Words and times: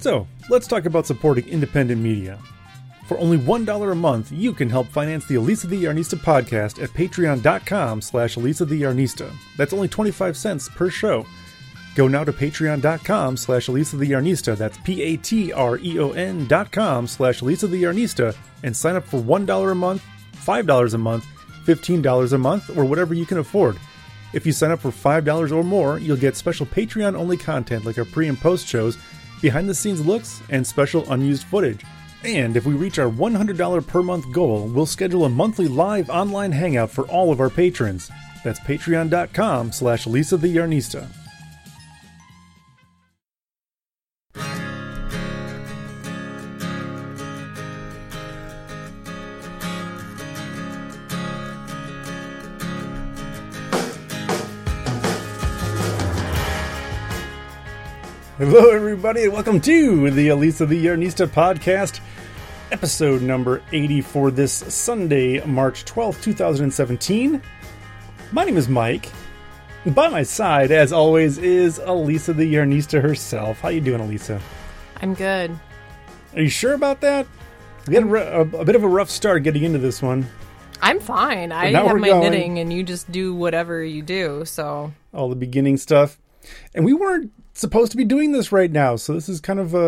So, 0.00 0.26
let's 0.48 0.66
talk 0.66 0.86
about 0.86 1.06
supporting 1.06 1.46
independent 1.48 2.00
media. 2.00 2.38
For 3.06 3.18
only 3.18 3.38
$1 3.38 3.92
a 3.92 3.94
month, 3.94 4.32
you 4.32 4.54
can 4.54 4.70
help 4.70 4.86
finance 4.86 5.26
the 5.26 5.34
Elisa 5.34 5.66
the 5.66 5.84
Yarnista 5.84 6.16
podcast 6.18 6.82
at 6.82 6.90
patreon.com 6.90 8.00
slash 8.00 8.36
Elisa 8.36 8.64
the 8.64 8.80
Yarnista. 8.80 9.30
That's 9.56 9.72
only 9.72 9.88
25 9.88 10.36
cents 10.36 10.68
per 10.68 10.88
show. 10.88 11.26
Go 11.96 12.06
now 12.08 12.24
to 12.24 12.32
patreon.com 12.32 13.36
slash 13.36 13.68
Elisa 13.68 13.96
the 13.96 14.10
Yarnista. 14.10 14.56
That's 14.56 14.78
P-A-T-R-E-O-N 14.78 16.46
dot 16.46 16.70
com 16.70 17.06
slash 17.06 17.42
Elisa 17.42 17.66
the 17.66 17.82
Yarnista 17.82 18.34
and 18.62 18.76
sign 18.76 18.96
up 18.96 19.04
for 19.04 19.20
$1 19.20 19.72
a 19.72 19.74
month, 19.74 20.04
$5 20.36 20.94
a 20.94 20.98
month, 20.98 21.26
$15 21.66 22.32
a 22.32 22.38
month, 22.38 22.76
or 22.78 22.84
whatever 22.84 23.12
you 23.12 23.26
can 23.26 23.38
afford. 23.38 23.76
If 24.32 24.46
you 24.46 24.52
sign 24.52 24.70
up 24.70 24.80
for 24.80 24.92
$5 24.92 25.52
or 25.52 25.64
more, 25.64 25.98
you'll 25.98 26.16
get 26.16 26.36
special 26.36 26.64
Patreon 26.64 27.16
only 27.16 27.36
content 27.36 27.84
like 27.84 27.98
our 27.98 28.04
pre 28.04 28.28
and 28.28 28.38
post 28.38 28.68
shows, 28.68 28.96
behind 29.40 29.68
the 29.68 29.74
scenes 29.74 30.04
looks, 30.04 30.42
and 30.50 30.66
special 30.66 31.10
unused 31.12 31.44
footage. 31.44 31.84
And 32.24 32.56
if 32.56 32.66
we 32.66 32.74
reach 32.74 32.98
our 32.98 33.10
$100 33.10 33.86
per 33.86 34.02
month 34.02 34.30
goal, 34.32 34.66
we'll 34.68 34.86
schedule 34.86 35.24
a 35.24 35.28
monthly 35.30 35.68
live 35.68 36.10
online 36.10 36.52
hangout 36.52 36.90
for 36.90 37.06
all 37.08 37.32
of 37.32 37.40
our 37.40 37.50
patrons. 37.50 38.10
That's 38.44 38.60
patreon.com 38.60 39.72
slash 39.72 40.06
Elisa 40.06 40.36
the 40.36 40.54
Yarnista. 40.54 41.06
Hello, 58.40 58.70
everybody, 58.70 59.24
and 59.24 59.34
welcome 59.34 59.60
to 59.60 60.10
the 60.12 60.28
Elisa 60.28 60.64
the 60.64 60.86
Yarnista 60.86 61.26
podcast, 61.26 62.00
episode 62.72 63.20
number 63.20 63.62
80 63.70 64.00
for 64.00 64.30
this 64.30 64.50
Sunday, 64.50 65.44
March 65.44 65.84
12th, 65.84 66.22
2017. 66.22 67.42
My 68.32 68.44
name 68.46 68.56
is 68.56 68.66
Mike. 68.66 69.10
By 69.88 70.08
my 70.08 70.22
side, 70.22 70.70
as 70.70 70.90
always, 70.90 71.36
is 71.36 71.80
Elisa 71.80 72.32
the 72.32 72.54
Yarnista 72.54 73.02
herself. 73.02 73.60
How 73.60 73.68
you 73.68 73.82
doing, 73.82 74.00
Elisa? 74.00 74.40
I'm 75.02 75.12
good. 75.12 75.54
Are 76.34 76.40
you 76.40 76.48
sure 76.48 76.72
about 76.72 77.02
that? 77.02 77.26
We 77.88 77.94
had 77.94 78.04
a, 78.04 78.38
a, 78.38 78.40
a 78.40 78.64
bit 78.64 78.74
of 78.74 78.84
a 78.84 78.88
rough 78.88 79.10
start 79.10 79.42
getting 79.42 79.64
into 79.64 79.80
this 79.80 80.00
one. 80.00 80.26
I'm 80.80 80.98
fine. 80.98 81.52
I 81.52 81.72
have 81.72 81.94
my 81.98 82.08
going. 82.08 82.22
knitting, 82.22 82.58
and 82.58 82.72
you 82.72 82.84
just 82.84 83.12
do 83.12 83.34
whatever 83.34 83.84
you 83.84 84.00
do. 84.00 84.46
So 84.46 84.94
all 85.12 85.28
the 85.28 85.36
beginning 85.36 85.76
stuff. 85.76 86.18
And 86.74 86.86
we 86.86 86.94
weren't 86.94 87.32
supposed 87.60 87.90
to 87.92 87.96
be 87.96 88.04
doing 88.04 88.32
this 88.32 88.50
right 88.52 88.70
now, 88.70 88.96
so 88.96 89.12
this 89.14 89.28
is 89.28 89.40
kind 89.40 89.58
of 89.60 89.74
uh, 89.74 89.78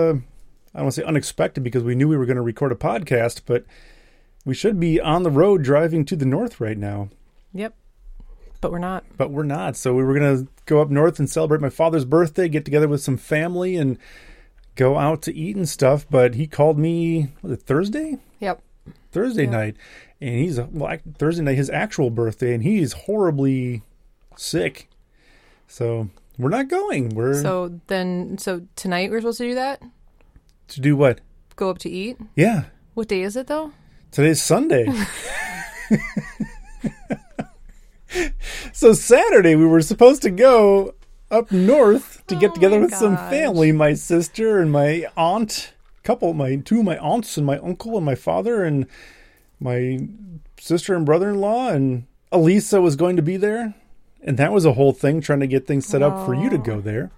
I 0.74 0.78
don't 0.78 0.84
want 0.84 0.94
to 0.94 1.00
say 1.00 1.06
unexpected 1.06 1.62
because 1.64 1.82
we 1.82 1.94
knew 1.94 2.08
we 2.08 2.16
were 2.16 2.26
going 2.26 2.36
to 2.36 2.42
record 2.42 2.72
a 2.72 2.76
podcast, 2.76 3.42
but 3.46 3.64
we 4.44 4.54
should 4.54 4.78
be 4.80 5.00
on 5.00 5.22
the 5.22 5.30
road 5.30 5.62
driving 5.62 6.04
to 6.06 6.16
the 6.16 6.26
north 6.26 6.60
right 6.60 6.78
now, 6.78 7.08
yep. 7.52 7.74
But 8.60 8.70
we're 8.70 8.78
not. 8.78 9.04
but 9.16 9.30
we're 9.32 9.42
not. 9.42 9.76
So 9.76 9.92
we 9.94 10.04
were 10.04 10.16
going 10.16 10.44
to 10.44 10.48
go 10.66 10.80
up 10.80 10.88
north 10.88 11.18
and 11.18 11.28
celebrate 11.28 11.60
my 11.60 11.68
father's 11.68 12.04
birthday, 12.04 12.48
get 12.48 12.64
together 12.64 12.86
with 12.86 13.02
some 13.02 13.16
family, 13.16 13.76
and 13.76 13.98
go 14.76 14.96
out 14.98 15.20
to 15.22 15.34
eat 15.34 15.56
and 15.56 15.68
stuff. 15.68 16.06
But 16.08 16.36
he 16.36 16.46
called 16.46 16.78
me 16.78 17.28
was 17.42 17.52
it 17.52 17.62
Thursday? 17.62 18.18
Yep. 18.38 18.62
Thursday 19.10 19.44
Yeah. 19.44 19.50
night, 19.50 19.76
and 20.20 20.34
he's 20.36 20.60
well, 20.60 20.96
Thursday 21.18 21.42
night 21.42 21.56
his 21.56 21.70
actual 21.70 22.10
birthday, 22.10 22.54
and 22.54 22.62
he's 22.62 22.92
horribly 22.92 23.82
sick. 24.36 24.88
So 25.66 26.08
we're 26.42 26.50
not 26.50 26.68
going. 26.68 27.10
We're 27.10 27.40
So 27.40 27.80
then, 27.86 28.36
so 28.38 28.62
tonight 28.76 29.10
we're 29.10 29.20
supposed 29.20 29.38
to 29.38 29.48
do 29.48 29.54
that. 29.54 29.80
to 30.68 30.80
do 30.80 30.96
what? 30.96 31.20
Go 31.56 31.70
up 31.70 31.78
to 31.78 31.90
eat. 31.90 32.18
Yeah, 32.36 32.64
What 32.94 33.08
day 33.08 33.22
is 33.22 33.36
it 33.36 33.46
though? 33.46 33.72
today's 34.10 34.42
Sunday. 34.42 34.86
so 38.72 38.92
Saturday 38.92 39.54
we 39.56 39.66
were 39.66 39.82
supposed 39.82 40.22
to 40.22 40.30
go 40.30 40.94
up 41.30 41.50
north 41.50 42.22
to 42.26 42.36
get 42.36 42.50
Oh 42.50 42.54
together 42.54 42.76
my 42.78 42.86
with 42.86 42.94
some 42.94 43.14
gosh. 43.14 43.30
family, 43.30 43.72
my 43.72 43.94
sister 43.94 44.60
and 44.60 44.70
my 44.70 45.06
aunt, 45.16 45.72
couple 46.02 46.32
my 46.34 46.56
two 46.56 46.80
of 46.80 46.84
my 46.84 46.98
aunts 46.98 47.36
and 47.36 47.46
my 47.46 47.58
uncle 47.58 47.96
and 47.96 48.04
my 48.04 48.14
father 48.14 48.64
and 48.64 48.86
my 49.60 49.98
sister 50.60 50.94
and 50.94 51.06
brother-in-law 51.06 51.68
and 51.70 52.06
Elisa 52.30 52.80
was 52.80 52.96
going 52.96 53.16
to 53.16 53.22
be 53.22 53.36
there. 53.36 53.74
And 54.22 54.36
that 54.38 54.52
was 54.52 54.64
a 54.64 54.72
whole 54.72 54.92
thing 54.92 55.20
trying 55.20 55.40
to 55.40 55.46
get 55.46 55.66
things 55.66 55.86
set 55.86 56.02
up 56.02 56.24
for 56.24 56.34
you 56.34 56.48
to 56.50 56.58
go 56.58 56.80
there. 56.80 57.10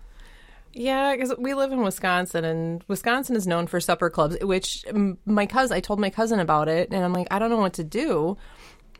Yeah, 0.72 1.14
because 1.14 1.34
we 1.38 1.54
live 1.54 1.70
in 1.70 1.82
Wisconsin, 1.82 2.44
and 2.44 2.84
Wisconsin 2.88 3.36
is 3.36 3.46
known 3.46 3.68
for 3.68 3.78
supper 3.78 4.10
clubs. 4.10 4.36
Which 4.42 4.84
my 5.24 5.46
cousin, 5.46 5.76
I 5.76 5.80
told 5.80 6.00
my 6.00 6.10
cousin 6.10 6.40
about 6.40 6.68
it, 6.68 6.90
and 6.90 7.04
I'm 7.04 7.12
like, 7.12 7.28
I 7.30 7.38
don't 7.38 7.50
know 7.50 7.58
what 7.58 7.74
to 7.74 7.84
do 7.84 8.36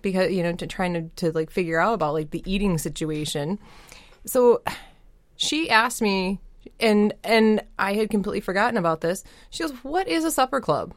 because 0.03 0.31
you 0.31 0.43
know, 0.43 0.53
to 0.53 0.67
trying 0.69 0.95
to 0.95 1.03
to 1.17 1.33
like 1.33 1.51
figure 1.51 1.81
out 1.81 1.95
about 1.95 2.13
like 2.13 2.31
the 2.31 2.45
eating 2.47 2.79
situation. 2.79 3.59
So 4.25 4.63
she 5.35 5.69
asked 5.69 6.01
me, 6.01 6.39
and 6.79 7.13
and 7.25 7.65
I 7.77 7.95
had 7.95 8.09
completely 8.11 8.41
forgotten 8.41 8.77
about 8.77 9.01
this. 9.01 9.25
She 9.51 9.65
goes, 9.65 9.73
"What 9.83 10.07
is 10.07 10.25
a 10.25 10.31
supper 10.31 10.61
club?" 10.61 10.95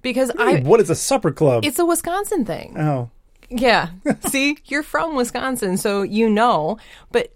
Because 0.00 0.30
I, 0.38 0.60
what 0.60 0.80
is 0.80 0.88
a 0.88 0.94
supper 0.94 1.32
club? 1.32 1.64
it's 1.64 1.78
a 1.78 1.84
Wisconsin 1.84 2.44
thing. 2.44 2.78
oh. 2.78 3.10
Yeah. 3.50 3.90
See, 4.26 4.58
you're 4.66 4.82
from 4.82 5.16
Wisconsin, 5.16 5.76
so 5.76 6.02
you 6.02 6.28
know. 6.28 6.78
But 7.10 7.32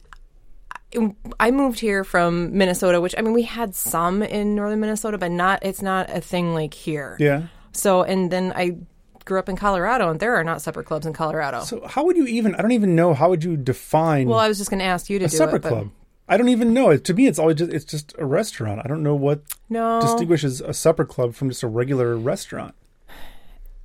I- 1.40 1.50
moved 1.50 1.80
here 1.80 2.04
from 2.04 2.56
Minnesota, 2.56 3.00
which 3.00 3.14
I 3.16 3.22
mean, 3.22 3.32
we 3.32 3.42
had 3.42 3.74
some 3.74 4.22
in 4.22 4.54
northern 4.54 4.80
Minnesota, 4.80 5.18
but 5.18 5.30
not. 5.30 5.64
It's 5.64 5.82
not 5.82 6.10
a 6.10 6.20
thing 6.20 6.54
like 6.54 6.74
here. 6.74 7.16
Yeah. 7.18 7.44
So, 7.72 8.02
and 8.02 8.30
then 8.30 8.52
I 8.54 8.76
grew 9.24 9.38
up 9.38 9.48
in 9.48 9.56
Colorado, 9.56 10.10
and 10.10 10.20
there 10.20 10.34
are 10.34 10.44
not 10.44 10.60
supper 10.60 10.82
clubs 10.82 11.06
in 11.06 11.12
Colorado. 11.12 11.62
So 11.62 11.86
how 11.86 12.04
would 12.04 12.16
you 12.16 12.26
even? 12.26 12.54
I 12.56 12.62
don't 12.62 12.72
even 12.72 12.94
know. 12.94 13.14
How 13.14 13.30
would 13.30 13.42
you 13.44 13.56
define 13.56 14.28
well, 14.28 14.38
I 14.38 14.48
was 14.48 14.58
just 14.58 14.70
going 14.70 14.80
to 14.80 14.84
ask 14.84 15.08
you 15.08 15.18
to 15.18 15.24
a 15.24 15.28
do 15.28 15.36
supper 15.36 15.56
it, 15.56 15.62
but 15.62 15.68
club? 15.68 15.90
I 16.28 16.36
don't 16.36 16.48
even 16.48 16.72
know. 16.72 16.96
To 16.96 17.14
me, 17.14 17.26
it's 17.26 17.38
always 17.38 17.56
just 17.56 17.72
it's 17.72 17.84
just 17.84 18.14
a 18.18 18.26
restaurant. 18.26 18.80
I 18.84 18.88
don't 18.88 19.02
know 19.02 19.14
what 19.14 19.42
no 19.68 20.00
distinguishes 20.00 20.60
a 20.60 20.74
supper 20.74 21.04
club 21.04 21.34
from 21.34 21.48
just 21.48 21.62
a 21.62 21.68
regular 21.68 22.16
restaurant. 22.16 22.74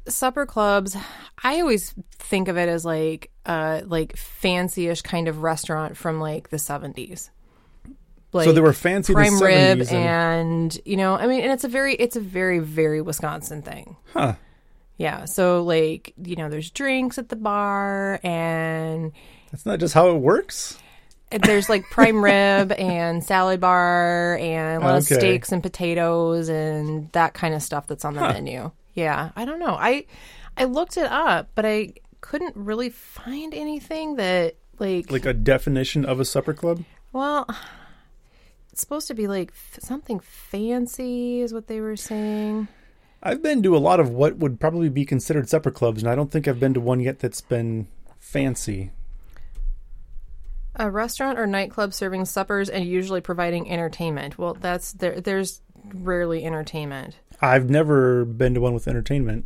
Supper 0.09 0.45
clubs. 0.45 0.95
I 1.43 1.59
always 1.61 1.93
think 2.13 2.47
of 2.47 2.57
it 2.57 2.69
as 2.69 2.83
like 2.85 3.31
uh 3.45 3.81
like 3.85 4.15
fancy-ish 4.17 5.01
kind 5.01 5.27
of 5.27 5.41
restaurant 5.43 5.95
from 5.97 6.19
like 6.19 6.49
the 6.49 6.59
seventies. 6.59 7.29
Like 8.33 8.45
so 8.45 8.51
they 8.51 8.61
were 8.61 8.73
fancy 8.73 9.13
prime 9.13 9.39
the 9.39 9.45
rib 9.45 9.79
and, 9.81 9.89
and 9.91 10.79
you 10.85 10.97
know 10.97 11.15
i 11.15 11.27
mean 11.27 11.41
and 11.41 11.51
it's 11.51 11.63
a 11.63 11.69
very 11.69 11.95
it's 11.95 12.17
a 12.17 12.19
very 12.19 12.59
very 12.59 13.01
wisconsin 13.01 13.61
thing 13.61 13.95
huh. 14.13 14.33
yeah 14.97 15.23
so 15.23 15.63
like 15.63 16.13
you 16.21 16.35
know 16.35 16.49
there's 16.49 16.69
drinks 16.69 17.17
at 17.17 17.29
the 17.29 17.37
bar 17.37 18.19
and 18.23 19.13
That's 19.51 19.65
not 19.65 19.79
just 19.79 19.93
how 19.93 20.09
it 20.09 20.15
works. 20.19 20.77
there's 21.31 21.69
like 21.69 21.85
prime 21.89 22.21
rib 22.23 22.73
and 22.73 23.23
salad 23.23 23.61
bar 23.61 24.37
and 24.39 24.83
a 24.83 24.85
lot 24.85 24.89
Okay. 24.89 24.97
of 24.97 25.03
steaks 25.05 25.51
and 25.53 25.63
potatoes 25.63 26.49
and 26.49 27.09
that 27.13 27.33
kind 27.33 27.55
of 27.55 27.63
stuff 27.63 27.87
that's 27.87 28.03
on 28.03 28.13
the 28.13 28.21
menu 28.21 28.69
yeah 28.97 29.29
i 29.37 29.45
don't 29.45 29.59
know 29.59 29.75
i 29.79 30.03
i 30.57 30.63
looked 30.65 30.97
it 30.97 31.05
up 31.09 31.49
but 31.55 31.65
i 31.65 31.93
couldn't 32.19 32.55
really 32.57 32.89
find 32.89 33.53
anything 33.53 34.15
that 34.17 34.55
like, 34.79 35.09
Like 35.11 35.25
a 35.25 35.33
definition 35.33 36.03
of 36.03 36.19
a 36.19 36.25
supper 36.25 36.53
club. 36.53 36.83
well 37.13 37.45
it's 38.71 38.81
supposed 38.81 39.07
to 39.07 39.13
be 39.13 39.27
like 39.27 39.51
f- 39.51 39.79
something 39.81 40.19
fancy 40.19 41.41
is 41.41 41.53
what 41.53 41.67
they 41.67 41.79
were 41.79 41.95
saying 41.95 42.67
I've 43.23 43.41
been 43.41 43.63
to 43.63 43.75
a 43.75 43.79
lot 43.79 43.99
of 43.99 44.09
what 44.11 44.37
would 44.37 44.59
probably 44.59 44.89
be 44.89 45.03
considered 45.03 45.49
supper 45.49 45.71
clubs, 45.71 46.03
and 46.03 46.09
I 46.09 46.13
don't 46.13 46.31
think 46.31 46.47
I've 46.47 46.59
been 46.59 46.75
to 46.75 46.79
one 46.79 46.99
yet 46.99 47.17
that's 47.17 47.41
been 47.41 47.87
fancy. 48.19 48.91
A 50.75 50.91
restaurant 50.91 51.39
or 51.39 51.47
nightclub 51.47 51.95
serving 51.95 52.25
suppers 52.25 52.69
and 52.69 52.85
usually 52.85 53.19
providing 53.19 53.71
entertainment. 53.71 54.37
Well, 54.37 54.53
that's 54.53 54.91
there. 54.93 55.19
There's 55.19 55.61
rarely 55.93 56.43
entertainment. 56.43 57.15
I've 57.41 57.69
never 57.69 58.25
been 58.25 58.53
to 58.53 58.61
one 58.61 58.73
with 58.73 58.87
entertainment. 58.87 59.45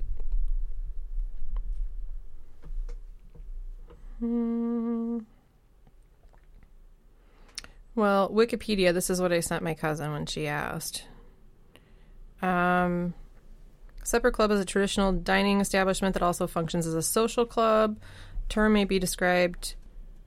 Well, 7.95 8.29
Wikipedia. 8.29 8.93
This 8.93 9.09
is 9.09 9.19
what 9.21 9.33
I 9.33 9.39
sent 9.39 9.63
my 9.63 9.73
cousin 9.73 10.11
when 10.11 10.25
she 10.25 10.47
asked. 10.47 11.05
Um, 12.41 13.13
supper 14.03 14.31
club 14.31 14.51
is 14.51 14.59
a 14.59 14.65
traditional 14.65 15.11
dining 15.11 15.59
establishment 15.59 16.13
that 16.13 16.23
also 16.23 16.47
functions 16.47 16.87
as 16.87 16.93
a 16.93 17.01
social 17.01 17.45
club. 17.45 17.99
Term 18.49 18.73
may 18.73 18.85
be 18.85 18.99
described 18.99 19.75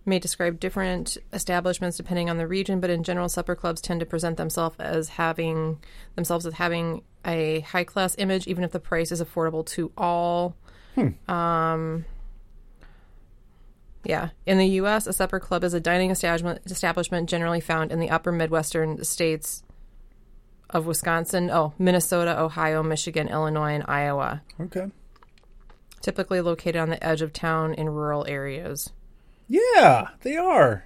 may 0.07 0.19
describe 0.19 0.61
different 0.61 1.17
establishments 1.33 1.97
depending 1.97 2.29
on 2.29 2.37
the 2.37 2.47
region, 2.47 2.81
but 2.81 2.91
in 2.91 3.03
general, 3.03 3.29
supper 3.29 3.55
clubs 3.55 3.81
tend 3.81 4.01
to 4.01 4.07
present 4.07 4.37
themselves 4.37 4.77
as 4.79 5.11
having 5.11 5.79
themselves 6.15 6.47
as 6.47 6.55
having 6.55 7.03
a 7.25 7.61
high 7.61 7.85
class 7.85 8.15
image, 8.19 8.47
even 8.47 8.65
if 8.65 8.73
the 8.73 8.81
price 8.81 9.11
is 9.11 9.23
affordable 9.23 9.65
to 9.67 9.91
all. 9.97 10.57
Hmm. 10.95 11.31
Um, 11.31 12.05
yeah, 14.05 14.31
in 14.45 14.59
the 14.59 14.67
U.S., 14.67 15.07
a 15.07 15.13
supper 15.13 15.41
club 15.41 15.65
is 15.65 15.73
a 15.73 15.81
dining 15.81 16.11
establishment 16.11 16.61
establishment 16.67 17.29
generally 17.29 17.61
found 17.61 17.91
in 17.91 18.01
the 18.01 18.11
upper 18.11 18.31
Midwestern 18.31 19.03
states 19.05 19.65
of 20.71 20.87
Wisconsin, 20.87 21.51
oh, 21.51 21.73
Minnesota, 21.79 22.39
Ohio, 22.39 22.83
Michigan, 22.83 23.29
Illinois, 23.29 23.75
and 23.75 23.85
Iowa. 23.87 24.43
Okay. 24.61 24.91
Typically 26.01 26.41
located 26.41 26.77
on 26.77 26.91
the 26.91 27.03
edge 27.03 27.23
of 27.23 27.33
town 27.33 27.73
in 27.75 27.89
rural 27.89 28.27
areas. 28.29 28.93
Yeah, 29.49 30.09
they 30.23 30.37
are. 30.37 30.85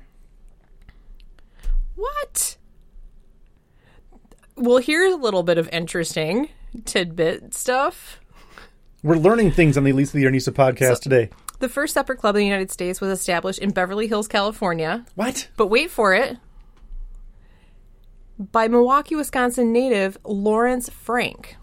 What? 1.95 2.57
Well, 4.57 4.79
here's 4.79 5.13
a 5.13 5.17
little 5.17 5.43
bit 5.43 5.59
of 5.59 5.69
interesting 5.71 6.49
tidbit 6.85 7.55
stuff. 7.55 8.21
We're 9.03 9.17
learning 9.17 9.53
things 9.53 9.77
on 9.77 9.85
the 9.85 9.93
Elisa 9.93 10.17
the 10.17 10.25
Yarnista 10.25 10.53
podcast 10.53 11.01
today. 11.01 11.31
The 11.61 11.69
first 11.69 11.95
supper 11.95 12.15
club 12.15 12.37
in 12.37 12.41
the 12.41 12.47
United 12.47 12.71
States 12.71 13.01
was 13.01 13.11
established 13.11 13.59
in 13.59 13.71
Beverly 13.71 14.07
Hills, 14.07 14.29
California. 14.29 15.05
What? 15.15 15.49
But 15.57 15.69
wait 15.69 15.91
for 15.91 16.15
it. 16.15 16.37
By 18.39 18.69
Milwaukee, 18.69 19.17
Wisconsin 19.17 19.73
native 19.73 20.19
Lawrence 20.25 20.89
Frank. 20.89 21.57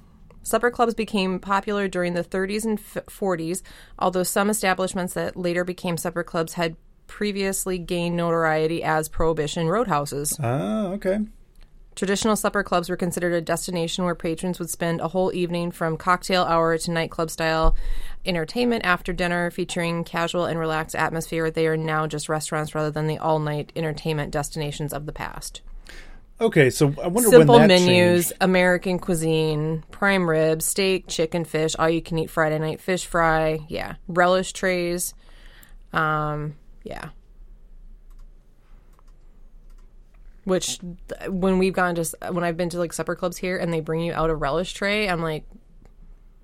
Supper 0.44 0.69
clubs 0.69 0.94
became 0.94 1.39
popular 1.39 1.88
during 1.88 2.13
the 2.13 2.24
30s 2.24 2.65
and 2.65 2.77
f- 2.77 3.06
40s, 3.07 3.62
although 3.98 4.24
some 4.24 4.50
establishments 4.50 5.13
that 5.13 5.38
later 5.38 5.63
became 5.63 5.98
supper 5.98 6.24
clubs 6.24 6.53
had 6.53 6.75
previously 7.07 7.78
gained 7.78 8.16
notoriety 8.18 8.84
as 8.84 9.10
prohibition 9.10 9.68
roadhouses. 9.68 10.38
Ah, 10.42 10.88
okay. 10.88 11.19
Traditional 11.96 12.36
supper 12.36 12.62
clubs 12.62 12.90
were 12.90 12.98
considered 12.98 13.34
a 13.34 13.42
destination 13.42 14.04
where 14.04 14.16
patrons 14.16 14.60
would 14.60 14.69
spend 14.69 15.00
a 15.00 15.07
whole 15.07 15.34
evening 15.34 15.72
from 15.72 15.96
cocktail 15.96 16.44
hour 16.44 16.78
to 16.78 16.92
nightclub 16.92 17.31
style 17.31 17.74
entertainment 18.25 18.84
after 18.84 19.13
dinner, 19.13 19.50
featuring 19.50 20.04
casual 20.04 20.44
and 20.46 20.60
relaxed 20.60 20.96
atmosphere. 20.96 21.50
They 21.50 21.68
are 21.68 21.78
now 21.78 22.06
just 22.06 22.28
restaurants 22.28 22.75
rather 22.75 22.92
than 22.92 23.08
the 23.08 23.18
all 23.18 23.40
night 23.40 23.72
entertainment 23.78 24.31
destinations 24.31 24.92
of 24.92 25.06
the 25.06 25.13
past. 25.13 25.62
Okay, 26.42 26.69
so 26.69 26.94
I 27.01 27.08
wonder 27.08 27.30
Simple 27.30 27.56
when 27.56 27.69
that 27.69 27.78
Simple 27.80 27.94
menus, 27.94 28.25
changed. 28.25 28.38
American 28.42 29.00
cuisine, 29.00 29.84
prime 29.90 30.30
rib, 30.30 30.62
steak, 30.62 31.08
chicken, 31.08 31.46
fish, 31.46 31.78
all 31.80 31.90
you 31.90 32.01
can 32.01 32.18
eat 32.18 32.30
Friday 32.30 32.60
night 32.60 32.81
fish 32.81 33.06
fry. 33.06 33.60
Yeah. 33.69 33.96
Relish 34.10 34.51
trays. 34.51 35.13
Um, 35.94 36.56
yeah. 36.86 37.10
Which, 40.46 40.80
when 41.28 41.58
we've 41.58 41.74
gone 41.74 41.96
s- 42.02 42.14
when 42.32 42.44
I've 42.44 42.56
been 42.56 42.70
to 42.70 42.78
like 42.78 42.94
supper 42.94 43.16
clubs 43.16 43.38
here 43.38 43.58
and 43.58 43.74
they 43.74 43.80
bring 43.82 44.02
you 44.02 44.14
out 44.14 44.30
a 44.30 44.36
relish 44.36 44.74
tray, 44.74 45.10
I'm 45.10 45.22
like, 45.22 45.44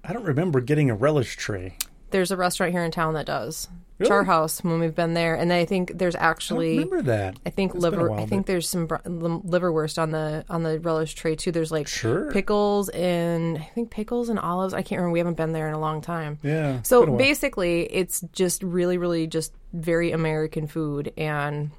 I 0.04 0.12
don't 0.12 0.24
remember 0.26 0.60
getting 0.60 0.90
a 0.90 0.96
relish 0.96 1.38
tray. 1.38 1.78
There's 2.12 2.32
a 2.32 2.38
restaurant 2.38 2.72
here 2.72 2.84
in 2.84 2.92
town 2.92 3.14
that 3.16 3.26
does. 3.26 3.68
Really? 4.00 4.10
Char 4.10 4.24
House, 4.24 4.64
when 4.64 4.80
we've 4.80 4.96
been 4.96 5.14
there. 5.14 5.36
And 5.36 5.54
I 5.54 5.66
think 5.66 5.98
there's 6.00 6.16
I 6.16 6.20
actually. 6.22 6.70
remember 6.80 7.04
that. 7.04 7.38
I 7.46 7.52
think 7.52 7.76
It's 7.76 7.84
liver. 7.84 8.10
while, 8.10 8.20
I 8.20 8.26
think 8.26 8.44
but- 8.44 8.48
there's 8.48 8.68
some 8.68 8.88
br- 8.88 8.96
liverwurst 9.06 10.02
on 10.02 10.10
the 10.10 10.44
on 10.50 10.64
the 10.64 10.80
relish 10.80 11.14
tray 11.14 11.36
too. 11.36 11.52
There's 11.52 11.72
like 11.72 11.88
Sure. 11.88 12.32
pickles 12.32 12.90
and 12.90 13.60
I 13.60 13.70
think 13.76 13.92
pickles 13.92 14.30
and 14.30 14.40
olives. 14.40 14.74
I 14.74 14.82
can't 14.82 14.98
remember. 15.00 15.14
We 15.14 15.20
haven't 15.20 15.38
been 15.38 15.52
there 15.52 15.68
in 15.68 15.76
a 15.76 15.80
long 15.80 16.02
time. 16.02 16.40
Yeah. 16.42 16.82
So 16.82 17.06
basically, 17.16 17.84
it's 17.84 18.22
just 18.34 18.64
really, 18.64 18.98
really 18.98 19.28
just 19.28 19.54
very 19.74 20.12
American 20.12 20.66
food 20.66 21.14
and 21.16 21.70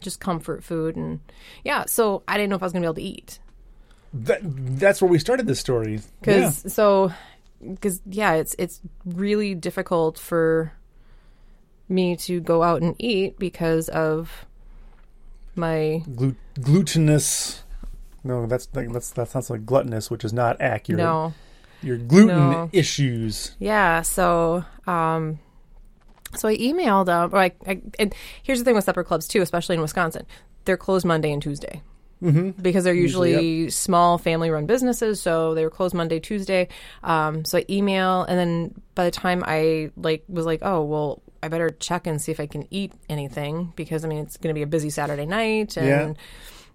just 0.00 0.20
comfort 0.20 0.64
food 0.64 0.96
and 0.96 1.20
yeah. 1.62 1.84
So 1.86 2.22
I 2.26 2.36
didn't 2.38 2.50
know 2.50 2.56
if 2.56 2.62
I 2.62 2.66
was 2.66 2.72
gonna 2.72 2.84
be 2.84 2.86
able 2.86 2.94
to 2.94 3.02
eat 3.02 3.38
That, 4.14 4.40
that's 4.42 5.02
where 5.02 5.10
we 5.10 5.18
started 5.18 5.46
this 5.46 5.60
story. 5.60 5.94
Yeah. 5.96 6.00
because 6.20 6.72
so 6.72 7.12
because 7.60 8.00
yeah, 8.06 8.34
it's 8.34 8.54
it's 8.58 8.80
really 9.04 9.54
difficult 9.54 10.18
for 10.18 10.72
me 11.88 12.16
to 12.16 12.40
go 12.40 12.62
out 12.62 12.82
and 12.82 12.94
eat 12.98 13.38
because 13.38 13.88
of 13.88 14.46
my 15.54 16.02
Glu- 16.14 16.36
glutinous. 16.60 17.62
No, 18.24 18.46
that's 18.46 18.66
that's 18.66 19.10
that 19.12 19.28
sounds 19.28 19.50
like 19.50 19.64
gluttonous, 19.64 20.10
which 20.10 20.24
is 20.24 20.32
not 20.32 20.60
accurate. 20.60 20.98
no 20.98 21.32
Your 21.82 21.96
gluten 21.96 22.50
No. 22.50 22.70
issues. 22.72 23.56
Yeah, 23.58 24.02
so 24.02 24.64
um 24.86 25.38
so 26.36 26.48
I 26.48 26.56
emailed 26.58 27.06
them 27.06 27.30
or 27.32 27.38
I, 27.38 27.52
I 27.66 27.80
and 27.98 28.14
here's 28.42 28.58
the 28.58 28.64
thing 28.64 28.74
with 28.74 28.84
supper 28.84 29.02
clubs 29.04 29.26
too, 29.26 29.40
especially 29.40 29.76
in 29.76 29.80
Wisconsin. 29.80 30.26
They're 30.64 30.76
closed 30.76 31.06
Monday 31.06 31.32
and 31.32 31.40
Tuesday. 31.42 31.80
Mm-hmm. 32.22 32.60
Because 32.62 32.84
they're 32.84 32.94
usually, 32.94 33.30
Usually, 33.32 33.70
small 33.70 34.18
family 34.18 34.50
run 34.50 34.66
businesses, 34.66 35.20
so 35.22 35.54
they 35.54 35.62
were 35.64 35.70
closed 35.70 35.94
Monday, 35.94 36.18
Tuesday. 36.18 36.68
Um, 37.04 37.44
so 37.44 37.58
I 37.58 37.64
email 37.70 38.22
and 38.24 38.38
then 38.38 38.80
by 38.94 39.04
the 39.04 39.10
time 39.10 39.44
I 39.46 39.90
like 39.96 40.24
was 40.28 40.44
like, 40.46 40.60
Oh, 40.62 40.82
well, 40.82 41.22
I 41.42 41.48
better 41.48 41.70
check 41.70 42.06
and 42.08 42.20
see 42.20 42.32
if 42.32 42.40
I 42.40 42.46
can 42.46 42.66
eat 42.72 42.92
anything 43.08 43.72
because 43.76 44.04
I 44.04 44.08
mean 44.08 44.18
it's 44.18 44.36
gonna 44.36 44.54
be 44.54 44.62
a 44.62 44.66
busy 44.66 44.90
Saturday 44.90 45.26
night 45.26 45.76
and 45.76 45.86
Yeah. 45.86 46.12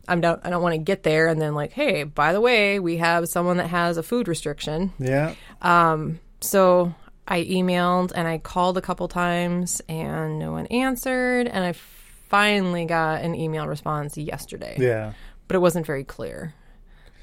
I'm 0.08 0.22
don't, 0.22 0.40
I 0.46 0.50
don't 0.50 0.62
want 0.62 0.74
to 0.74 0.80
get 0.80 1.04
there 1.04 1.28
and 1.28 1.42
then 1.42 1.56
like, 1.56 1.72
hey, 1.72 2.04
by 2.04 2.34
the 2.34 2.42
way, 2.42 2.80
we 2.80 2.98
have 2.98 3.28
someone 3.30 3.58
that 3.58 3.68
has 3.68 3.98
a 3.98 4.04
food 4.04 4.28
restriction. 4.28 4.94
Yeah. 5.00 5.36
Um 5.62 6.20
so 6.40 6.94
I 7.28 7.44
emailed 7.44 8.12
and 8.16 8.28
I 8.28 8.38
called 8.38 8.78
a 8.78 8.82
couple 8.82 9.08
times 9.08 9.82
and 9.90 10.40
no 10.40 10.52
one 10.52 10.66
answered. 10.68 11.48
And 11.48 11.64
I 11.64 11.74
finally 12.30 12.86
got 12.86 13.22
an 13.22 13.36
email 13.36 13.68
response 13.68 14.18
yesterday, 14.18 14.76
Yeah. 14.80 15.14
But 15.54 15.58
it 15.58 15.62
wasn't 15.62 15.86
very 15.86 16.04
clear. 16.04 16.56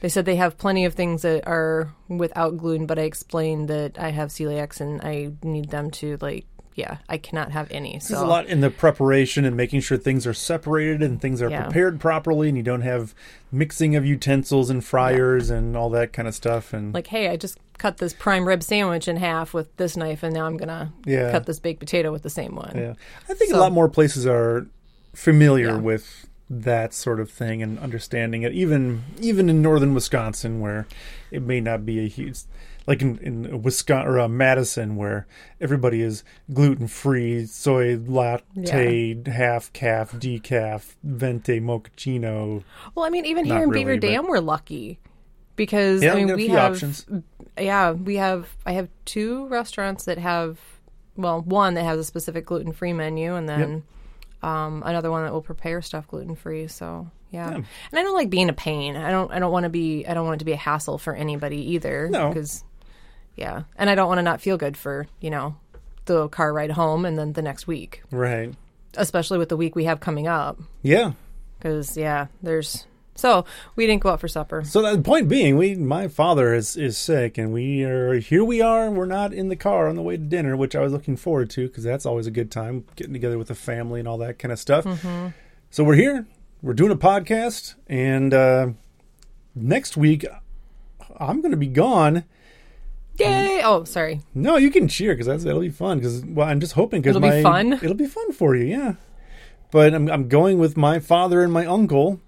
They 0.03 0.09
said 0.09 0.25
they 0.25 0.37
have 0.37 0.57
plenty 0.57 0.85
of 0.85 0.95
things 0.95 1.23
that 1.23 1.45
are 1.49 1.93
without 2.09 2.57
gluten, 2.57 2.87
but 2.87 2.97
I 2.97 3.03
explained 3.03 3.69
that 3.69 3.99
I 3.99 4.11
have 4.11 4.29
celiacs 4.29 4.81
and 4.81 5.01
I 5.03 5.33
need 5.43 5.71
them 5.71 5.91
to 5.93 6.17
like, 6.21 6.47
yeah, 6.77 6.99
I 7.09 7.19
cannot 7.19 7.51
have 7.51 7.67
any. 7.73 7.99
So 7.99 8.15
There's 8.15 8.23
a 8.23 8.27
lot 8.29 8.47
in 8.47 8.61
the 8.61 8.71
preparation 8.71 9.45
and 9.45 9.57
making 9.57 9.81
sure 9.81 9.99
things 9.99 10.29
are 10.29 10.33
separated 10.33 11.03
and 11.03 11.21
things 11.21 11.43
are 11.43 11.51
Yeah. 11.51 11.65
prepared 11.65 11.99
properly, 11.99 12.49
and 12.49 12.57
you 12.57 12.63
don't 12.63 12.83
have 12.83 13.15
mixing 13.51 13.97
of 13.97 14.07
utensils 14.07 14.71
and 14.71 14.83
fryers 14.85 15.51
and 15.51 15.77
all 15.77 15.91
that 15.91 16.13
kind 16.13 16.29
of 16.29 16.35
stuff. 16.37 16.73
And 16.73 16.95
like, 16.95 17.09
hey, 17.09 17.29
I 17.29 17.37
just 17.37 17.59
cut 17.79 17.99
this 17.99 18.13
prime 18.15 18.47
rib 18.47 18.63
sandwich 18.63 19.09
in 19.09 19.17
half 19.17 19.53
with 19.53 19.77
this 19.77 19.97
knife, 19.97 20.23
and 20.23 20.33
now 20.33 20.47
I'm 20.47 20.57
gonna 20.57 20.93
Yeah. 21.05 21.33
cut 21.33 21.47
this 21.47 21.59
baked 21.59 21.81
potato 21.81 22.13
with 22.13 22.23
the 22.23 22.31
same 22.31 22.55
one. 22.55 22.73
yeah, 22.77 22.95
I 23.29 23.35
think 23.35 23.53
a 23.53 23.57
lot 23.59 23.73
more 23.73 23.89
places 23.89 24.25
are 24.25 24.67
familiar 25.15 25.71
Yeah. 25.71 25.79
with 25.79 26.27
that 26.53 26.93
sort 26.93 27.21
of 27.21 27.31
thing 27.31 27.63
and 27.63 27.79
understanding 27.79 28.43
it. 28.43 28.53
Even 28.53 29.05
even 29.21 29.49
in 29.49 29.63
northern 29.63 29.95
Wisconsin, 29.95 30.61
where 30.61 30.87
it 31.31 31.43
may 31.43 31.61
not 31.61 31.87
be 31.87 32.05
a 32.05 32.09
huge. 32.09 32.41
Like 32.87 33.03
in, 33.03 33.19
in 33.19 33.63
Wisconsin 33.63 34.09
or 34.11 34.19
uh, 34.19 34.27
Madison, 34.27 34.97
where 34.97 35.27
everybody 35.61 36.03
is 36.03 36.25
gluten 36.53 36.89
free, 36.89 37.47
soy 37.47 37.97
latte, 37.97 39.17
half 39.31 39.73
calf, 39.73 40.13
decaf, 40.13 40.95
venti 41.05 41.61
mochaccino. 41.61 42.65
Well, 42.95 43.05
I 43.05 43.11
mean, 43.11 43.27
even 43.27 43.45
here 43.45 43.63
in 43.63 43.69
really, 43.69 43.85
Beaver 43.85 43.97
but- 44.01 44.01
Dam, 44.09 44.27
we're 44.27 44.41
lucky 44.41 44.99
because 45.55 46.03
Yeah, 46.03 46.13
I 46.13 46.15
we 46.17 46.25
mean, 46.25 46.37
we 46.37 46.49
have 46.49 46.73
options. 46.73 47.07
yeah, 47.57 47.93
we 47.93 48.17
have. 48.17 48.49
I 48.67 48.73
have 48.73 48.89
two 49.05 49.47
restaurants 49.47 50.05
that 50.07 50.19
have, 50.19 50.59
well, 51.17 51.43
one 51.43 51.75
that 51.75 51.85
has 51.85 51.99
a 51.99 52.05
specific 52.05 52.47
gluten 52.47 52.73
free 52.73 52.95
menu, 52.95 53.35
and 53.37 53.49
then 53.49 53.85
um, 54.43 54.83
another 54.85 55.11
one 55.11 55.25
that 55.25 55.33
will 55.33 55.43
prepare 55.43 55.83
stuff 55.83 56.09
gluten 56.09 56.35
free. 56.35 56.67
So 56.69 57.09
yeah. 57.31 57.53
and 57.55 57.65
I 57.93 58.03
don't 58.03 58.15
like 58.15 58.31
being 58.31 58.49
a 58.49 58.53
pain. 58.55 58.97
I 58.97 59.11
don't. 59.11 59.31
I 59.33 59.39
don't 59.39 59.53
want 59.53 59.65
to 59.65 59.71
be. 59.71 60.07
I 60.07 60.15
don't 60.15 60.25
want 60.27 60.37
it 60.37 60.39
to 60.41 60.45
be 60.45 60.53
a 60.53 60.57
hassle 60.57 60.99
for 60.99 61.15
anybody 61.15 61.73
either. 61.75 62.09
No. 62.09 62.29
because 62.29 62.65
yeah, 63.37 63.63
and 63.77 63.89
I 63.89 63.95
don't 63.95 64.09
want 64.09 64.19
to 64.19 64.23
not 64.23 64.41
feel 64.41 64.57
good 64.57 64.77
for 64.77 65.07
you 65.21 65.31
know 65.31 65.57
the 66.07 66.29
car 66.29 66.53
ride 66.53 66.73
home 66.73 67.05
and 67.05 67.17
then 67.19 67.35
the 67.35 67.43
next 67.43 67.67
week, 67.67 68.03
Right. 68.11 68.53
especially 68.97 69.39
with 69.39 69.49
the 69.49 69.57
week 69.57 69.77
we 69.77 69.85
have 69.85 70.01
coming 70.01 70.27
up. 70.27 70.59
Yeah. 70.83 71.13
Because 71.59 71.97
yeah, 71.97 72.27
there's 72.43 72.87
so 73.21 73.45
we 73.77 73.87
didn't 73.87 74.03
go 74.03 74.11
out 74.11 74.21
for 74.21 74.29
supper. 74.29 74.65
So 74.65 74.83
the 74.97 75.03
point 75.03 75.29
being, 75.29 75.57
we 75.57 75.75
my 75.75 76.09
father 76.09 76.55
is 76.55 76.77
is 76.77 76.97
sick, 76.97 77.39
and 77.39 77.53
we 77.53 77.85
are 77.85 78.15
here. 78.15 78.45
We 78.45 78.61
are. 78.61 78.91
We're 78.91 79.07
not 79.07 79.33
in 79.33 79.49
the 79.49 79.57
car 79.57 79.89
on 79.89 79.97
the 79.97 80.03
way 80.03 80.17
to 80.17 80.23
dinner, 80.23 80.57
which 80.57 80.75
I 80.75 80.81
was 80.81 80.93
looking 80.93 81.17
forward 81.17 81.51
to 81.51 81.69
because 81.69 81.85
that's 81.85 82.07
always 82.07 82.27
a 82.27 82.31
good 82.31 82.51
time 82.51 82.85
getting 82.97 83.13
together 83.13 83.39
with 83.39 83.49
the 83.49 83.55
family 83.55 84.01
and 84.01 84.09
all 84.09 84.19
that 84.19 84.39
kind 84.39 84.53
of 84.53 84.59
stuff. 84.59 84.87
So 85.71 85.85
we're 85.85 85.95
here. 85.95 86.27
We're 86.63 86.75
doing 86.75 86.91
a 86.91 86.97
podcast, 86.97 87.75
and 87.89 88.35
uh, 88.35 88.69
next 89.55 89.97
week 89.97 90.27
I'm 91.19 91.41
going 91.41 91.53
to 91.53 91.57
be 91.57 91.67
gone. 91.69 92.25
Yay! 93.19 93.61
Oh, 93.63 93.85
sorry. 93.85 94.23
No, 94.35 94.57
you 94.57 94.71
can 94.71 94.89
cheer 94.89 95.13
because 95.13 95.27
that's 95.27 95.45
that'll 95.45 95.61
be 95.61 95.69
fun. 95.69 95.99
Because 95.99 96.25
well, 96.25 96.49
I'm 96.49 96.61
just 96.61 96.73
hoping 96.73 97.03
because 97.03 97.17
It'll 97.17 97.29
my 97.29 97.37
be 97.37 97.43
fun? 97.43 97.73
It'll 97.75 97.95
be 97.95 98.07
fun 98.07 98.33
for 98.33 98.57
you, 98.57 98.65
yeah. 98.65 98.95
But 99.71 99.95
I'm 99.95 100.11
I'm 100.11 100.29
going 100.29 100.59
with 100.59 100.77
my 100.77 100.99
father 100.99 101.43
and 101.43 101.53
my 101.53 101.67
uncle. 101.67 102.21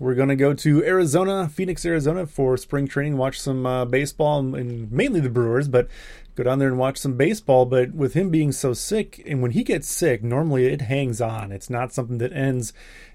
We're 0.00 0.14
gonna 0.14 0.34
go 0.34 0.54
to 0.54 0.82
Arizona, 0.82 1.46
Phoenix, 1.48 1.84
Arizona, 1.84 2.26
for 2.26 2.56
spring 2.56 2.88
training. 2.88 3.18
Watch 3.18 3.38
some 3.38 3.66
uh, 3.66 3.84
baseball 3.84 4.38
and, 4.38 4.56
and 4.56 4.90
mainly 4.90 5.20
the 5.20 5.28
Brewers, 5.28 5.68
but 5.68 5.88
go 6.34 6.42
down 6.42 6.58
there 6.58 6.68
and 6.68 6.78
watch 6.78 6.96
some 6.96 7.18
baseball. 7.18 7.66
But 7.66 7.92
with 7.92 8.14
him 8.14 8.30
being 8.30 8.50
so 8.50 8.72
sick, 8.72 9.22
and 9.26 9.42
when 9.42 9.50
he 9.50 9.62
gets 9.62 9.90
sick, 9.90 10.22
normally 10.22 10.64
it 10.64 10.80
hangs 10.80 11.20
on. 11.20 11.52
It's 11.52 11.68
not 11.68 11.92
something 11.92 12.16
that 12.16 12.32
ends 12.32 12.72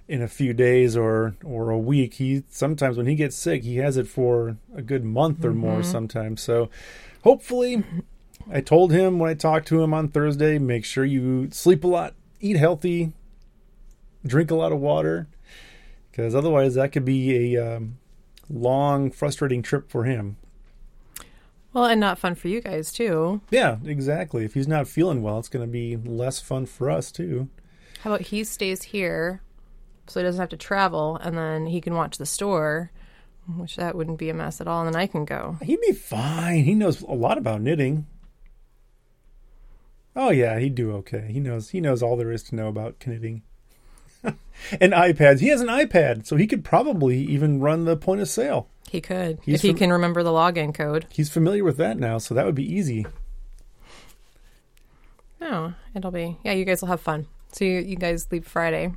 in 0.07 0.21
a 0.21 0.27
few 0.27 0.53
days 0.53 0.95
or 0.95 1.35
or 1.43 1.71
a 1.71 1.79
week. 1.79 2.13
He 2.13 2.43
sometimes 2.49 2.97
when 2.97 3.07
he 3.07 3.15
gets 3.15 3.35
sick, 3.35 3.63
he 3.63 3.77
has 3.77 3.97
it 3.97 4.07
for 4.07 4.57
a 4.75 4.83
good 4.83 5.03
month 5.03 5.43
or 5.43 5.53
more 5.53 5.81
sometimes. 5.81 6.41
So 6.41 6.69
hopefully 7.23 7.83
I 8.51 8.61
told 8.61 8.91
him 8.91 9.17
when 9.17 9.31
I 9.31 9.33
talked 9.33 9.67
to 9.69 9.81
him 9.81 9.91
on 9.91 10.09
Thursday, 10.09 10.59
make 10.59 10.85
sure 10.85 11.03
you 11.03 11.49
sleep 11.49 11.83
a 11.83 11.87
lot, 11.87 12.13
eat 12.39 12.57
healthy, 12.57 13.11
drink 14.23 14.51
a 14.51 14.55
lot 14.55 14.71
of 14.71 14.79
water, 14.79 15.27
because 16.15 16.33
otherwise 16.33 16.75
that 16.75 16.93
could 16.93 17.03
be 17.03 17.53
a 17.53 17.75
um, 17.75 17.97
long, 18.49 19.11
frustrating 19.11 19.61
trip 19.61 19.89
for 19.89 20.05
him. 20.05 20.37
Well, 21.73 21.85
and 21.85 21.99
not 21.99 22.17
fun 22.17 22.35
for 22.35 22.47
you 22.47 22.61
guys 22.61 22.93
too. 22.93 23.41
Yeah, 23.51 23.77
exactly. 23.83 24.45
If 24.45 24.53
he's 24.53 24.67
not 24.67 24.87
feeling 24.87 25.21
well, 25.21 25.39
it's 25.39 25.49
going 25.49 25.65
to 25.65 25.71
be 25.71 25.97
less 25.97 26.39
fun 26.39 26.67
for 26.67 26.89
us 26.89 27.11
too. 27.11 27.49
How 27.99 28.11
about 28.13 28.27
he 28.27 28.45
stays 28.45 28.83
here 28.83 29.41
so 30.07 30.21
he 30.21 30.23
doesn't 30.23 30.39
have 30.39 30.49
to 30.49 30.57
travel 30.57 31.17
and 31.17 31.37
then 31.37 31.65
he 31.65 31.81
can 31.81 31.95
watch 31.95 32.17
the 32.17 32.25
store, 32.25 32.91
which 33.57 33.75
that 33.75 33.95
wouldn't 33.95 34.17
be 34.17 34.29
a 34.29 34.33
mess 34.33 34.61
at 34.61 34.69
all, 34.69 34.85
and 34.85 34.93
then 34.95 35.01
I 35.01 35.07
can 35.07 35.25
go. 35.25 35.57
He'd 35.61 35.81
be 35.81 35.91
fine. 35.91 36.63
He 36.63 36.75
knows 36.75 37.01
a 37.01 37.11
lot 37.11 37.37
about 37.37 37.61
knitting. 37.61 38.07
Oh 40.15 40.29
yeah, 40.29 40.59
he'd 40.59 40.75
do 40.75 40.93
okay. 40.93 41.27
He 41.29 41.41
knows 41.41 41.71
he 41.71 41.81
knows 41.81 42.01
all 42.01 42.15
there 42.15 42.31
is 42.31 42.43
to 42.43 42.55
know 42.55 42.69
about 42.69 43.05
knitting. 43.05 43.43
and 44.81 44.93
iPads. 44.93 45.39
He 45.39 45.47
has 45.47 45.61
an 45.61 45.67
iPad, 45.67 46.25
so 46.25 46.35
he 46.35 46.47
could 46.47 46.63
probably 46.63 47.17
even 47.19 47.59
run 47.59 47.85
the 47.85 47.97
point 47.97 48.21
of 48.21 48.27
sale. 48.27 48.67
He 48.89 49.01
could 49.01 49.39
He's 49.43 49.55
if 49.55 49.61
he 49.61 49.73
can 49.73 49.91
remember 49.91 50.23
the 50.23 50.31
login 50.31 50.73
code. 50.73 51.07
He's 51.09 51.29
familiar 51.29 51.63
with 51.63 51.77
that 51.77 51.97
now, 51.97 52.17
so 52.17 52.33
that 52.33 52.45
would 52.45 52.55
be 52.55 52.71
easy. 52.71 53.05
Oh, 55.41 55.73
it'll 55.93 56.11
be 56.11 56.37
yeah. 56.43 56.53
You 56.53 56.65
guys 56.65 56.81
will 56.81 56.89
have 56.89 57.01
fun. 57.01 57.27
So 57.51 57.65
you, 57.65 57.79
you 57.79 57.95
guys 57.95 58.27
leave 58.31 58.47
Friday. 58.47 58.93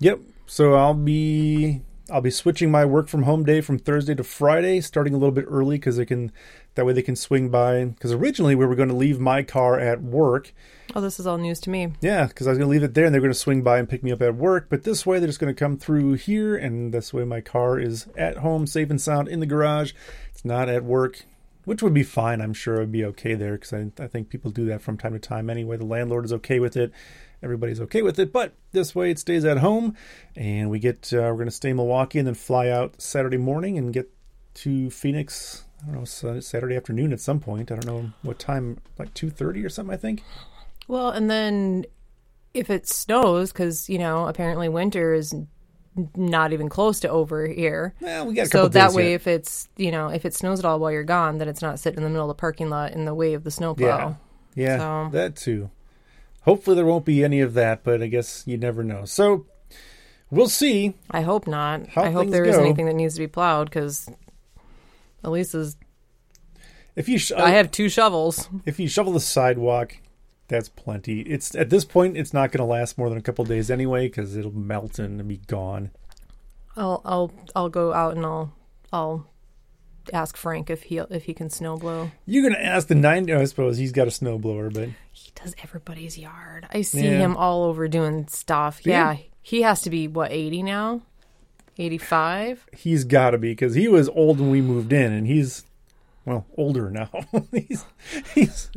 Yep. 0.00 0.20
So 0.46 0.74
I'll 0.74 0.94
be 0.94 1.82
I'll 2.10 2.20
be 2.20 2.30
switching 2.30 2.70
my 2.70 2.84
work 2.84 3.08
from 3.08 3.24
home 3.24 3.44
day 3.44 3.60
from 3.60 3.78
Thursday 3.78 4.14
to 4.14 4.24
Friday, 4.24 4.80
starting 4.80 5.14
a 5.14 5.18
little 5.18 5.34
bit 5.34 5.44
early 5.48 5.76
because 5.76 5.96
they 5.96 6.06
can 6.06 6.32
that 6.78 6.84
way 6.84 6.92
they 6.92 7.02
can 7.02 7.16
swing 7.16 7.48
by. 7.48 7.84
Because 7.84 8.12
originally 8.12 8.54
we 8.54 8.64
were 8.64 8.76
going 8.76 8.88
to 8.88 8.94
leave 8.94 9.18
my 9.18 9.42
car 9.42 9.80
at 9.80 10.00
work. 10.00 10.54
Oh, 10.94 11.00
this 11.00 11.18
is 11.18 11.26
all 11.26 11.36
news 11.36 11.58
to 11.60 11.70
me. 11.70 11.92
Yeah, 12.00 12.26
because 12.28 12.46
I 12.46 12.50
was 12.50 12.58
going 12.58 12.68
to 12.68 12.70
leave 12.70 12.84
it 12.84 12.94
there 12.94 13.04
and 13.04 13.12
they're 13.12 13.20
going 13.20 13.32
to 13.32 13.38
swing 13.38 13.62
by 13.62 13.78
and 13.78 13.88
pick 13.88 14.04
me 14.04 14.12
up 14.12 14.22
at 14.22 14.36
work. 14.36 14.68
But 14.70 14.84
this 14.84 15.04
way 15.04 15.18
they're 15.18 15.26
just 15.26 15.40
going 15.40 15.52
to 15.52 15.58
come 15.58 15.76
through 15.76 16.14
here, 16.14 16.56
and 16.56 16.94
this 16.94 17.12
way 17.12 17.24
my 17.24 17.40
car 17.40 17.80
is 17.80 18.06
at 18.16 18.38
home, 18.38 18.68
safe 18.68 18.90
and 18.90 19.00
sound 19.00 19.26
in 19.26 19.40
the 19.40 19.46
garage. 19.46 19.92
It's 20.30 20.44
not 20.44 20.68
at 20.68 20.84
work, 20.84 21.24
which 21.64 21.82
would 21.82 21.92
be 21.92 22.04
fine. 22.04 22.40
I'm 22.40 22.54
sure 22.54 22.76
it 22.76 22.80
would 22.80 22.92
be 22.92 23.04
okay 23.06 23.34
there 23.34 23.54
because 23.54 23.72
I, 23.72 23.90
I 24.00 24.06
think 24.06 24.30
people 24.30 24.52
do 24.52 24.66
that 24.66 24.80
from 24.80 24.96
time 24.96 25.14
to 25.14 25.18
time 25.18 25.50
anyway. 25.50 25.78
The 25.78 25.84
landlord 25.84 26.26
is 26.26 26.32
okay 26.34 26.60
with 26.60 26.76
it. 26.76 26.92
Everybody's 27.42 27.80
okay 27.80 28.02
with 28.02 28.20
it, 28.20 28.32
but 28.32 28.54
this 28.70 28.94
way 28.94 29.10
it 29.10 29.18
stays 29.18 29.44
at 29.44 29.58
home, 29.58 29.96
and 30.36 30.70
we 30.70 30.78
get 30.78 31.12
uh, 31.12 31.18
we're 31.18 31.34
going 31.34 31.46
to 31.46 31.52
stay 31.52 31.70
in 31.70 31.76
Milwaukee 31.76 32.18
and 32.18 32.26
then 32.26 32.34
fly 32.34 32.68
out 32.68 33.00
Saturday 33.02 33.36
morning 33.36 33.78
and 33.78 33.92
get 33.92 34.12
to 34.54 34.90
Phoenix. 34.90 35.64
I 35.82 35.92
don't 35.92 35.94
know 36.24 36.40
Saturday 36.40 36.76
afternoon 36.76 37.12
at 37.12 37.20
some 37.20 37.40
point. 37.40 37.70
I 37.70 37.76
don't 37.76 37.86
know 37.86 38.10
what 38.22 38.38
time, 38.38 38.78
like 38.98 39.14
two 39.14 39.30
thirty 39.30 39.64
or 39.64 39.68
something. 39.68 39.94
I 39.94 39.96
think. 39.96 40.22
Well, 40.88 41.10
and 41.10 41.30
then 41.30 41.84
if 42.54 42.70
it 42.70 42.88
snows, 42.88 43.52
because 43.52 43.88
you 43.88 43.98
know 43.98 44.26
apparently 44.26 44.68
winter 44.68 45.14
is 45.14 45.34
not 46.16 46.52
even 46.52 46.68
close 46.68 47.00
to 47.00 47.08
over 47.08 47.46
here. 47.46 47.94
Well, 48.00 48.26
we 48.26 48.34
got 48.34 48.46
a 48.46 48.50
couple 48.50 48.64
So 48.66 48.68
that 48.70 48.92
way, 48.92 49.10
yet. 49.10 49.14
if 49.14 49.26
it's 49.26 49.68
you 49.76 49.90
know 49.90 50.08
if 50.08 50.24
it 50.24 50.34
snows 50.34 50.58
at 50.58 50.64
all 50.64 50.78
while 50.78 50.90
you're 50.92 51.04
gone, 51.04 51.38
then 51.38 51.48
it's 51.48 51.62
not 51.62 51.78
sitting 51.78 51.98
in 51.98 52.04
the 52.04 52.10
middle 52.10 52.30
of 52.30 52.36
the 52.36 52.40
parking 52.40 52.70
lot 52.70 52.92
in 52.92 53.04
the 53.04 53.14
way 53.14 53.34
of 53.34 53.44
the 53.44 53.50
snowplow. 53.50 54.16
Yeah, 54.54 54.78
So- 54.78 55.10
that 55.12 55.36
too. 55.36 55.70
Hopefully 56.42 56.76
there 56.76 56.86
won't 56.86 57.04
be 57.04 57.22
any 57.22 57.40
of 57.40 57.54
that, 57.54 57.84
but 57.84 58.00
I 58.02 58.06
guess 58.06 58.42
you 58.46 58.56
never 58.56 58.82
know. 58.82 59.04
So 59.04 59.44
we'll 60.30 60.48
see. 60.48 60.94
I 61.10 61.20
hope 61.20 61.46
not. 61.46 61.82
I 61.96 62.10
hope 62.10 62.30
there 62.30 62.44
is 62.44 62.56
go. 62.56 62.62
anything 62.62 62.86
that 62.86 62.94
needs 62.94 63.14
to 63.14 63.20
be 63.20 63.26
plowed 63.26 63.68
because 63.68 64.08
Elisa's. 65.24 65.76
If 66.96 67.08
you 67.08 67.18
sh- 67.18 67.32
I 67.32 67.50
have 67.50 67.70
two 67.70 67.88
shovels. 67.88 68.48
if 68.66 68.80
you 68.80 68.88
shovel 68.88 69.12
the 69.12 69.20
sidewalk, 69.20 69.96
that's 70.48 70.68
plenty. 70.68 71.20
It's 71.22 71.54
at 71.54 71.70
this 71.70 71.84
point 71.84 72.16
it's 72.16 72.32
not 72.34 72.50
going 72.50 72.58
to 72.58 72.64
last 72.64 72.98
more 72.98 73.08
than 73.08 73.18
a 73.18 73.22
couple 73.22 73.44
days 73.44 73.70
anyway 73.70 74.08
because 74.08 74.36
it'll 74.36 74.54
melt 74.56 74.98
and 74.98 75.26
be 75.28 75.36
gone. 75.46 75.90
I'll 76.76 77.00
I'll 77.04 77.32
I'll 77.54 77.68
go 77.68 77.92
out 77.92 78.16
and 78.16 78.24
I'll 78.24 78.52
I'll 78.92 79.26
ask 80.12 80.36
Frank 80.36 80.70
if 80.70 80.84
he 80.84 80.98
if 80.98 81.24
he 81.24 81.34
can 81.34 81.50
snow 81.50 81.76
blow. 81.76 82.10
You're 82.26 82.42
going 82.42 82.54
to 82.54 82.64
ask 82.64 82.88
the 82.88 82.94
nine. 82.94 83.30
I 83.30 83.44
suppose 83.44 83.76
he's 83.78 83.92
got 83.92 84.06
a 84.08 84.10
snowblower, 84.10 84.72
but 84.72 84.88
He 85.12 85.30
does 85.34 85.54
everybody's 85.62 86.16
yard. 86.18 86.66
I 86.72 86.82
see 86.82 87.04
Yeah. 87.04 87.18
him 87.18 87.36
all 87.36 87.64
over 87.64 87.86
doing 87.88 88.26
stuff. 88.28 88.84
you? 88.86 88.92
Yeah, 88.92 89.16
he 89.42 89.62
has 89.62 89.82
to 89.82 89.90
be 89.90 90.08
what 90.08 90.32
eighty 90.32 90.62
now, 90.62 91.02
eighty 91.78 91.98
five. 91.98 92.66
he's 92.76 93.04
got 93.04 93.30
to 93.30 93.38
be 93.38 93.50
because 93.52 93.74
he 93.74 93.88
was 93.88 94.08
old 94.10 94.40
when 94.40 94.50
we 94.50 94.60
moved 94.60 94.92
in, 94.92 95.12
and 95.12 95.26
he's 95.26 95.64
well 96.24 96.46
older 96.56 96.90
now. 96.90 97.10
he's 97.52 97.84
he's 98.34 98.70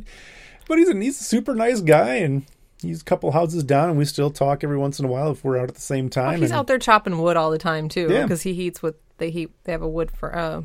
but 0.67 0.77
he's 0.77 0.89
a 0.89 0.93
he's 0.95 1.19
a 1.19 1.23
super 1.23 1.53
nice 1.55 1.81
guy, 1.81 2.15
and 2.15 2.45
he's 2.81 3.01
a 3.01 3.03
couple 3.05 3.31
houses 3.31 3.63
down, 3.63 3.89
and 3.89 3.97
we 3.97 4.05
still 4.05 4.29
talk 4.31 4.63
every 4.63 4.77
once 4.77 4.99
in 4.99 5.05
a 5.05 5.09
while 5.09 5.31
if 5.31 5.43
we're 5.43 5.57
out 5.57 5.69
at 5.69 5.75
the 5.75 5.81
same 5.81 6.09
time. 6.09 6.39
He's 6.41 6.51
and- 6.51 6.59
out 6.59 6.67
there 6.67 6.79
chopping 6.79 7.17
wood 7.19 7.37
all 7.37 7.51
the 7.51 7.57
time 7.57 7.89
too, 7.89 8.07
Yeah. 8.09 8.23
because 8.23 8.41
he 8.43 8.53
heats 8.53 8.81
with 8.81 8.95
they 9.17 9.29
heat. 9.31 9.51
They 9.65 9.71
have 9.71 9.81
a 9.81 9.89
wood 9.89 10.11
for 10.11 10.35
uh, 10.35 10.61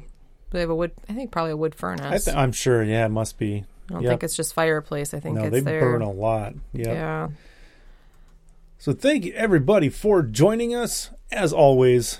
they 0.50 0.60
have 0.60 0.70
a 0.70 0.74
wood. 0.74 0.92
I 1.08 1.12
think 1.14 1.30
probably 1.32 1.52
a 1.52 1.56
wood 1.56 1.74
I 1.76 1.78
furnace. 1.78 2.24
th- 2.24 2.36
I'm 2.36 2.52
sure. 2.52 2.82
Yeah, 2.82 3.06
it 3.06 3.10
must 3.10 3.38
be. 3.38 3.64
I 3.88 3.92
don't 3.92 4.02
Yep. 4.02 4.10
think 4.10 4.24
it's 4.24 4.36
just 4.36 4.52
fireplace. 4.54 5.14
I 5.14 5.20
think 5.20 5.36
No, 5.36 5.42
it's 5.44 5.50
they 5.52 5.60
there. 5.60 5.80
burn 5.80 6.02
a 6.02 6.10
lot. 6.10 6.54
Yep. 6.72 6.86
Yeah. 6.86 7.28
So 8.78 8.92
thank 8.92 9.24
you 9.24 9.32
everybody 9.34 9.88
for 9.88 10.22
joining 10.22 10.74
us. 10.74 11.10
As 11.32 11.52
always, 11.52 12.18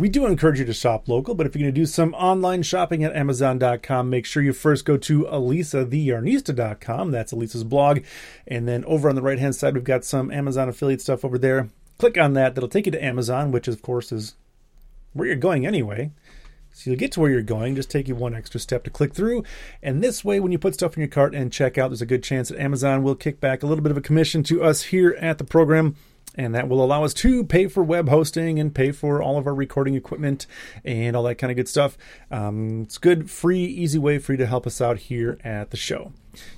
we 0.00 0.08
do 0.08 0.24
encourage 0.24 0.58
you 0.58 0.64
to 0.64 0.72
shop 0.72 1.08
local, 1.08 1.34
but 1.34 1.46
if 1.46 1.54
you're 1.54 1.60
going 1.62 1.74
to 1.74 1.80
do 1.80 1.84
some 1.84 2.14
online 2.14 2.62
shopping 2.62 3.04
at 3.04 3.14
Amazon.com, 3.14 4.08
make 4.08 4.24
sure 4.24 4.42
you 4.42 4.54
first 4.54 4.86
go 4.86 4.96
to 4.96 5.24
ElisaTheYarnista.com. 5.24 7.10
That's 7.10 7.32
Elisa's 7.32 7.64
blog. 7.64 8.00
And 8.48 8.66
then 8.66 8.82
over 8.86 9.10
on 9.10 9.14
the 9.14 9.20
right 9.20 9.38
hand 9.38 9.54
side, 9.54 9.74
we've 9.74 9.84
got 9.84 10.06
some 10.06 10.30
Amazon 10.30 10.70
affiliate 10.70 11.02
stuff 11.02 11.22
over 11.22 11.36
there. 11.36 11.68
Click 11.98 12.16
on 12.16 12.32
that. 12.32 12.54
That'll 12.54 12.70
take 12.70 12.86
you 12.86 12.92
to 12.92 13.04
Amazon, 13.04 13.52
which 13.52 13.68
of 13.68 13.82
course 13.82 14.10
is 14.10 14.36
where 15.12 15.26
you're 15.26 15.36
going 15.36 15.66
anyway. 15.66 16.12
So 16.72 16.88
you'll 16.88 16.98
get 16.98 17.12
to 17.12 17.20
where 17.20 17.30
you're 17.30 17.42
going, 17.42 17.74
just 17.74 17.90
take 17.90 18.08
you 18.08 18.14
one 18.14 18.34
extra 18.34 18.58
step 18.58 18.84
to 18.84 18.90
click 18.90 19.12
through. 19.12 19.44
And 19.82 20.02
this 20.02 20.24
way, 20.24 20.40
when 20.40 20.52
you 20.52 20.58
put 20.58 20.74
stuff 20.74 20.96
in 20.96 21.00
your 21.00 21.08
cart 21.08 21.34
and 21.34 21.52
check 21.52 21.76
out, 21.76 21.90
there's 21.90 22.00
a 22.00 22.06
good 22.06 22.22
chance 22.22 22.48
that 22.48 22.60
Amazon 22.60 23.02
will 23.02 23.16
kick 23.16 23.38
back 23.38 23.62
a 23.62 23.66
little 23.66 23.82
bit 23.82 23.90
of 23.90 23.98
a 23.98 24.02
commission 24.02 24.42
to 24.44 24.62
us 24.62 24.84
here 24.84 25.16
at 25.20 25.36
the 25.36 25.44
program. 25.44 25.96
And 26.36 26.54
that 26.54 26.68
will 26.68 26.82
allow 26.82 27.04
us 27.04 27.12
to 27.14 27.44
pay 27.44 27.66
for 27.66 27.82
web 27.82 28.08
hosting 28.08 28.58
and 28.58 28.74
pay 28.74 28.92
for 28.92 29.20
all 29.20 29.36
of 29.36 29.46
our 29.46 29.54
recording 29.54 29.94
equipment 29.94 30.46
and 30.84 31.16
all 31.16 31.24
that 31.24 31.36
kind 31.36 31.50
of 31.50 31.56
good 31.56 31.68
stuff. 31.68 31.98
Um, 32.30 32.82
it's 32.82 32.98
good, 32.98 33.28
free, 33.30 33.64
easy 33.64 33.98
way 33.98 34.18
for 34.18 34.32
you 34.32 34.38
to 34.38 34.46
help 34.46 34.66
us 34.66 34.80
out 34.80 34.98
here 34.98 35.38
at 35.42 35.70
the 35.70 35.76
show. 35.76 36.12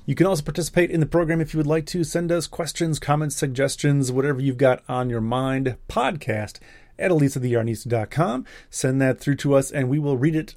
You 0.04 0.14
can 0.14 0.26
also 0.26 0.42
participate 0.42 0.90
in 0.90 1.00
the 1.00 1.06
program 1.06 1.40
if 1.40 1.54
you 1.54 1.58
would 1.58 1.66
like 1.66 1.86
to. 1.86 2.04
Send 2.04 2.30
us 2.30 2.46
questions, 2.46 2.98
comments, 2.98 3.36
suggestions, 3.36 4.12
whatever 4.12 4.40
you've 4.40 4.58
got 4.58 4.82
on 4.88 5.08
your 5.08 5.22
mind. 5.22 5.76
Podcast 5.88 6.58
at 6.98 7.10
elisatheyarnista.com. 7.10 8.46
Send 8.70 9.00
that 9.00 9.20
through 9.20 9.36
to 9.36 9.54
us 9.54 9.70
and 9.70 9.88
we 9.88 9.98
will 9.98 10.16
read 10.16 10.36
it 10.36 10.54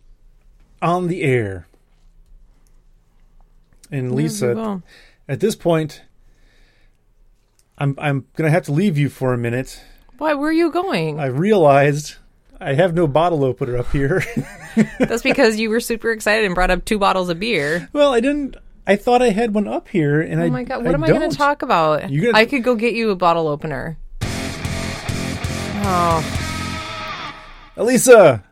on 0.81 1.07
the 1.07 1.23
air. 1.23 1.67
And 3.91 4.13
Lisa, 4.13 4.81
at 5.27 5.39
this 5.39 5.55
point, 5.55 6.01
I'm 7.77 7.95
I'm 7.97 8.25
gonna 8.35 8.49
have 8.51 8.63
to 8.65 8.71
leave 8.71 8.97
you 8.97 9.09
for 9.09 9.33
a 9.33 9.37
minute. 9.37 9.81
Why? 10.17 10.33
Where 10.33 10.49
are 10.49 10.53
you 10.53 10.71
going? 10.71 11.19
I 11.19 11.25
realized 11.25 12.15
I 12.59 12.73
have 12.73 12.93
no 12.93 13.05
bottle 13.07 13.43
opener 13.43 13.77
up 13.77 13.91
here. 13.91 14.23
That's 14.99 15.23
because 15.23 15.59
you 15.59 15.69
were 15.69 15.81
super 15.81 16.11
excited 16.11 16.45
and 16.45 16.55
brought 16.55 16.71
up 16.71 16.85
two 16.85 16.97
bottles 16.99 17.29
of 17.29 17.39
beer. 17.39 17.89
well, 17.93 18.13
I 18.13 18.19
didn't. 18.21 18.55
I 18.87 18.95
thought 18.95 19.21
I 19.21 19.31
had 19.31 19.53
one 19.55 19.67
up 19.67 19.87
here, 19.89 20.21
and 20.21 20.39
oh 20.39 20.43
I 20.43 20.47
Oh 20.47 20.51
my 20.51 20.63
god! 20.63 20.85
What 20.85 20.93
am 20.93 21.03
I 21.03 21.07
going 21.07 21.29
to 21.29 21.35
talk 21.35 21.63
about? 21.63 22.01
Gonna- 22.01 22.31
I 22.33 22.45
could 22.45 22.63
go 22.63 22.75
get 22.75 22.93
you 22.93 23.09
a 23.09 23.15
bottle 23.15 23.47
opener. 23.47 23.97
Oh, 25.87 26.23
Elisa, 27.77 28.43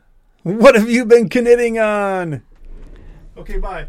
what 0.43 0.75
have 0.75 0.89
you 0.89 1.05
been 1.05 1.29
knitting 1.33 1.79
on? 1.79 2.43
Okay, 3.37 3.57
bye. 3.57 3.87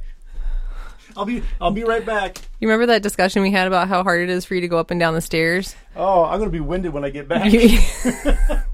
I'll 1.16 1.24
be 1.24 1.42
I'll 1.60 1.70
be 1.70 1.84
right 1.84 2.04
back. 2.04 2.38
you 2.60 2.68
remember 2.68 2.86
that 2.86 3.02
discussion 3.02 3.42
we 3.42 3.50
had 3.50 3.66
about 3.66 3.88
how 3.88 4.02
hard 4.02 4.22
it 4.22 4.30
is 4.30 4.44
for 4.44 4.54
you 4.54 4.60
to 4.60 4.68
go 4.68 4.78
up 4.78 4.90
and 4.90 4.98
down 4.98 5.14
the 5.14 5.20
stairs? 5.20 5.76
Oh, 5.96 6.24
I'm 6.24 6.38
gonna 6.38 6.50
be 6.50 6.60
winded 6.60 6.92
when 6.92 7.04
I 7.04 7.10
get 7.10 7.28
back. 7.28 7.52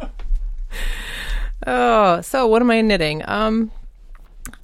oh, 1.66 2.20
so 2.20 2.47
what 2.47 2.62
am 2.62 2.70
I 2.70 2.80
knitting? 2.80 3.23
Um, 3.28 3.70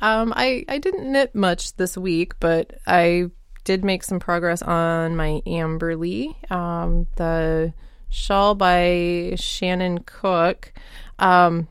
um, 0.01 0.33
I 0.37 0.65
I 0.69 0.79
didn't 0.79 1.11
knit 1.11 1.35
much 1.35 1.77
this 1.77 1.97
week, 1.97 2.39
but 2.41 2.79
I 2.87 3.31
did 3.65 3.85
make 3.85 4.05
some 4.05 4.21
progress 4.21 4.63
on 4.63 5.17
my 5.17 5.43
Amberley, 5.47 6.35
um, 6.51 7.09
the 7.17 7.75
shawl 8.09 8.55
by 8.55 9.35
Shannon 9.37 9.99
Cook. 10.07 10.73
Um, 11.19 11.69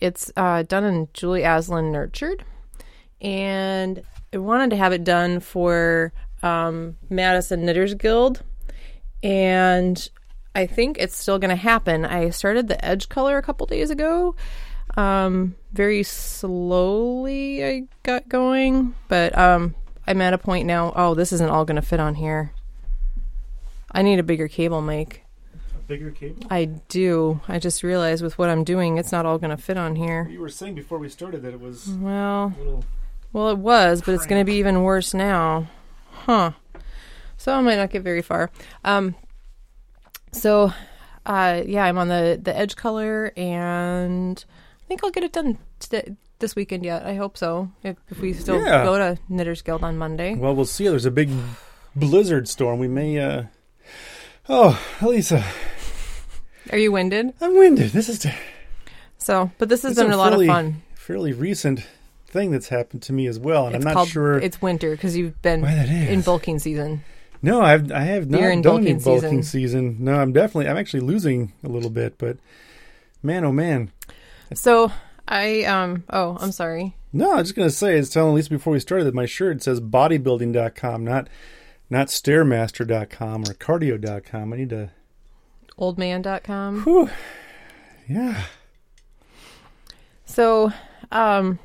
it's 0.00 0.30
uh, 0.36 0.64
done 0.64 0.84
in 0.84 1.08
Julie 1.14 1.42
Asselin 1.42 1.92
Nurtured, 1.92 2.44
and 3.26 4.02
I 4.32 4.38
wanted 4.38 4.70
to 4.70 4.76
have 4.76 4.92
it 4.92 5.02
done 5.02 5.40
for 5.40 6.12
um, 6.44 6.96
Madison 7.10 7.66
Knitters 7.66 7.94
Guild, 7.94 8.42
and 9.22 10.08
I 10.54 10.66
think 10.66 10.96
it's 10.98 11.18
still 11.18 11.38
going 11.40 11.50
to 11.50 11.56
happen. 11.56 12.04
I 12.04 12.30
started 12.30 12.68
the 12.68 12.82
edge 12.84 13.08
color 13.08 13.36
a 13.36 13.42
couple 13.42 13.66
days 13.66 13.90
ago. 13.90 14.36
Um, 14.96 15.56
very 15.72 16.04
slowly 16.04 17.64
I 17.64 17.82
got 18.04 18.28
going, 18.28 18.94
but 19.08 19.36
um, 19.36 19.74
I'm 20.06 20.20
at 20.22 20.32
a 20.32 20.38
point 20.38 20.66
now. 20.66 20.92
Oh, 20.94 21.14
this 21.14 21.32
isn't 21.32 21.50
all 21.50 21.64
going 21.64 21.76
to 21.76 21.82
fit 21.82 22.00
on 22.00 22.14
here. 22.14 22.52
I 23.90 24.02
need 24.02 24.20
a 24.20 24.22
bigger 24.22 24.46
cable 24.46 24.80
mic. 24.80 25.24
A 25.74 25.78
bigger 25.88 26.12
cable? 26.12 26.46
I 26.48 26.66
do. 26.66 27.40
I 27.48 27.58
just 27.58 27.82
realized 27.82 28.22
with 28.22 28.38
what 28.38 28.50
I'm 28.50 28.62
doing, 28.62 28.98
it's 28.98 29.12
not 29.12 29.26
all 29.26 29.38
going 29.38 29.54
to 29.54 29.62
fit 29.62 29.76
on 29.76 29.96
here. 29.96 30.28
You 30.30 30.40
were 30.40 30.48
saying 30.48 30.76
before 30.76 30.98
we 30.98 31.08
started 31.08 31.42
that 31.42 31.52
it 31.52 31.60
was 31.60 31.88
Well, 31.88 32.54
a 32.56 32.58
little. 32.62 32.84
Well, 33.36 33.50
it 33.50 33.58
was, 33.58 34.00
but 34.00 34.14
it's 34.14 34.24
going 34.26 34.40
to 34.40 34.46
be 34.50 34.54
even 34.56 34.82
worse 34.82 35.12
now. 35.12 35.68
Huh. 36.10 36.52
So 37.36 37.52
I 37.52 37.60
might 37.60 37.76
not 37.76 37.90
get 37.90 38.02
very 38.02 38.22
far. 38.22 38.50
Um, 38.82 39.14
so, 40.32 40.72
uh, 41.26 41.62
yeah, 41.66 41.84
I'm 41.84 41.98
on 41.98 42.08
the, 42.08 42.40
the 42.42 42.56
edge 42.56 42.76
color, 42.76 43.32
and 43.36 44.42
I 44.82 44.84
think 44.88 45.04
I'll 45.04 45.10
get 45.10 45.22
it 45.22 45.32
done 45.34 45.58
today, 45.80 46.16
this 46.38 46.56
weekend 46.56 46.82
yet. 46.82 47.04
I 47.04 47.14
hope 47.16 47.36
so. 47.36 47.70
If, 47.82 47.96
if 48.08 48.20
we 48.20 48.32
still 48.32 48.58
Yeah. 48.64 48.84
go 48.84 48.96
to 48.96 49.18
Knitters 49.28 49.60
Guild 49.60 49.84
on 49.84 49.98
Monday. 49.98 50.34
Well, 50.34 50.56
we'll 50.56 50.64
see. 50.64 50.88
There's 50.88 51.04
a 51.04 51.10
big 51.10 51.28
blizzard 51.94 52.48
storm. 52.48 52.78
We 52.78 52.88
may. 52.88 53.18
uh 53.18 53.42
Oh, 54.48 54.80
Elisa, 55.02 55.44
Are 56.72 56.78
you 56.78 56.90
winded? 56.92 57.34
I'm 57.40 57.56
winded. 57.58 57.90
This 57.90 58.08
is 58.08 58.24
So, 59.18 59.50
but 59.58 59.68
this 59.68 59.82
has 59.82 59.96
been 59.96 60.10
a 60.12 60.14
a 60.14 60.16
lot 60.16 60.30
fairly- 60.30 60.46
of 60.48 60.54
fun. 60.54 60.82
fairly 60.94 61.32
recent 61.32 61.84
thing 62.36 62.50
that's 62.50 62.68
happened 62.68 63.02
to 63.02 63.12
me 63.12 63.26
as 63.26 63.38
well, 63.38 63.66
and 63.66 63.74
it's 63.76 63.84
I'm 63.84 63.88
not 63.88 63.94
called, 63.94 64.08
sure 64.08 64.38
It's 64.38 64.60
winter 64.60 64.90
because 64.92 65.16
you've 65.16 65.40
been 65.42 65.62
why 65.62 65.74
that 65.74 65.88
is. 65.88 66.08
in 66.10 66.20
bulking 66.20 66.58
season. 66.58 67.02
No, 67.42 67.60
I've 67.62 67.90
I 67.92 68.00
have 68.00 68.28
not 68.30 68.40
You're 68.40 68.50
in 68.50 68.62
done 68.62 68.76
any 68.86 68.94
bulking 68.94 68.98
bulking 69.22 69.42
season. 69.42 69.94
season. 69.94 70.04
No, 70.04 70.14
I'm 70.14 70.32
definitely 70.32 70.68
I'm 70.68 70.76
actually 70.76 71.00
losing 71.00 71.52
a 71.64 71.68
little 71.68 71.90
bit, 71.90 72.18
but 72.18 72.38
man, 73.22 73.44
oh 73.44 73.52
man. 73.52 73.90
So 74.54 74.90
I 75.28 75.64
um 75.64 76.04
oh 76.10 76.36
I'm 76.40 76.52
sorry. 76.52 76.94
No, 77.12 77.32
I 77.32 77.36
was 77.36 77.48
just 77.48 77.56
gonna 77.56 77.70
say, 77.70 77.98
it's 77.98 78.10
telling 78.10 78.34
Lisa 78.34 78.50
before 78.50 78.72
we 78.72 78.80
started 78.80 79.04
that 79.04 79.14
my 79.14 79.26
shirt 79.26 79.62
says 79.62 79.80
bodybuilding.com, 79.80 81.04
not 81.04 81.28
not 81.88 82.08
stairmaster.com 82.08 83.42
or 83.42 83.54
cardio.com. 83.54 84.52
I 84.52 84.56
need 84.56 84.70
to 84.70 84.90
Oldman.com. 85.78 86.82
whew, 86.84 87.10
yeah. 88.08 88.42
So 90.24 90.72
um 91.12 91.58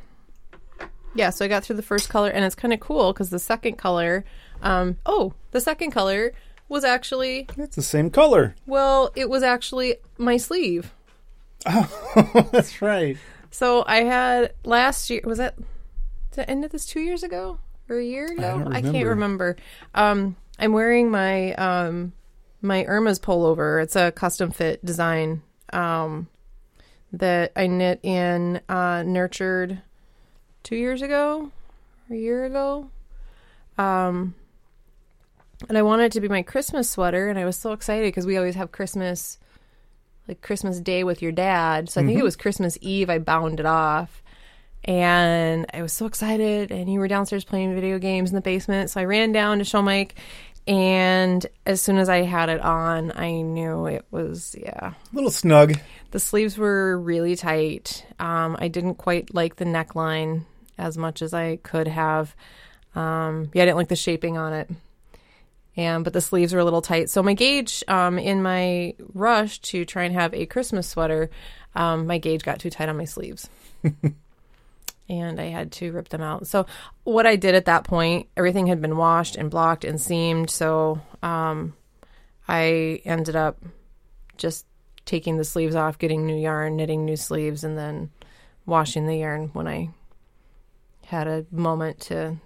yeah, 1.15 1.29
so 1.29 1.45
I 1.45 1.47
got 1.47 1.63
through 1.63 1.75
the 1.77 1.81
first 1.81 2.09
color 2.09 2.29
and 2.29 2.43
it's 2.45 2.55
kind 2.55 2.73
of 2.73 2.79
cool 2.79 3.13
because 3.13 3.29
the 3.29 3.39
second 3.39 3.77
color 3.77 4.23
um 4.61 4.97
oh 5.05 5.33
the 5.51 5.59
second 5.61 5.91
color 5.91 6.33
was 6.69 6.83
actually 6.83 7.47
It's 7.57 7.75
the 7.75 7.81
same 7.81 8.09
color. 8.09 8.55
well 8.65 9.11
it 9.15 9.29
was 9.29 9.43
actually 9.43 9.95
my 10.17 10.37
sleeve. 10.37 10.93
Oh 11.65 12.47
that's 12.51 12.81
right. 12.81 13.17
So 13.49 13.83
I 13.85 14.03
had 14.03 14.53
last 14.63 15.09
year 15.09 15.21
was 15.25 15.37
that 15.39 15.55
the 16.31 16.49
end 16.49 16.63
of 16.63 16.71
this 16.71 16.85
two 16.85 17.01
years 17.01 17.23
ago 17.23 17.59
or 17.89 17.97
a 17.97 18.03
year 18.05 18.25
ago? 18.31 18.41
don't 18.59 18.67
I, 18.73 18.81
can't 18.81 18.93
remember. 18.93 19.09
remember. 19.09 19.55
Um, 19.95 20.35
I'm 20.57 20.71
wearing 20.73 21.11
my 21.11 21.53
um, 21.55 22.13
my 22.61 22.85
Irma's 22.85 23.19
pullover. 23.19 23.83
It's 23.83 23.95
a 23.97 24.11
custom 24.11 24.51
fit 24.51 24.83
design 24.85 25.41
um, 25.73 26.27
that 27.11 27.51
I 27.55 27.67
knit 27.67 27.99
in 28.03 28.61
uh, 28.69 29.03
nurtured 29.05 29.81
two 30.63 30.75
years 30.75 31.01
ago, 31.01 31.51
or 32.09 32.15
a 32.15 32.19
year 32.19 32.45
ago. 32.45 32.89
Um, 33.77 34.35
and 35.69 35.77
I 35.77 35.81
wanted 35.81 36.05
it 36.05 36.11
to 36.13 36.21
be 36.21 36.27
my 36.27 36.41
Christmas 36.41 36.89
sweater, 36.89 37.29
and 37.29 37.37
I 37.37 37.45
was 37.45 37.57
so 37.57 37.71
excited 37.71 38.07
because 38.07 38.25
we 38.25 38.37
always 38.37 38.55
have 38.55 38.71
Christmas 38.71 39.37
like 40.27 40.41
Christmas 40.41 40.79
Day 40.79 41.03
with 41.03 41.21
your 41.21 41.31
dad. 41.31 41.89
So 41.89 42.01
I 42.01 42.05
think 42.05 42.19
it 42.19 42.23
was 42.23 42.35
Christmas 42.35 42.77
Eve 42.81 43.09
I 43.09 43.19
bound 43.19 43.59
it 43.59 43.65
off. 43.65 44.23
And 44.83 45.65
I 45.73 45.81
was 45.81 45.93
so 45.93 46.05
excited 46.05 46.71
and 46.71 46.91
you 46.91 46.99
were 46.99 47.07
downstairs 47.07 47.43
playing 47.43 47.75
video 47.75 47.99
games 47.99 48.31
in 48.31 48.35
the 48.35 48.41
basement. 48.41 48.89
So 48.89 49.01
I 49.01 49.05
ran 49.05 49.31
down 49.31 49.59
to 49.59 49.63
show 49.63 49.81
Mike 49.81 50.15
and 50.67 51.45
as 51.65 51.81
soon 51.81 51.97
as 51.97 52.07
I 52.07 52.21
had 52.21 52.49
it 52.49 52.61
on, 52.61 53.11
I 53.15 53.41
knew 53.41 53.87
it 53.87 54.05
was 54.11 54.55
yeah. 54.59 54.93
A 54.93 55.15
little 55.15 55.31
snug. 55.31 55.77
The 56.11 56.19
sleeves 56.19 56.57
were 56.57 56.99
really 56.99 57.35
tight. 57.35 58.05
Um, 58.19 58.55
I 58.59 58.67
didn't 58.67 58.95
quite 58.95 59.33
like 59.33 59.55
the 59.55 59.65
neckline 59.65 60.45
as 60.81 60.97
much 60.97 61.21
as 61.21 61.33
I 61.33 61.57
could 61.57 61.87
have. 61.87 62.35
Um, 62.95 63.49
yeah, 63.53 63.63
I 63.63 63.65
didn't 63.65 63.77
like 63.77 63.87
the 63.87 63.95
shaping 63.95 64.37
on 64.37 64.53
it. 64.53 64.69
And 65.77 66.03
but 66.03 66.11
the 66.11 66.21
sleeves 66.21 66.53
were 66.53 66.59
a 66.59 66.65
little 66.65 66.81
tight. 66.81 67.09
So 67.09 67.23
my 67.23 67.33
gauge, 67.33 67.83
um, 67.87 68.19
in 68.19 68.43
my 68.43 68.93
rush 69.13 69.59
to 69.59 69.85
try 69.85 70.03
and 70.03 70.13
have 70.13 70.33
a 70.33 70.45
Christmas 70.45 70.89
sweater, 70.89 71.29
um, 71.75 72.07
my 72.07 72.17
gauge 72.17 72.43
got 72.43 72.59
too 72.59 72.69
tight 72.69 72.89
on 72.89 72.97
my 72.97 73.05
sleeves. 73.05 73.49
and 75.09 75.39
I 75.39 75.45
had 75.45 75.71
to 75.73 75.91
rip 75.93 76.09
them 76.09 76.21
out. 76.21 76.47
So 76.47 76.65
what 77.03 77.25
I 77.25 77.37
did 77.37 77.55
at 77.55 77.65
that 77.65 77.85
point, 77.85 78.27
everything 78.35 78.67
had 78.67 78.81
been 78.81 78.97
washed 78.97 79.37
and 79.37 79.49
blocked 79.49 79.85
and 79.85 79.99
seamed. 79.99 80.49
So 80.49 80.99
um, 81.23 81.73
I 82.47 83.01
ended 83.05 83.37
up 83.37 83.63
just 84.37 84.65
taking 85.05 85.37
the 85.37 85.45
sleeves 85.45 85.75
off, 85.75 85.97
getting 85.97 86.25
new 86.25 86.35
yarn, 86.35 86.75
knitting 86.75 87.05
new 87.05 87.15
sleeves, 87.15 87.63
and 87.63 87.77
then 87.77 88.11
washing 88.65 89.05
the 89.05 89.17
yarn 89.17 89.49
when 89.53 89.67
I 89.67 89.89
had 91.11 91.27
a 91.27 91.45
moment 91.51 91.99
to 91.99 92.37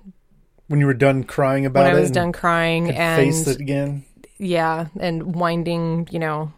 When 0.67 0.79
you 0.79 0.87
were 0.87 0.93
done 0.95 1.23
crying 1.23 1.65
about 1.65 1.83
when 1.85 1.93
I 1.93 1.97
it 1.97 2.01
was 2.01 2.11
done 2.11 2.31
crying 2.31 2.89
and 2.91 3.15
face 3.15 3.47
it 3.47 3.61
again. 3.61 4.03
yeah, 4.37 4.87
and 4.99 5.35
winding, 5.35 6.07
you 6.11 6.17
know, 6.19 6.51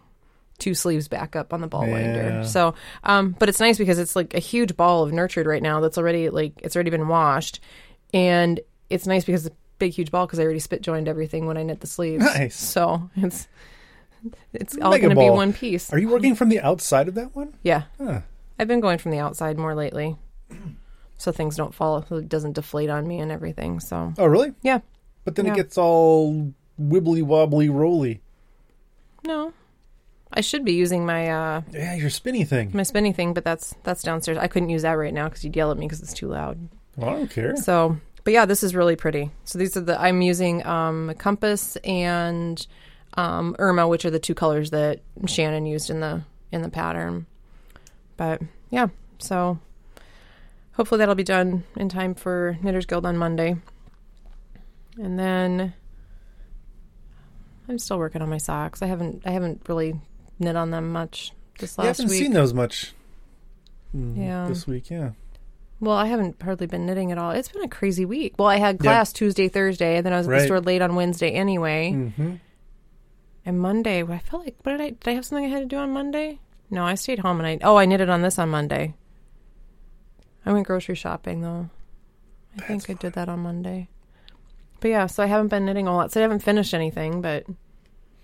two 0.58 0.74
sleeves 0.74 1.08
back 1.08 1.36
up 1.36 1.54
on 1.54 1.62
the 1.62 1.68
ball 1.68 1.86
Yeah. 1.86 1.92
winder. 1.92 2.44
So, 2.46 2.74
um, 3.04 3.36
but 3.38 3.50
it's 3.50 3.60
nice 3.60 3.78
because 3.78 4.00
it's 4.00 4.16
like 4.16 4.34
a 4.34 4.40
huge 4.40 4.76
ball 4.78 5.04
of 5.04 5.12
nurtured 5.12 5.46
right 5.46 5.62
now 5.62 5.82
that's 5.82 5.98
already 5.98 6.30
like 6.30 6.54
it's 6.64 6.76
already 6.76 6.90
been 6.90 7.08
washed, 7.10 7.60
and 8.14 8.60
it's 8.90 9.06
nice 9.06 9.24
because 9.26 9.46
it's 9.46 9.54
a 9.54 9.58
big 9.78 9.92
huge 9.94 10.10
ball 10.10 10.26
because 10.26 10.40
I 10.40 10.44
already 10.44 10.60
spit 10.60 10.82
joined 10.82 11.08
everything 11.10 11.46
when 11.46 11.58
I 11.58 11.64
knit 11.64 11.82
the 11.82 11.88
sleeves. 11.88 12.24
Nice. 12.24 12.56
So 12.56 13.10
it's 13.18 13.48
it's 14.54 14.78
all 14.82 14.98
going 14.98 15.10
to 15.10 15.16
be 15.16 15.30
one 15.30 15.52
piece. 15.54 15.92
Are 15.94 16.00
you 16.00 16.10
working 16.10 16.34
from 16.36 16.50
the 16.50 16.62
outside 16.62 17.08
of 17.08 17.16
that 17.16 17.36
one? 17.36 17.54
Yeah, 17.64 17.84
Huh. 18.00 18.22
I've 18.58 18.68
been 18.70 18.80
going 18.80 18.98
from 18.98 19.12
the 19.12 19.20
outside 19.20 19.58
more 19.60 19.76
lately, 19.76 20.16
so 21.18 21.32
things 21.32 21.56
don't 21.56 21.74
fall, 21.74 22.06
so 22.08 22.16
it 22.18 22.30
doesn't 22.30 22.54
deflate 22.54 22.90
on 22.90 23.08
me 23.08 23.20
and 23.20 23.32
everything. 23.32 23.80
So 23.80 24.14
Oh, 24.18 24.26
really? 24.28 24.54
yeah, 24.62 24.80
But 25.26 25.36
then 25.36 25.46
Yeah. 25.48 25.54
it 25.54 25.56
gets 25.56 25.78
all 25.78 26.54
wibbly 26.80 27.24
wobbly 27.24 27.70
roly. 27.70 28.22
no, 29.26 29.52
I 30.32 30.42
should 30.42 30.64
be 30.66 30.74
using 30.74 31.06
my 31.06 31.30
uh 31.30 31.62
Yeah, 31.72 31.96
your 31.96 32.10
spinny 32.10 32.44
thing. 32.44 32.72
my 32.74 32.84
spinning 32.84 33.14
thing, 33.14 33.34
but 33.34 33.44
that's 33.44 33.76
that's 33.84 34.04
downstairs. 34.04 34.38
I 34.38 34.48
couldn't 34.48 34.70
use 34.70 34.84
that 34.84 34.94
right 34.94 35.14
now 35.14 35.28
because 35.28 35.44
you'd 35.44 35.56
yell 35.56 35.72
at 35.72 35.78
me 35.78 35.86
because 35.88 36.02
it's 36.02 36.14
too 36.14 36.28
loud. 36.28 36.58
Well, 36.96 37.10
I 37.10 37.14
don't 37.14 37.30
care. 37.30 37.56
So, 37.58 37.98
but 38.24 38.34
yeah, 38.34 38.46
this 38.46 38.64
is 38.64 38.76
really 38.76 38.96
pretty. 38.96 39.32
So 39.46 39.58
these 39.60 39.76
are 39.78 39.82
the 39.82 40.00
I'm 40.02 40.22
using 40.22 40.66
um, 40.66 41.14
Compass 41.18 41.76
and 41.78 42.66
um, 43.16 43.56
Irma, 43.60 43.88
which 43.88 44.04
are 44.06 44.10
the 44.12 44.20
two 44.20 44.36
colors 44.36 44.70
that 44.72 45.00
Shannon 45.26 45.66
used 45.66 45.90
in 45.90 46.00
the 46.02 46.22
in 46.52 46.62
the 46.62 46.70
pattern. 46.70 47.26
But 48.18 48.42
yeah, 48.70 48.88
so 49.20 49.60
hopefully 50.78 51.00
that'll 51.00 51.16
be 51.16 51.24
done 51.24 51.64
in 51.76 51.90
time 51.90 52.16
for 52.16 52.58
Knitters 52.62 52.86
Guild 52.86 53.06
on 53.06 53.18
Monday. 53.18 53.58
And 54.98 55.20
then 55.20 55.74
I'm 57.68 57.80
still 57.80 57.98
working 57.98 58.22
on 58.22 58.30
my 58.30 58.38
socks. 58.38 58.82
I 58.82 58.86
haven't 58.86 59.24
I 59.26 59.32
haven't 59.32 59.64
really 59.68 60.00
knit 60.40 60.56
on 60.56 60.72
them 60.72 60.92
much 60.92 61.34
this 61.60 61.78
last 61.78 61.86
week. 61.86 61.86
You 61.86 62.04
haven't 62.04 62.10
week. 62.12 62.24
seen 62.24 62.34
those 62.34 62.54
much 62.54 62.94
mm, 63.96 64.18
Yeah. 64.18 64.48
this 64.48 64.66
week, 64.66 64.90
yeah. 64.90 65.12
Well, 65.80 65.96
I 65.96 66.08
haven't 66.08 66.42
hardly 66.42 66.66
been 66.66 66.88
knitting 66.88 67.12
at 67.12 67.20
all. 67.20 67.32
It's 67.32 67.50
been 67.50 67.64
a 67.64 67.68
crazy 67.68 68.04
week. 68.06 68.34
Well, 68.40 68.48
I 68.48 68.58
had 68.58 68.80
class 68.80 69.14
Tuesday, 69.14 69.48
Thursday, 69.48 69.98
and 69.98 70.06
then 70.06 70.14
I 70.14 70.18
was 70.18 70.28
at 70.28 70.32
Right. 70.32 70.40
the 70.40 70.46
store 70.46 70.62
late 70.62 70.82
on 70.82 70.96
Wednesday 70.96 71.30
anyway. 71.32 71.92
Mm-hmm. 71.94 72.36
And 73.46 73.60
Monday, 73.60 74.02
I 74.04 74.18
felt 74.18 74.44
like 74.46 74.56
what 74.64 74.72
did 74.72 74.82
I 74.82 74.90
did 74.92 75.08
I 75.08 75.12
have 75.14 75.26
something 75.26 75.46
I 75.46 75.50
had 75.50 75.60
to 75.60 75.66
do 75.66 75.78
on 75.78 75.92
Monday? 75.92 76.40
No, 76.72 76.84
I 76.84 76.96
stayed 76.96 77.20
home 77.20 77.40
and 77.40 77.48
I 77.48 77.60
oh 77.68 77.78
I 77.78 77.86
knitted 77.86 78.10
on 78.10 78.22
this 78.24 78.40
on 78.40 78.50
Monday. 78.50 78.96
I 80.48 80.54
went 80.54 80.66
grocery 80.66 80.96
shopping 80.96 81.42
though. 81.42 81.70
I 82.58 82.62
think 82.62 82.90
I 82.90 82.94
did 82.94 83.14
that 83.14 83.28
on 83.28 83.40
Monday. 83.40 83.90
But 84.80 84.88
yeah, 84.92 85.08
so 85.08 85.22
I 85.24 85.26
haven't 85.26 85.50
been 85.50 85.66
knitting 85.66 85.88
a 85.88 85.94
lot. 85.94 86.12
So 86.12 86.20
I 86.20 86.24
haven't 86.24 86.40
finished 86.40 86.74
anything, 86.74 87.22
but 87.22 87.46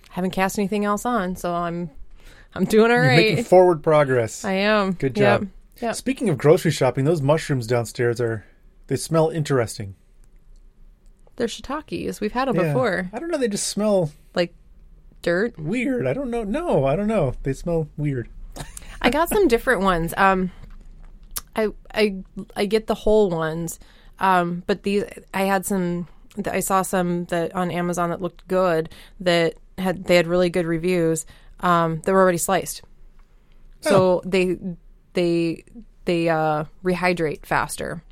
haven't 0.09 0.31
cast 0.31 0.57
anything 0.57 0.85
else 0.85 1.05
on. 1.05 1.35
So 1.35 1.53
I'm 1.53 1.89
I'm 2.55 2.63
doing 2.65 2.91
all 2.91 2.97
You're 2.97 3.07
right. 3.07 3.17
making 3.17 3.43
forward 3.43 3.83
progress. 3.83 4.45
I 4.45 4.53
am. 4.53 4.93
Good 4.93 5.17
Yep. 5.17 5.41
job. 5.41 5.49
Yep. 5.81 5.95
Speaking 5.95 6.29
of 6.29 6.37
grocery 6.37 6.71
shopping, 6.71 7.03
those 7.03 7.21
mushrooms 7.21 7.67
downstairs 7.67 8.21
are 8.21 8.45
they 8.87 8.95
smell 8.95 9.29
interesting. 9.29 9.95
They're 11.35 11.47
shiitakes. 11.47 12.21
We've 12.21 12.31
had 12.31 12.47
them 12.47 12.55
Yeah. 12.55 12.67
before. 12.71 13.09
I 13.11 13.19
don't 13.19 13.31
know, 13.31 13.37
they 13.37 13.47
just 13.49 13.67
smell 13.67 14.11
Like 14.35 14.53
dirt. 15.23 15.57
weird. 15.59 16.07
I 16.07 16.13
don't 16.13 16.29
know. 16.29 16.43
No, 16.43 16.85
I 16.85 16.95
don't 16.95 17.07
know. 17.07 17.33
They 17.43 17.53
smell 17.53 17.89
weird. 17.97 18.29
I 19.01 19.09
got 19.09 19.27
some 19.29 19.47
different 19.49 19.81
ones. 19.81 20.13
Um, 20.15 20.51
I 21.55 21.69
I 21.93 22.15
I 22.55 22.65
get 22.65 22.87
the 22.87 22.95
whole 22.95 23.29
ones, 23.29 23.79
um, 24.19 24.63
but 24.67 24.83
these 24.83 25.03
I 25.33 25.43
had 25.43 25.65
some. 25.65 26.07
I 26.45 26.61
saw 26.61 26.81
some 26.81 27.25
that 27.25 27.53
on 27.55 27.69
Amazon 27.69 28.09
that 28.09 28.21
looked 28.21 28.47
good. 28.47 28.89
That 29.19 29.55
had 29.77 30.05
they 30.05 30.15
had 30.15 30.27
really 30.27 30.49
good 30.49 30.65
reviews. 30.65 31.25
Um, 31.59 32.01
that 32.03 32.11
were 32.11 32.19
already 32.21 32.37
sliced, 32.39 32.81
so 33.81 34.21
they 34.25 34.57
they 35.13 35.63
they 36.05 36.29
uh, 36.29 36.65
rehydrate 36.83 37.45
faster. 37.45 38.03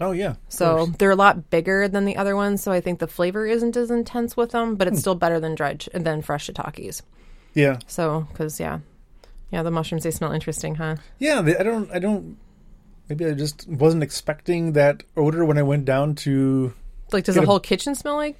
Oh 0.00 0.12
yeah. 0.12 0.34
So 0.48 0.86
they're 0.98 1.10
a 1.10 1.16
lot 1.16 1.50
bigger 1.50 1.88
than 1.88 2.04
the 2.04 2.16
other 2.16 2.36
ones. 2.36 2.62
So 2.62 2.70
I 2.70 2.80
think 2.80 2.98
the 2.98 3.06
flavor 3.08 3.46
isn't 3.46 3.76
as 3.76 3.90
intense 3.90 4.36
with 4.36 4.50
them, 4.50 4.76
but 4.76 4.86
it's 4.86 5.00
still 5.00 5.14
better 5.14 5.40
than 5.40 5.54
dried 5.54 5.86
than 5.92 6.22
fresh 6.22 6.48
shiitakes. 6.48 7.02
Yeah, 7.54 7.78
So, 7.88 8.28
because 8.30 8.60
yeah, 8.60 8.80
yeah, 9.50 9.62
the 9.64 9.70
mushrooms 9.70 10.04
they 10.04 10.10
smell 10.12 10.30
interesting, 10.32 10.76
huh? 10.76 10.96
yeah. 11.18 11.40
They, 11.40 11.56
I 11.56 11.62
don't. 11.62 11.90
I 11.90 11.98
don't. 11.98 12.36
Maybe 13.08 13.24
I 13.26 13.32
just 13.32 13.66
wasn't 13.68 14.02
expecting 14.02 14.72
that 14.74 15.02
odor 15.16 15.44
when 15.44 15.56
I 15.58 15.62
went 15.62 15.84
down 15.84 16.14
to. 16.16 16.74
Like, 17.12 17.24
does 17.24 17.36
the 17.36 17.42
a- 17.42 17.46
whole 17.46 17.60
kitchen 17.60 17.94
smell 17.94 18.16
like? 18.16 18.36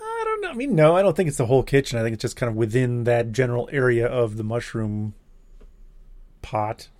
I 0.00 0.22
don't 0.24 0.40
know. 0.42 0.48
I 0.50 0.54
mean, 0.54 0.74
no, 0.74 0.96
I 0.96 1.02
don't 1.02 1.14
think 1.16 1.28
it's 1.28 1.36
the 1.38 1.46
whole 1.46 1.62
kitchen. 1.62 1.98
I 1.98 2.02
think 2.02 2.14
it's 2.14 2.22
just 2.22 2.36
kind 2.36 2.48
of 2.50 2.56
within 2.56 3.04
that 3.04 3.32
general 3.32 3.68
area 3.72 4.06
of 4.06 4.36
the 4.36 4.44
mushroom 4.44 5.14
pot. 6.42 6.88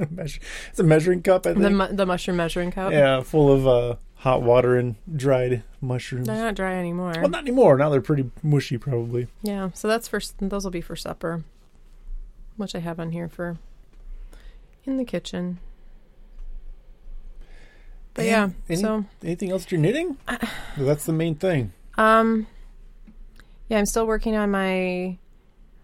It's 0.00 0.78
a 0.78 0.84
measuring 0.84 1.22
cup, 1.22 1.44
I 1.44 1.50
think. 1.54 1.62
The, 1.62 1.70
mu- 1.70 1.92
the 1.92 2.06
mushroom 2.06 2.36
measuring 2.36 2.70
cup. 2.70 2.92
yeah, 2.92 3.20
full 3.22 3.52
of 3.52 3.66
uh, 3.66 3.96
hot 4.14 4.42
water 4.42 4.76
and 4.76 4.94
dried 5.16 5.64
mushrooms. 5.80 6.28
They're 6.28 6.36
not 6.36 6.54
dry 6.54 6.74
anymore. 6.74 7.14
Well, 7.16 7.28
not 7.28 7.40
anymore. 7.42 7.76
Now 7.78 7.88
they're 7.90 8.00
pretty 8.00 8.30
mushy, 8.44 8.78
probably. 8.78 9.26
Yeah, 9.42 9.70
so 9.74 9.88
that's 9.88 10.06
for 10.06 10.20
those 10.40 10.62
will 10.62 10.70
be 10.70 10.80
for 10.80 10.94
supper, 10.94 11.42
which 12.56 12.76
I 12.76 12.78
have 12.78 13.00
on 13.00 13.10
here 13.10 13.28
for 13.28 13.58
in 14.88 14.96
the 14.96 15.04
kitchen. 15.04 15.58
But 18.14 18.22
And 18.24 18.28
yeah, 18.30 18.48
any- 18.68 18.80
so 18.82 19.04
Anything 19.22 19.50
else 19.52 19.70
you're 19.70 19.80
knitting? 19.80 20.16
That's 20.76 21.04
the 21.04 21.12
main 21.12 21.34
thing. 21.36 21.72
um, 21.96 22.46
yeah, 23.68 23.78
I'm 23.78 23.86
still 23.86 24.06
working 24.06 24.34
on 24.34 24.50
my. 24.50 25.18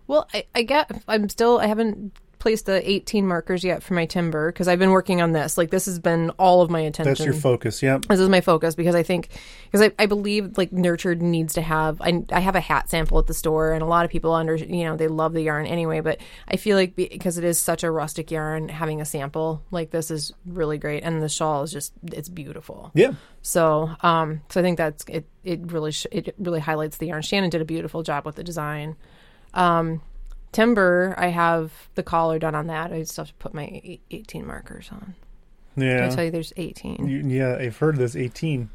Well, 0.06 0.26
I, 0.32 0.44
I 0.54 0.62
get 0.62 1.02
I'm 1.06 1.28
still 1.28 1.58
I 1.58 1.66
haven't 1.66 2.12
placed 2.44 2.66
the 2.66 2.90
18 2.90 3.26
markers 3.26 3.64
yet 3.64 3.82
for 3.82 3.94
my 3.94 4.04
timber 4.04 4.52
because 4.52 4.68
I've 4.68 4.78
been 4.78 4.90
working 4.90 5.22
on 5.22 5.32
this. 5.32 5.56
Like 5.56 5.70
this 5.70 5.86
has 5.86 5.98
been 5.98 6.28
all 6.38 6.60
of 6.60 6.68
my 6.68 6.80
attention. 6.80 7.12
That's 7.12 7.24
your 7.24 7.32
focus. 7.32 7.82
Yeah. 7.82 8.00
this 8.06 8.20
is 8.20 8.28
my 8.28 8.42
focus 8.42 8.74
because 8.74 8.94
I 8.94 9.02
think 9.02 9.30
because 9.64 9.80
I, 9.80 9.92
I 9.98 10.04
believe 10.04 10.58
like 10.58 10.70
nurtured 10.70 11.22
needs 11.22 11.54
to 11.54 11.62
have 11.62 12.02
I, 12.02 12.22
I 12.30 12.40
have 12.40 12.54
a 12.54 12.60
hat 12.60 12.90
sample 12.90 13.18
at 13.18 13.26
the 13.28 13.32
store 13.32 13.72
and 13.72 13.82
a 13.82 13.86
lot 13.86 14.04
of 14.04 14.10
people 14.10 14.32
under 14.34 14.56
you 14.56 14.84
know 14.84 14.94
they 14.94 15.08
love 15.08 15.32
the 15.32 15.40
yarn 15.40 15.64
anyway 15.64 16.00
but 16.00 16.18
I 16.46 16.56
feel 16.56 16.76
like 16.76 16.94
because 16.94 17.38
it 17.38 17.44
is 17.44 17.58
such 17.58 17.82
a 17.82 17.90
rustic 17.90 18.30
yarn 18.30 18.68
having 18.68 19.00
a 19.00 19.06
sample 19.06 19.62
like 19.70 19.90
this 19.90 20.10
is 20.10 20.30
really 20.44 20.76
great 20.76 21.02
and 21.02 21.22
the 21.22 21.30
shawl 21.30 21.62
is 21.62 21.72
just 21.72 21.94
it's 22.12 22.28
beautiful 22.28 22.90
Yeah. 22.94 23.14
so 23.40 23.90
um 24.02 24.42
so 24.50 24.60
I 24.60 24.62
think 24.62 24.76
that's 24.76 25.02
it 25.08 25.24
it 25.44 25.72
really 25.72 25.92
sh- 25.92 26.06
it 26.12 26.34
really 26.38 26.60
highlights 26.60 26.98
the 26.98 27.06
yarn 27.06 27.22
Shannon 27.22 27.48
did 27.48 27.62
a 27.62 27.64
beautiful 27.64 28.02
job 28.02 28.26
with 28.26 28.34
the 28.36 28.44
design 28.44 28.96
um 29.54 30.02
timber 30.54 31.14
I 31.18 31.26
have 31.28 31.70
the 31.96 32.02
collar 32.02 32.38
done 32.38 32.54
on 32.54 32.68
that 32.68 32.92
I 32.92 33.00
just 33.00 33.16
have 33.18 33.28
to 33.28 33.34
put 33.34 33.52
my 33.52 33.98
18 34.10 34.46
markers 34.46 34.88
on 34.90 35.14
Did 35.76 36.00
I 36.00 36.08
tell 36.08 36.24
you 36.24 36.30
there's 36.30 36.52
18 36.56 37.06
You- 37.06 37.18
yeah, 37.28 37.56
I've 37.60 37.76
heard 37.76 37.96
there's 37.96 38.16
18. 38.16 38.70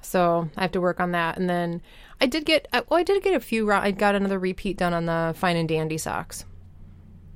So 0.00 0.48
I 0.56 0.62
have 0.62 0.72
to 0.72 0.80
work 0.80 1.00
on 1.00 1.12
that, 1.12 1.38
and 1.38 1.48
then 1.48 1.80
I 2.20 2.26
did 2.26 2.44
get 2.44 2.68
well, 2.72 3.00
I 3.00 3.02
did 3.02 3.22
get 3.22 3.34
a 3.34 3.40
few. 3.40 3.70
I 3.72 3.90
got 3.92 4.14
another 4.14 4.38
repeat 4.38 4.76
done 4.76 4.92
on 4.92 5.06
the 5.06 5.32
fine 5.36 5.56
and 5.56 5.68
dandy 5.68 5.96
socks, 5.98 6.44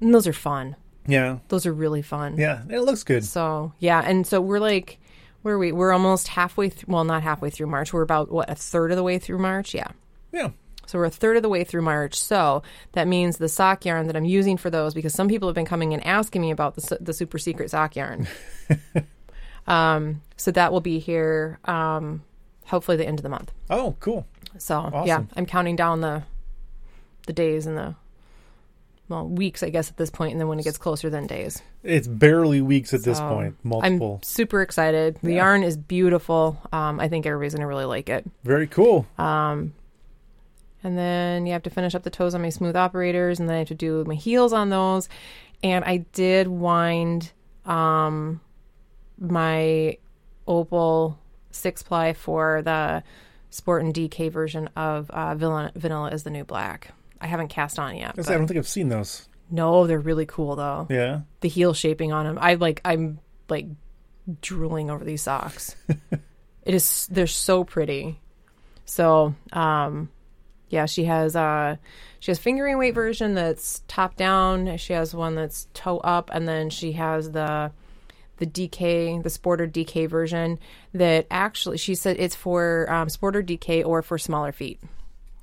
and 0.00 0.14
those 0.14 0.26
are 0.26 0.32
fun. 0.32 0.76
Yeah. 1.06 1.38
Those 1.48 1.64
are 1.66 1.72
really 1.72 2.02
fun. 2.02 2.37
Yeah. 2.37 2.62
It 2.68 2.80
looks 2.80 3.02
good. 3.04 3.24
So 3.24 3.72
yeah, 3.78 4.02
and 4.04 4.26
so 4.26 4.40
we're 4.40 4.59
like, 4.59 4.98
where 5.42 5.54
are 5.54 5.59
we? 5.59 5.72
We're 5.72 5.92
almost 5.92 6.28
halfway. 6.28 6.68
Th- 6.70 6.87
well, 6.87 7.04
not 7.04 7.22
halfway 7.22 7.48
through 7.50 7.68
March. 7.68 7.92
We're 7.92 8.02
about 8.02 8.30
what 8.30 8.50
a 8.50 8.54
third 8.54 8.90
of 8.90 8.96
the 8.96 9.02
way 9.02 9.18
through 9.18 9.38
March. 9.38 9.72
Yeah. 9.74 9.88
Yeah. 10.32 10.50
So 10.87 10.99
we're 10.99 11.05
a 11.07 11.11
third 11.11 11.37
of 11.37 11.42
the 11.42 11.49
way 11.49 11.64
through 11.64 11.83
March. 11.83 12.18
So 12.18 12.62
that 12.92 13.07
means 13.09 13.37
the 13.38 13.49
sock 13.49 13.85
yarn 13.85 14.07
that 14.07 14.16
I'm 14.16 14.25
using 14.25 14.57
for 14.57 14.70
those, 14.70 14.94
because 14.94 15.12
some 15.12 15.29
people 15.29 15.49
have 15.49 15.55
been 15.55 15.66
coming 15.66 15.92
and 15.92 16.05
asking 16.07 16.42
me 16.42 16.51
about 16.51 16.77
the 16.77 16.99
the 17.01 17.12
super 17.12 17.38
secret 17.38 17.70
sock 17.70 17.96
yarn. 17.96 18.27
um, 19.66 20.22
so 20.37 20.51
that 20.53 20.72
will 20.72 20.81
be 20.81 20.99
here. 20.99 21.59
Um, 21.64 22.22
hopefully 22.66 22.96
the 22.96 23.07
end 23.07 23.18
of 23.18 23.22
the 23.22 23.29
month. 23.29 23.53
Oh, 23.70 23.96
cool. 24.01 24.27
So 24.59 25.03
yeah, 25.05 25.25
I'm 25.37 25.46
counting 25.46 25.77
down 25.77 26.01
the 26.01 26.22
the 27.27 27.33
days 27.33 27.66
and 27.66 27.77
the 27.77 27.94
well 29.09 29.27
weeks, 29.29 29.62
I 29.62 29.70
guess, 29.70 29.88
at 29.90 29.96
this 29.96 30.11
point, 30.11 30.33
and 30.33 30.40
then 30.40 30.49
when 30.49 30.59
it 30.59 30.64
gets 30.64 30.79
closer, 30.79 31.11
then 31.11 31.27
days. 31.27 31.62
It's 31.83 32.09
barely 32.09 32.61
weeks 32.61 32.92
at 32.94 33.03
this 33.05 33.20
point. 33.20 33.57
Multiple. 33.62 34.14
I'm 34.16 34.22
super 34.22 34.62
excited. 34.62 35.18
The 35.22 35.31
Yeah. 35.31 35.37
yarn 35.37 35.62
is 35.62 35.77
beautiful. 35.77 36.59
Um, 36.72 36.99
I 36.99 37.09
think 37.09 37.27
everybody's 37.27 37.55
gonna 37.55 37.66
really 37.68 37.85
like 37.85 38.09
it. 38.09 38.25
Very 38.44 38.66
cool. 38.66 39.07
Um, 39.18 39.75
and 40.87 40.96
then 40.96 41.46
you 41.46 41.53
have 41.53 41.64
to 41.64 41.70
finish 41.70 41.96
up 41.96 42.05
the 42.05 42.11
toes 42.11 42.33
on 42.37 42.42
my 42.42 42.49
smooth 42.49 42.77
operators, 42.77 43.40
and 43.40 43.49
then 43.49 43.57
I 43.57 43.59
have 43.59 43.68
to 43.68 43.75
do 43.75 44.05
my 44.05 44.14
heels 44.14 44.53
on 44.53 44.70
those. 44.70 45.09
And 45.64 45.85
I 45.85 45.96
did 46.12 46.46
wind 46.46 47.33
um, 47.64 48.40
my 49.18 49.99
opal 50.46 51.18
six 51.51 51.83
ply 51.83 52.12
for 52.12 52.62
the 52.62 53.03
sport 53.51 53.83
and 53.83 53.92
DK 53.92 54.31
version 54.31 54.70
of 54.77 55.11
uh, 55.11 55.35
vanilla, 55.35 55.72
vanilla 55.75 56.11
is 56.11 56.22
the 56.22 56.31
new 56.31 56.44
black. 56.44 56.92
I 57.20 57.27
haven't 57.27 57.49
cast 57.49 57.81
on 57.81 57.96
yet. 57.96 58.14
I 58.16 58.22
don't 58.22 58.46
think 58.46 58.59
I've 58.59 58.68
seen 58.68 58.88
those. 58.88 59.29
no, 59.51 59.88
they're 59.88 59.99
really 59.99 60.27
cool 60.27 60.55
though. 60.55 60.87
Yeah. 60.88 61.22
The 61.40 61.49
heel 61.49 61.75
shaping 61.75 62.12
on 62.12 62.27
them, 62.27 62.38
I 62.40 62.55
like. 62.55 62.81
I'm 62.85 63.18
like 63.49 63.66
drooling 64.40 64.88
over 64.88 65.05
these 65.05 65.22
socks. 65.22 65.75
it 66.62 66.75
is. 66.75 67.09
They're 67.11 67.27
so 67.27 67.64
pretty. 67.64 68.20
So, 68.85 69.35
um, 69.53 70.11
yeah, 70.68 70.87
she 70.87 71.05
has 71.05 71.37
uh, 71.37 71.76
she 72.18 72.31
has 72.31 72.38
fingering 72.38 72.79
weight 72.79 72.94
version 72.94 73.35
that's 73.35 73.83
top 73.88 74.16
down. 74.16 74.76
She 74.79 74.92
has 74.92 75.14
one 75.14 75.35
that's 75.35 75.68
toe 75.74 75.98
up, 75.98 76.31
and 76.33 76.48
then 76.48 76.70
she 76.70 76.92
has 76.92 77.31
the 77.33 77.70
the 78.38 78.46
DK, 78.46 79.22
the 79.22 79.29
Sporter 79.29 79.70
DK 79.70 80.09
version 80.09 80.59
that 80.92 81.26
actually 81.31 81.79
she 81.79 81.94
said 81.94 82.16
it's 82.18 82.35
for 82.35 82.90
um, 82.90 83.09
Sporter 83.09 83.44
DK 83.44 83.85
or 83.85 84.02
for 84.02 84.18
smaller 84.18 84.52
feet. 84.52 84.81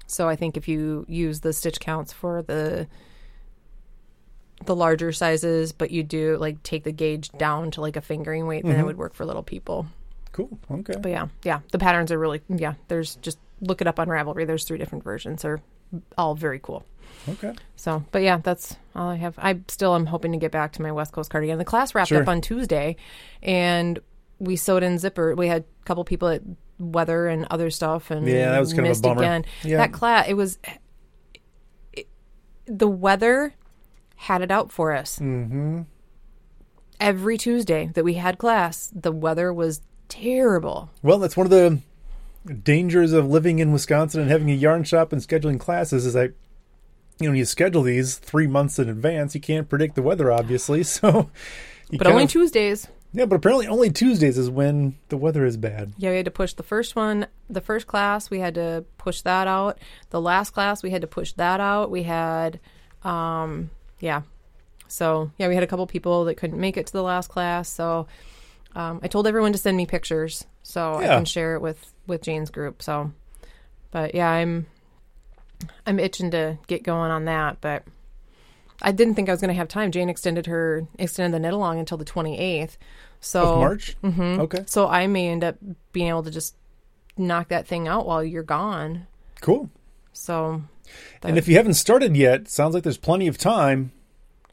So 0.07 0.29
I 0.29 0.35
think 0.35 0.57
if 0.57 0.67
you 0.67 1.05
use 1.07 1.39
the 1.39 1.53
stitch 1.53 1.79
counts 1.79 2.13
for 2.13 2.41
the 2.41 2.87
the 4.65 4.75
larger 4.75 5.11
sizes, 5.11 5.71
but 5.71 5.91
you 5.91 6.03
do 6.03 6.37
like 6.37 6.61
take 6.63 6.83
the 6.83 6.91
gauge 6.91 7.29
down 7.31 7.71
to 7.71 7.81
like 7.81 7.95
a 7.95 8.01
fingering 8.01 8.47
weight, 8.47 8.63
then 8.63 8.79
it 8.79 8.85
would 8.85 8.97
work 8.97 9.13
for 9.13 9.25
little 9.25 9.43
people. 9.43 9.87
Cool. 10.31 10.57
Okay. 10.69 10.95
But 10.99 11.09
yeah, 11.09 11.27
yeah, 11.43 11.59
the 11.71 11.79
patterns 11.79 12.11
are 12.11 12.19
really 12.19 12.41
yeah. 12.49 12.73
There's 12.87 13.15
just 13.15 13.37
look 13.67 13.81
it 13.81 13.87
up 13.87 13.99
on 13.99 14.07
Ravelry. 14.07 14.45
There's 14.45 14.63
three 14.63 14.77
different 14.77 15.03
versions. 15.03 15.41
They're 15.41 15.61
all 16.17 16.35
very 16.35 16.59
cool. 16.59 16.83
Okay. 17.29 17.53
So, 17.75 18.03
but 18.11 18.21
yeah, 18.23 18.37
that's 18.37 18.75
all 18.95 19.09
I 19.09 19.15
have. 19.15 19.35
I 19.37 19.59
still 19.67 19.95
am 19.95 20.07
hoping 20.07 20.31
to 20.33 20.37
get 20.37 20.51
back 20.51 20.73
to 20.73 20.81
my 20.81 20.91
West 20.91 21.11
Coast 21.13 21.29
cardigan. 21.29 21.57
The 21.57 21.65
class 21.65 21.93
wrapped 21.95 22.09
Sure. 22.09 22.21
up 22.21 22.27
on 22.27 22.41
Tuesday, 22.41 22.95
and 23.41 23.99
we 24.39 24.55
sewed 24.55 24.83
in 24.83 24.97
zipper. 24.97 25.35
We 25.35 25.47
had 25.47 25.63
a 25.63 25.85
couple 25.85 26.03
people 26.03 26.27
at 26.27 26.41
weather 26.79 27.27
and 27.27 27.45
other 27.51 27.69
stuff, 27.69 28.11
and 28.11 28.27
Yeah, 28.27 28.51
that 28.51 28.59
was 28.59 28.73
kind 28.73 28.79
of 28.81 28.85
a 28.85 28.89
missed 28.89 29.03
bummer. 29.03 29.21
again. 29.21 29.45
Yeah. 29.63 29.77
That 29.77 29.93
class, 29.93 30.25
it 30.27 30.33
was 30.33 30.57
it, 31.93 32.07
the 32.65 32.87
weather 32.87 33.53
had 34.15 34.41
it 34.41 34.51
out 34.51 34.71
for 34.71 34.93
us. 34.93 35.19
Mm-hmm. 35.19 35.81
Every 36.99 37.37
Tuesday 37.37 37.89
that 37.93 38.03
we 38.03 38.13
had 38.15 38.37
class, 38.37 38.91
the 38.95 39.11
weather 39.11 39.53
was 39.53 39.81
terrible. 40.09 40.89
Well, 41.01 41.19
that's 41.19 41.35
one 41.35 41.45
of 41.45 41.51
the 41.51 41.79
dangers 42.63 43.13
of 43.13 43.27
living 43.29 43.59
in 43.59 43.71
Wisconsin 43.71 44.21
and 44.21 44.29
having 44.29 44.51
a 44.51 44.55
yarn 44.55 44.83
shop 44.83 45.13
and 45.13 45.21
scheduling 45.21 45.59
classes 45.59 46.05
is 46.05 46.13
that 46.13 46.33
you 47.19 47.27
know 47.27 47.31
when 47.31 47.37
you 47.37 47.45
schedule 47.45 47.83
these 47.83 48.17
three 48.17 48.47
months 48.47 48.79
in 48.79 48.89
advance, 48.89 49.35
you 49.35 49.41
can't 49.41 49.69
predict 49.69 49.95
the 49.95 50.01
weather, 50.01 50.31
obviously. 50.31 50.83
So, 50.93 51.29
you 51.89 51.97
But 51.97 52.07
only 52.07 52.23
of- 52.23 52.29
Tuesdays. 52.31 52.87
yeah, 53.13 53.25
but 53.25 53.35
apparently 53.35 53.67
only 53.67 53.91
Tuesdays 53.91 54.37
is 54.37 54.49
when 54.49 54.97
the 55.09 55.17
weather 55.17 55.45
is 55.45 55.57
bad. 55.57 55.93
Yeah, 55.97 56.09
we 56.09 56.15
had 56.17 56.25
to 56.25 56.31
push 56.31 56.53
the 56.53 56.63
first 56.63 56.95
one, 56.95 57.27
the 57.49 57.61
first 57.61 57.85
class, 57.87 58.29
we 58.29 58.39
had 58.39 58.55
to 58.55 58.83
push 58.97 59.21
that 59.21 59.47
out. 59.47 59.77
The 60.09 60.19
last 60.21 60.49
class, 60.51 60.81
we 60.83 60.89
had 60.89 61.01
to 61.01 61.07
push 61.07 61.33
that 61.33 61.59
out. 61.59 61.91
We 61.91 62.03
had, 62.03 62.59
um, 63.03 63.69
yeah. 63.99 64.23
So, 64.87 65.31
yeah, 65.37 65.47
we 65.47 65.55
had 65.55 65.63
a 65.63 65.67
couple 65.67 65.85
people 65.87 66.25
that 66.25 66.35
couldn't 66.35 66.59
make 66.59 66.77
it 66.77 66.87
to 66.87 66.93
the 66.93 67.03
last 67.03 67.29
class. 67.29 67.69
So, 67.69 68.07
um, 68.75 68.99
I 69.03 69.07
told 69.07 69.27
everyone 69.27 69.51
to 69.53 69.57
send 69.57 69.77
me 69.77 69.85
pictures 69.85 70.45
so 70.63 70.93
I 70.93 71.03
Yeah. 71.03 71.15
can 71.15 71.25
share 71.25 71.55
it 71.55 71.61
with, 71.61 71.93
with 72.07 72.21
Jane's 72.21 72.49
group. 72.49 72.81
So, 72.81 73.11
but 73.91 74.15
yeah, 74.15 74.29
I'm, 74.29 74.65
I'm 75.85 75.99
itching 75.99 76.31
to 76.31 76.57
get 76.67 76.83
going 76.83 77.11
on 77.11 77.25
that, 77.25 77.57
but 77.61 77.83
I 78.81 78.91
didn't 78.91 79.15
think 79.15 79.29
I 79.29 79.31
was 79.33 79.41
going 79.41 79.49
to 79.49 79.55
have 79.55 79.67
time. 79.67 79.91
Jane 79.91 80.09
extended 80.09 80.47
her, 80.47 80.87
extended 80.97 81.33
the 81.33 81.39
knit 81.39 81.53
along 81.53 81.79
until 81.79 81.97
the 81.97 82.05
28th. 82.05 82.77
So, 83.21 83.43
Of 83.53 83.59
March. 83.59 83.95
Mm-hmm. 84.03 84.41
Okay. 84.41 84.63
so 84.65 84.87
I 84.89 85.07
may 85.07 85.29
end 85.29 85.43
up 85.45 85.55
being 85.93 86.09
able 86.09 86.23
to 86.23 86.31
just 86.31 86.55
knock 87.17 87.47
that 87.49 87.67
thing 87.67 87.87
out 87.87 88.05
while 88.05 88.21
you're 88.23 88.43
gone. 88.43 89.07
Cool. 89.39 89.69
So, 90.11 90.63
And 91.21 91.37
if 91.37 91.47
you 91.47 91.55
haven't 91.55 91.75
started 91.75 92.17
yet, 92.17 92.49
sounds 92.49 92.73
like 92.73 92.83
there's 92.83 92.97
plenty 92.97 93.27
of 93.27 93.37
time 93.37 93.91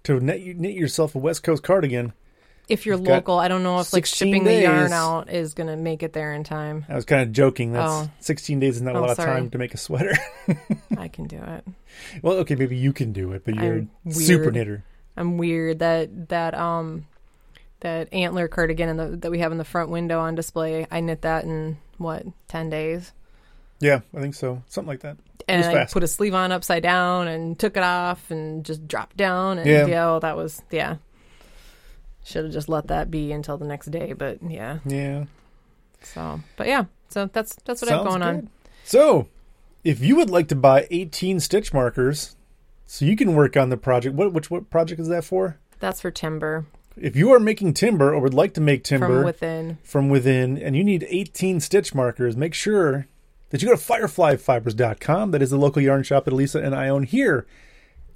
to 0.04 0.20
knit, 0.20 0.56
knit 0.58 0.74
yourself 0.74 1.14
a 1.14 1.18
West 1.18 1.42
Coast 1.42 1.62
cardigan. 1.64 2.12
If 2.70 2.86
you're 2.86 2.96
You've 2.96 3.04
got 3.06 3.12
local, 3.12 3.38
I 3.38 3.48
don't 3.48 3.62
know 3.62 3.80
if 3.80 3.92
like 3.92 4.06
16 4.06 4.28
shipping 4.28 4.44
the 4.44 4.62
yarn 4.62 4.84
days. 4.84 4.92
out 4.92 5.30
is 5.30 5.54
going 5.54 5.66
to 5.68 5.76
make 5.76 6.02
it 6.02 6.12
there 6.12 6.32
in 6.32 6.44
time. 6.44 6.86
I 6.88 6.94
was 6.94 7.04
kind 7.04 7.22
of 7.22 7.32
joking. 7.32 7.72
That's 7.72 7.90
Oh. 7.92 8.10
16 8.20 8.60
days 8.60 8.76
is 8.76 8.82
not 8.82 8.94
a 8.94 8.98
Oh, 8.98 9.02
lot 9.02 9.10
of 9.10 9.16
time 9.16 9.50
to 9.50 9.58
make 9.58 9.74
a 9.74 9.76
sweater. 9.76 10.12
I 10.96 11.08
can 11.08 11.26
do 11.26 11.36
it. 11.38 11.64
well, 12.22 12.36
okay, 12.38 12.54
maybe 12.54 12.76
you 12.76 12.92
can 12.92 13.12
do 13.12 13.32
it, 13.32 13.44
but 13.44 13.54
you're 13.56 13.74
I'm 13.78 13.90
a 14.06 14.12
super 14.12 14.44
weird. 14.44 14.54
knitter. 14.54 14.84
I'm 15.16 15.36
weird 15.38 15.80
that 15.80 16.28
that 16.28 16.54
um 16.54 17.06
that 17.80 18.12
antler 18.12 18.46
cardigan 18.48 18.88
in 18.90 18.96
the, 18.96 19.16
that 19.18 19.30
we 19.30 19.38
have 19.40 19.52
in 19.52 19.58
the 19.58 19.64
front 19.64 19.90
window 19.90 20.20
on 20.20 20.34
display. 20.34 20.86
I 20.90 21.00
knit 21.00 21.22
that 21.22 21.44
in 21.44 21.78
what 21.98 22.24
ten 22.48 22.70
days. 22.70 23.12
Yeah, 23.80 24.00
I 24.14 24.20
think 24.20 24.34
so. 24.34 24.62
Something 24.68 24.88
like 24.88 25.00
that. 25.00 25.16
and 25.48 25.60
was 25.60 25.66
I 25.68 25.72
fast. 25.72 25.94
put 25.94 26.02
a 26.02 26.06
sleeve 26.06 26.34
on 26.34 26.52
upside 26.52 26.82
down 26.82 27.28
and 27.28 27.58
took 27.58 27.76
it 27.78 27.82
off 27.82 28.30
and 28.30 28.62
just 28.64 28.86
dropped 28.86 29.16
down 29.16 29.58
and 29.58 29.66
Yeah. 29.68 29.86
yeah, 29.86 30.04
well, 30.06 30.20
that 30.20 30.36
was 30.36 30.60
yeah. 30.70 30.96
Should 32.24 32.44
have 32.44 32.52
just 32.52 32.68
let 32.68 32.88
that 32.88 33.10
be 33.10 33.32
until 33.32 33.56
the 33.56 33.66
next 33.66 33.86
day, 33.90 34.12
but 34.12 34.38
yeah. 34.42 34.78
Yeah. 34.84 35.24
So, 36.02 36.40
but 36.56 36.66
yeah, 36.66 36.84
so 37.08 37.26
that's 37.32 37.56
that's 37.64 37.82
what 37.82 37.90
I 37.90 37.94
have 37.96 38.04
Sounds 38.04 38.10
going 38.10 38.22
on. 38.22 38.50
So, 38.84 39.28
if 39.84 40.00
you 40.00 40.16
would 40.16 40.30
like 40.30 40.48
to 40.48 40.56
buy 40.56 40.86
18 40.90 41.40
stitch 41.40 41.72
markers 41.72 42.36
so 42.86 43.04
you 43.04 43.16
can 43.16 43.34
work 43.34 43.56
on 43.56 43.70
the 43.70 43.76
project, 43.76 44.14
what 44.14 44.32
which 44.32 44.50
what 44.50 44.70
project 44.70 45.00
is 45.00 45.08
that 45.08 45.24
for? 45.24 45.58
That's 45.78 46.00
for 46.00 46.10
timber 46.10 46.66
If 46.96 47.16
you 47.16 47.32
are 47.32 47.40
making 47.40 47.72
timber 47.74 48.12
or 48.12 48.20
would 48.20 48.34
like 48.34 48.52
to 48.54 48.60
make 48.60 48.84
timber 48.84 49.06
from 49.06 49.24
within. 49.24 49.78
from 49.82 50.08
within 50.10 50.58
and 50.58 50.76
you 50.76 50.84
need 50.84 51.06
18 51.08 51.60
stitch 51.60 51.94
markers, 51.94 52.36
make 52.36 52.52
sure 52.54 53.06
that 53.48 53.62
you 53.62 53.68
go 53.68 53.74
to 53.74 53.80
fireflyfibers.com. 53.82 55.30
That 55.30 55.42
is 55.42 55.50
the 55.50 55.56
local 55.56 55.82
yarn 55.82 56.02
shop 56.02 56.24
that 56.24 56.34
Elisa 56.34 56.60
and 56.60 56.74
I 56.74 56.88
own 56.88 57.04
here 57.04 57.46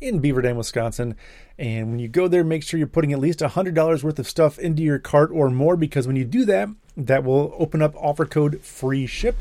in 0.04 0.18
Beaver 0.18 0.42
Dam, 0.42 0.56
Wisconsin. 0.56 1.16
And 1.58 1.90
when 1.90 1.98
you 1.98 2.08
go 2.08 2.28
there, 2.28 2.44
make 2.44 2.62
sure 2.62 2.78
you're 2.78 2.86
putting 2.86 3.12
at 3.12 3.18
least 3.18 3.40
$100 3.40 4.02
worth 4.02 4.18
of 4.18 4.28
stuff 4.28 4.58
into 4.58 4.82
your 4.82 4.98
cart 4.98 5.30
or 5.32 5.50
more 5.50 5.76
because 5.76 6.06
when 6.06 6.16
you 6.16 6.24
do 6.24 6.44
that, 6.44 6.68
that 6.96 7.24
will 7.24 7.54
open 7.58 7.82
up 7.82 7.94
offer 7.96 8.24
code 8.24 8.60
free 8.60 9.06
ship. 9.06 9.36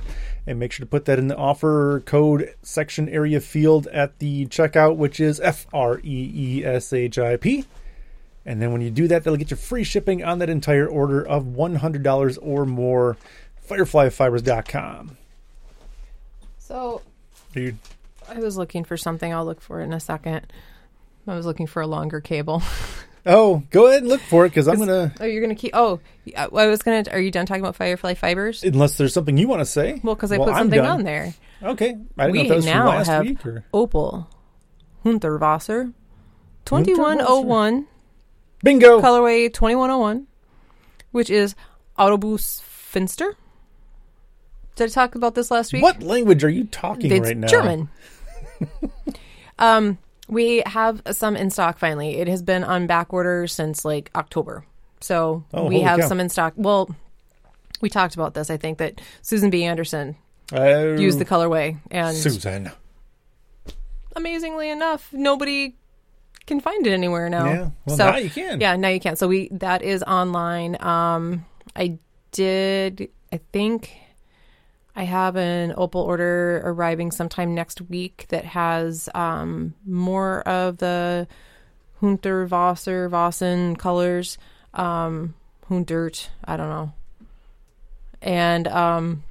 And 0.47 0.60
make 0.60 0.71
sure 0.71 0.86
to 0.86 0.89
put 0.89 1.06
that 1.06 1.19
in 1.19 1.28
the 1.28 1.38
offer 1.38 2.02
code 2.06 2.54
section 2.62 3.08
area 3.08 3.39
field 3.39 3.88
at 3.88 4.19
the 4.19 4.45
checkout, 4.47 4.97
which 4.97 5.19
is 5.19 5.39
F 5.39 5.67
R 5.73 5.99
E 6.04 6.32
E 6.36 6.65
S 6.65 6.91
H 6.91 7.17
I 7.17 7.38
P. 7.38 7.65
And 8.45 8.62
then 8.62 8.71
when 8.71 8.82
you 8.82 8.89
do 8.89 9.08
that, 9.08 9.23
that'll 9.23 9.38
get 9.38 9.52
you 9.52 9.58
free 9.58 9.86
shipping 9.86 10.23
on 10.23 10.39
that 10.39 10.49
entire 10.49 10.88
order 10.88 11.26
of 11.26 11.45
$100 11.45 12.38
or 12.41 12.65
more. 12.65 13.17
Fireflyfibers.com. 13.65 15.17
So 16.60 17.02
Dude, 17.54 17.78
I 18.34 18.39
was 18.39 18.58
looking 18.58 18.84
for 18.84 18.98
something. 18.98 19.32
I'll 19.32 19.46
look 19.46 19.62
for 19.62 19.82
it 19.82 19.84
in 19.84 19.93
a 19.93 20.00
second. 20.00 20.52
I 21.28 21.36
was 21.36 21.46
looking 21.46 21.67
for 21.67 21.82
a 21.82 21.88
longer 21.88 22.19
cable. 22.19 22.63
oh, 23.26 23.63
go 23.69 23.88
ahead 23.88 24.02
and 24.02 24.10
look 24.10 24.22
for 24.22 24.46
it 24.46 24.50
because 24.50 24.67
I'm 24.67 24.80
gonna. 24.80 25.13
Oh, 25.19 25.26
you're 25.26 25.41
gonna 25.41 25.56
keep. 25.56 25.72
Oh, 25.74 26.00
I 26.36 26.67
was 26.67 26.82
gonna. 26.82 27.04
Are 27.12 27.19
you 27.19 27.32
done 27.32 27.46
talking 27.46 27.62
about 27.63 27.76
Firefly 27.76 28.15
Fibers? 28.15 28.63
Unless 28.63 28.98
there's 28.98 29.13
something 29.13 29.38
you 29.38 29.48
want 29.48 29.62
to 29.62 29.65
say. 29.65 30.02
Well, 30.04 30.15
because 30.15 30.32
I 30.32 30.38
Well, 30.38 30.48
put 30.48 30.58
something 30.58 30.80
on 30.80 31.04
there. 31.04 31.34
Okay, 31.62 31.89
I 31.89 31.91
didn't 31.93 32.08
know 32.17 32.32
We 32.32 32.39
if 32.41 32.48
that 32.50 32.56
was 32.56 32.65
from 32.65 32.74
now 32.74 32.88
last 32.88 33.08
have 33.08 33.24
week 33.24 33.46
or 33.46 33.65
Opal, 33.72 34.30
Hundertwasser, 35.06 35.93
2101, 36.65 37.88
bingo. 38.63 39.00
colorway 39.00 39.54
2101, 39.54 40.28
which 41.12 41.30
is 41.30 41.56
Autobus 41.98 42.62
Finster. 42.63 43.38
Did 44.76 44.86
I 44.86 44.88
talk 44.89 45.15
about 45.15 45.36
this 45.36 45.52
last 45.52 45.72
week? 45.72 45.84
What 45.84 46.02
language 46.02 46.43
are 46.43 46.50
you 46.50 46.65
talking 46.65 47.12
it's 47.12 47.28
right 47.28 47.38
now? 47.38 47.48
German. 47.48 47.89
um, 49.60 49.97
we 50.28 50.63
have 50.65 51.02
some 51.12 51.36
in 51.36 51.49
stock 51.49 51.78
finally. 51.80 52.17
It 52.17 52.28
has 52.28 52.41
been 52.41 52.63
on 52.63 52.88
back 52.88 53.13
order 53.13 53.47
since 53.47 53.84
like 53.86 54.10
October. 54.15 54.65
So 55.02 55.43
Oh, 55.54 55.65
we 55.67 55.82
have 55.82 55.99
cow. 55.99 56.08
some 56.08 56.19
in 56.19 56.30
stock. 56.30 56.54
Well, 56.56 56.95
we 57.82 57.89
talked 57.89 58.15
about 58.15 58.34
this. 58.34 58.49
I 58.49 58.58
think 58.58 58.78
that 58.78 59.02
Susan 59.21 59.49
B. 59.49 59.63
Anderson 59.65 60.15
Oh, 60.52 60.95
used 60.95 61.19
the 61.19 61.26
colorway, 61.26 61.78
and 61.91 62.15
Susan. 62.15 62.71
amazingly 64.15 64.69
enough, 64.69 65.12
nobody 65.13 65.76
can 66.45 66.60
find 66.60 66.86
it 66.86 66.91
anywhere 66.91 67.30
now. 67.30 67.45
Yeah. 67.45 67.69
Well, 67.86 67.97
so 67.97 68.12
now 68.12 68.17
you 68.17 68.30
can. 68.30 68.60
yeah, 68.62 68.76
now 68.76 68.89
you 68.89 68.99
can. 68.99 69.15
So 69.15 69.28
we 69.28 69.47
that 69.52 69.82
is 69.82 70.04
online. 70.04 70.82
Um, 70.82 71.45
I 71.76 71.97
did. 72.32 73.10
I 73.32 73.39
think 73.52 73.91
I 74.95 75.03
have 75.03 75.36
an 75.36 75.73
opal 75.75 76.01
order 76.01 76.62
arriving 76.63 77.12
sometime 77.12 77.56
next 77.56 77.82
week 77.82 78.25
that 78.29 78.45
has 78.45 79.10
um 79.15 79.73
more 79.86 80.41
of 80.47 80.77
the 80.77 81.27
Hundertwasser 82.01 83.10
Vossen 83.10 83.77
colors. 83.77 84.38
Um, 84.73 85.36
Huntert. 85.69 86.29
I 86.43 86.58
don't 86.58 86.69
know. 86.69 86.93
And 88.21 88.67
um, 88.67 89.23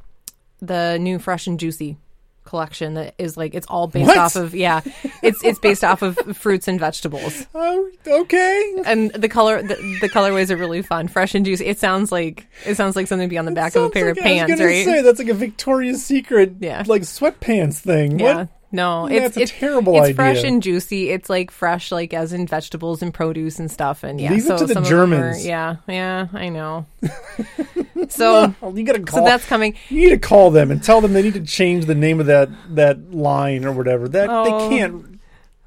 the 0.60 0.98
new 0.98 1.18
fresh 1.18 1.46
and 1.46 1.58
juicy 1.58 1.98
collection 2.44 2.94
that 2.94 3.14
is 3.18 3.36
like 3.36 3.54
it's 3.54 3.66
all 3.68 3.86
based 3.86 4.08
What? 4.08 4.18
off 4.18 4.36
of 4.36 4.54
yeah 4.54 4.80
it's 5.22 5.42
it's 5.44 5.58
based 5.58 5.84
off 5.84 6.02
of 6.02 6.16
fruits 6.36 6.66
and 6.68 6.78
vegetables 6.80 7.46
Oh, 7.54 7.90
okay. 8.06 8.74
and 8.84 9.12
the 9.12 9.28
color 9.28 9.62
the, 9.62 9.76
the 10.00 10.08
colorways 10.08 10.50
are 10.50 10.56
really 10.56 10.82
fun 10.82 11.08
fresh 11.08 11.34
and 11.34 11.44
juicy 11.46 11.66
it 11.66 11.78
sounds 11.78 12.10
like 12.10 12.46
it 12.66 12.74
sounds 12.76 12.96
like 12.96 13.06
something 13.06 13.28
to 13.28 13.30
be 13.30 13.38
on 13.38 13.44
the 13.44 13.52
back 13.52 13.74
of 13.76 13.84
a 13.84 13.90
pair 13.90 14.08
like- 14.08 14.18
of 14.18 14.24
I 14.26 14.32
was 14.32 14.46
pants 14.48 14.60
right 14.62 14.84
Say 14.84 15.02
that's 15.02 15.18
like 15.18 15.28
a 15.28 15.34
Victoria's 15.34 16.04
Secret, 16.04 16.54
Yeah. 16.60 16.82
like 16.86 17.02
sweatpants 17.02 17.78
thing. 17.78 18.18
yeah 18.18 18.34
What? 18.36 18.48
No 18.72 19.06
That's 19.08 19.26
it's 19.28 19.36
a 19.36 19.40
it's 19.42 19.52
terrible 19.52 19.94
it's 19.96 20.04
idea. 20.04 20.14
fresh 20.14 20.42
and 20.44 20.62
juicy 20.62 21.10
it's 21.10 21.28
like 21.30 21.50
fresh 21.50 21.92
like 21.92 22.12
as 22.14 22.32
in 22.32 22.46
vegetables 22.46 23.02
and 23.02 23.12
produce 23.14 23.58
and 23.58 23.70
stuff 23.70 24.02
and 24.02 24.20
yeah 24.20 24.30
Leave 24.30 24.44
it 24.44 24.46
so 24.48 24.56
to 24.58 24.66
the 24.66 24.74
them 24.74 24.82
are- 24.84 24.88
Germans. 24.88 25.44
yeah 25.46 25.76
yeah 25.86 26.28
i 26.32 26.48
know 26.48 26.86
so 28.08 28.54
you 28.74 28.82
gotta 28.84 29.00
call. 29.00 29.20
so 29.20 29.24
that's 29.24 29.44
coming 29.46 29.76
you 29.88 30.00
need 30.00 30.10
to 30.10 30.18
call 30.18 30.50
them 30.50 30.70
and 30.70 30.82
tell 30.82 31.00
them 31.00 31.12
they 31.12 31.22
need 31.22 31.34
to 31.34 31.40
change 31.42 31.86
the 31.86 31.94
name 31.94 32.20
of 32.20 32.26
that 32.26 32.48
that 32.74 33.12
line 33.12 33.64
or 33.64 33.72
whatever. 33.72 34.08
That 34.08 34.28
Oh. 34.30 34.44
they 34.68 34.76
can't. 34.76 35.20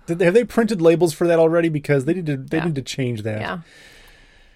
Did 0.07 0.19
they, 0.19 0.25
have 0.25 0.33
they 0.33 0.43
printed 0.43 0.81
labels 0.81 1.13
for 1.13 1.27
that 1.27 1.39
already? 1.39 1.69
Because 1.69 2.05
they 2.05 2.13
need 2.13 2.25
to. 2.27 2.37
They 2.37 2.57
Yeah. 2.57 2.65
need 2.65 2.75
to 2.75 2.81
change 2.81 3.23
that. 3.23 3.41
yeah 3.41 3.59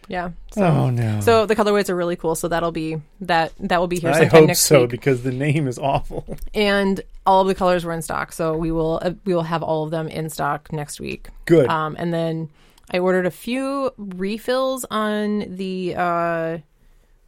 yeah 0.09 0.31
so 0.51 0.65
Oh 0.65 0.89
no. 0.89 1.21
so 1.21 1.45
the 1.45 1.55
colorways 1.55 1.87
are 1.89 1.95
really 1.95 2.15
cool 2.17 2.35
so 2.35 2.47
that'll 2.49 2.71
be 2.73 2.99
that 3.21 3.53
that 3.59 3.79
will 3.79 3.87
be 3.87 3.99
here 3.99 4.09
I 4.09 4.25
hope 4.25 4.53
so 4.55 4.81
week 4.81 4.89
because 4.89 5.21
the 5.23 5.31
name 5.31 5.67
is 5.67 5.77
awful. 5.79 6.25
and 6.53 6.99
all 7.25 7.41
of 7.43 7.47
the 7.47 7.55
colors 7.55 7.85
were 7.85 7.93
in 7.93 8.01
stock 8.01 8.33
so 8.33 8.57
we 8.57 8.71
will 8.71 8.99
uh, 9.01 9.11
we 9.23 9.33
will 9.33 9.43
have 9.43 9.63
all 9.63 9.83
of 9.85 9.91
them 9.91 10.07
in 10.09 10.29
stock 10.29 10.73
next 10.73 10.99
week 10.99 11.29
Good. 11.45 11.67
um 11.69 11.95
and 11.99 12.11
then 12.13 12.49
i 12.91 12.97
ordered 12.99 13.25
a 13.27 13.31
few 13.31 13.91
refills 13.97 14.83
on 14.89 15.55
the 15.55 15.93
uh 15.95 16.57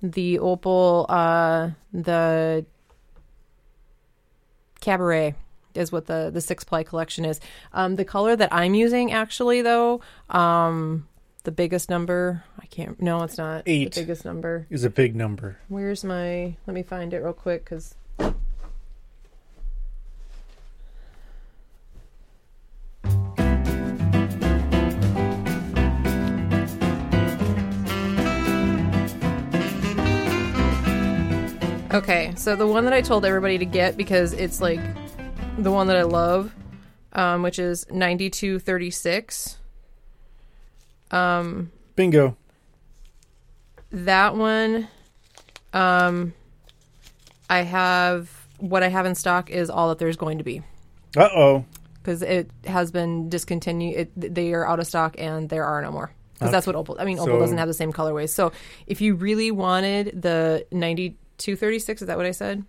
the 0.02 0.40
opal 0.40 1.06
uh 1.08 1.70
the 1.94 2.66
cabaret 4.80 5.36
is 5.76 5.92
what 5.92 6.08
the 6.08 6.32
the 6.34 6.42
six 6.42 6.64
ply 6.64 6.84
collection 6.84 7.24
is 7.26 7.40
um 7.74 7.96
the 7.96 8.04
color 8.06 8.36
that 8.36 8.50
i'm 8.52 8.74
using 8.74 9.12
actually 9.12 9.62
though 9.62 10.02
um 10.32 11.08
the 11.44 11.52
biggest 11.52 11.90
number 11.90 12.44
i 12.60 12.66
can't 12.68 13.02
no 13.02 13.24
it's 13.24 13.38
not 13.38 13.64
Eight. 13.66 13.94
the 13.94 14.02
biggest 14.02 14.26
number 14.26 14.68
is 14.70 14.84
a 14.84 14.90
big 14.90 15.16
number. 15.16 15.58
Where's 15.68 16.04
my? 16.04 16.56
Let 16.68 16.74
me 16.74 16.84
find 16.84 17.14
it 17.14 17.18
real 17.18 17.34
quick 17.34 17.64
because. 17.66 17.96
Okay, 31.94 32.32
so 32.38 32.56
the 32.56 32.66
one 32.66 32.86
that 32.86 32.94
I 32.94 33.02
told 33.02 33.26
everybody 33.26 33.58
to 33.58 33.66
get 33.66 33.98
because 33.98 34.32
it's 34.32 34.62
like 34.62 34.80
the 35.58 35.72
one 35.72 35.88
that 35.88 35.98
I 35.98 36.04
love, 36.04 36.54
um, 37.12 37.44
which 37.44 37.60
is 37.60 37.86
ninety 37.92 38.30
two 38.30 38.60
thirty 38.60 38.90
six. 38.92 39.58
Um, 41.12 41.72
Bingo. 41.96 42.38
that 43.92 44.36
one 44.36 44.88
um 45.74 46.34
i 47.50 47.60
have 47.62 48.30
what 48.60 48.84
i 48.84 48.88
have 48.88 49.06
in 49.06 49.16
stock 49.16 49.50
is 49.50 49.70
all 49.70 49.90
that 49.90 50.00
there's 50.00 50.18
going 50.18 50.38
to 50.38 50.44
be 50.44 50.62
Uh 51.18 51.28
oh. 51.34 51.66
because 52.02 52.22
it 52.22 52.50
has 52.66 52.92
been 52.92 53.30
discontinued 53.30 53.96
it, 54.18 54.34
they 54.36 54.54
are 54.54 54.66
out 54.68 54.80
of 54.80 54.88
stock 54.88 55.16
and 55.18 55.50
there 55.50 55.66
are 55.66 55.82
no 55.82 55.92
more 55.92 56.12
because 56.34 56.52
that's 56.52 56.66
what 56.68 56.76
opal 56.76 56.96
i 57.00 57.06
mean 57.06 57.20
opal 57.20 57.34
So- 57.36 57.40
doesn't 57.40 57.58
have 57.58 57.68
the 57.68 57.74
same 57.74 57.92
colorways 57.94 58.30
so 58.30 58.52
if 58.88 59.02
you 59.02 59.16
really 59.16 59.52
wanted 59.52 60.22
the 60.22 60.66
9236 60.72 62.02
is 62.04 62.08
that 62.08 62.18
what 62.18 62.26
i 62.26 62.32
said 62.32 62.64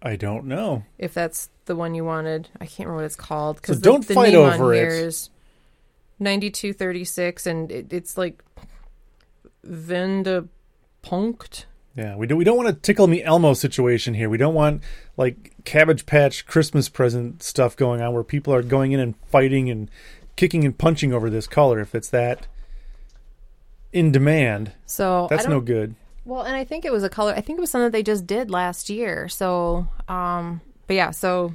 I 0.00 0.14
don't 0.14 0.44
know. 0.44 0.84
if 0.96 1.12
that's 1.12 1.48
the 1.64 1.74
one 1.74 1.94
you 1.94 2.04
wanted 2.04 2.48
i 2.60 2.66
can't 2.66 2.80
remember 2.86 2.96
what 2.98 3.04
it's 3.06 3.16
called 3.16 3.56
because 3.56 3.76
So 3.78 3.82
don't 3.82 4.06
the, 4.06 4.14
fight 4.14 4.32
name 4.32 4.40
over 4.48 4.72
it. 4.74 4.86
is 4.92 5.28
9236 6.18 7.46
and 7.46 7.70
it, 7.70 7.92
it's 7.92 8.16
like 8.18 8.42
Vende 9.66 10.48
Punkt. 11.02 11.66
Yeah, 11.96 12.16
we 12.16 12.26
do. 12.26 12.36
We 12.36 12.44
don't 12.44 12.56
want 12.56 12.68
a 12.68 12.72
tickle 12.74 13.08
me 13.08 13.22
Elmo 13.22 13.54
situation 13.54 14.14
here. 14.14 14.28
We 14.28 14.36
don't 14.36 14.54
want 14.54 14.82
like 15.16 15.52
Cabbage 15.64 16.06
Patch 16.06 16.46
Christmas 16.46 16.88
present 16.88 17.42
stuff 17.42 17.76
going 17.76 18.00
on 18.00 18.14
where 18.14 18.22
people 18.22 18.54
are 18.54 18.62
going 18.62 18.92
in 18.92 19.00
and 19.00 19.16
fighting 19.26 19.68
and 19.68 19.90
kicking 20.36 20.64
and 20.64 20.76
punching 20.76 21.12
over 21.12 21.28
this 21.28 21.46
color. 21.46 21.80
If 21.80 21.94
it's 21.94 22.08
that 22.10 22.46
in 23.92 24.12
demand, 24.12 24.72
So 24.86 25.26
that's 25.28 25.48
no 25.48 25.60
good. 25.60 25.94
Well, 26.24 26.42
and 26.42 26.54
I 26.54 26.64
think 26.64 26.84
it 26.84 26.92
was 26.92 27.02
a 27.02 27.08
color. 27.08 27.32
I 27.32 27.40
think 27.40 27.58
it 27.58 27.60
was 27.60 27.70
something 27.70 27.86
that 27.86 27.92
they 27.92 28.02
just 28.02 28.26
did 28.26 28.50
last 28.50 28.90
year. 28.90 29.28
So, 29.28 29.88
um, 30.08 30.60
but 30.86 30.94
yeah, 30.94 31.10
so 31.10 31.54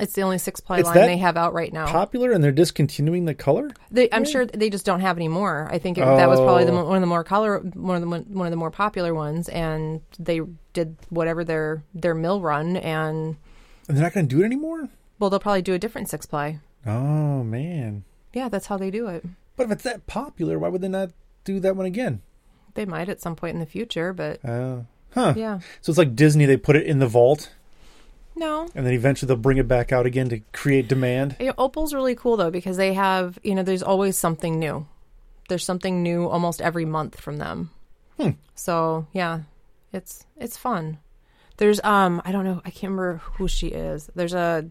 it's 0.00 0.12
the 0.14 0.22
only 0.22 0.38
six 0.38 0.60
ply 0.60 0.78
It's 0.80 0.86
line 0.86 0.94
that 0.96 1.06
they 1.06 1.16
have 1.18 1.36
out 1.36 1.52
right 1.52 1.72
now. 1.72 1.86
Popular, 1.86 2.32
and 2.32 2.42
they're 2.42 2.52
discontinuing 2.52 3.24
the 3.24 3.34
color. 3.34 3.70
They, 3.90 4.08
I'm 4.12 4.24
sure 4.24 4.46
they 4.46 4.70
just 4.70 4.84
don't 4.86 5.00
have 5.00 5.16
any 5.16 5.28
more. 5.28 5.68
I 5.70 5.78
think 5.78 5.98
it, 5.98 6.02
that 6.02 6.28
was 6.28 6.40
probably 6.40 6.64
the, 6.64 6.72
Oh. 6.72 6.76
mo- 6.76 6.86
one 6.86 6.96
of 6.96 7.00
the 7.02 7.06
more 7.06 7.24
color, 7.24 7.58
one 7.58 7.94
of 7.96 8.00
the 8.02 8.06
mo- 8.06 8.24
one 8.28 8.46
of 8.46 8.50
the 8.50 8.56
more 8.56 8.70
popular 8.70 9.14
ones, 9.14 9.48
and 9.48 10.00
they 10.18 10.40
did 10.72 10.96
whatever 11.08 11.44
their 11.44 11.82
their 11.94 12.14
mill 12.14 12.40
run, 12.40 12.76
and 12.76 13.36
And 13.88 13.96
they're 13.96 14.04
not 14.04 14.12
going 14.14 14.28
to 14.28 14.34
do 14.36 14.42
it 14.42 14.44
anymore. 14.46 14.88
Well, 15.18 15.30
they'll 15.30 15.40
probably 15.40 15.62
do 15.62 15.74
a 15.74 15.78
different 15.78 16.08
six 16.08 16.26
ply. 16.26 16.60
Oh 16.86 17.42
man. 17.44 18.04
Yeah, 18.32 18.48
that's 18.48 18.66
how 18.66 18.76
they 18.76 18.90
do 18.90 19.08
it. 19.08 19.24
But 19.56 19.64
if 19.64 19.72
it's 19.72 19.82
that 19.84 20.06
popular, 20.06 20.58
why 20.58 20.68
would 20.68 20.80
they 20.80 20.88
not 20.88 21.10
do 21.44 21.60
that 21.60 21.76
one 21.76 21.84
again? 21.86 22.22
They 22.74 22.84
might 22.86 23.08
at 23.08 23.20
some 23.20 23.34
point 23.36 23.54
in 23.54 23.60
the 23.60 23.66
future, 23.66 24.12
but 24.12 24.42
Uh, 24.44 24.82
huh. 25.12 25.34
yeah. 25.36 25.58
So 25.82 25.90
it's 25.90 25.98
like 25.98 26.14
Disney. 26.14 26.46
They 26.46 26.56
put 26.56 26.76
it 26.76 26.86
in 26.86 27.00
the 27.00 27.08
vault, 27.08 27.50
No. 28.40 28.66
and 28.74 28.86
then 28.86 28.94
eventually 28.94 29.26
they'll 29.28 29.36
bring 29.36 29.58
it 29.58 29.68
back 29.68 29.92
out 29.92 30.06
again 30.06 30.30
to 30.30 30.40
create 30.52 30.88
demand. 30.88 31.36
Yeah, 31.38 31.52
Opal's 31.58 31.92
really 31.92 32.14
cool 32.14 32.38
though 32.38 32.50
because 32.50 32.78
they 32.78 32.94
have, 32.94 33.38
you 33.42 33.54
know, 33.54 33.62
there's 33.62 33.82
always 33.82 34.16
something 34.16 34.58
new. 34.58 34.86
There's 35.50 35.64
something 35.64 36.02
new 36.02 36.26
almost 36.26 36.62
every 36.62 36.86
month 36.86 37.20
from 37.20 37.36
them. 37.36 37.70
Hmm. 38.18 38.30
So 38.54 39.06
yeah, 39.12 39.40
it's 39.92 40.24
it's 40.38 40.56
fun. 40.56 40.98
There's 41.58 41.84
um 41.84 42.22
I 42.24 42.32
don't 42.32 42.44
know 42.44 42.62
I 42.64 42.70
can't 42.70 42.92
remember 42.92 43.18
who 43.34 43.46
she 43.46 43.68
is. 43.68 44.08
There's 44.14 44.32
a 44.34 44.70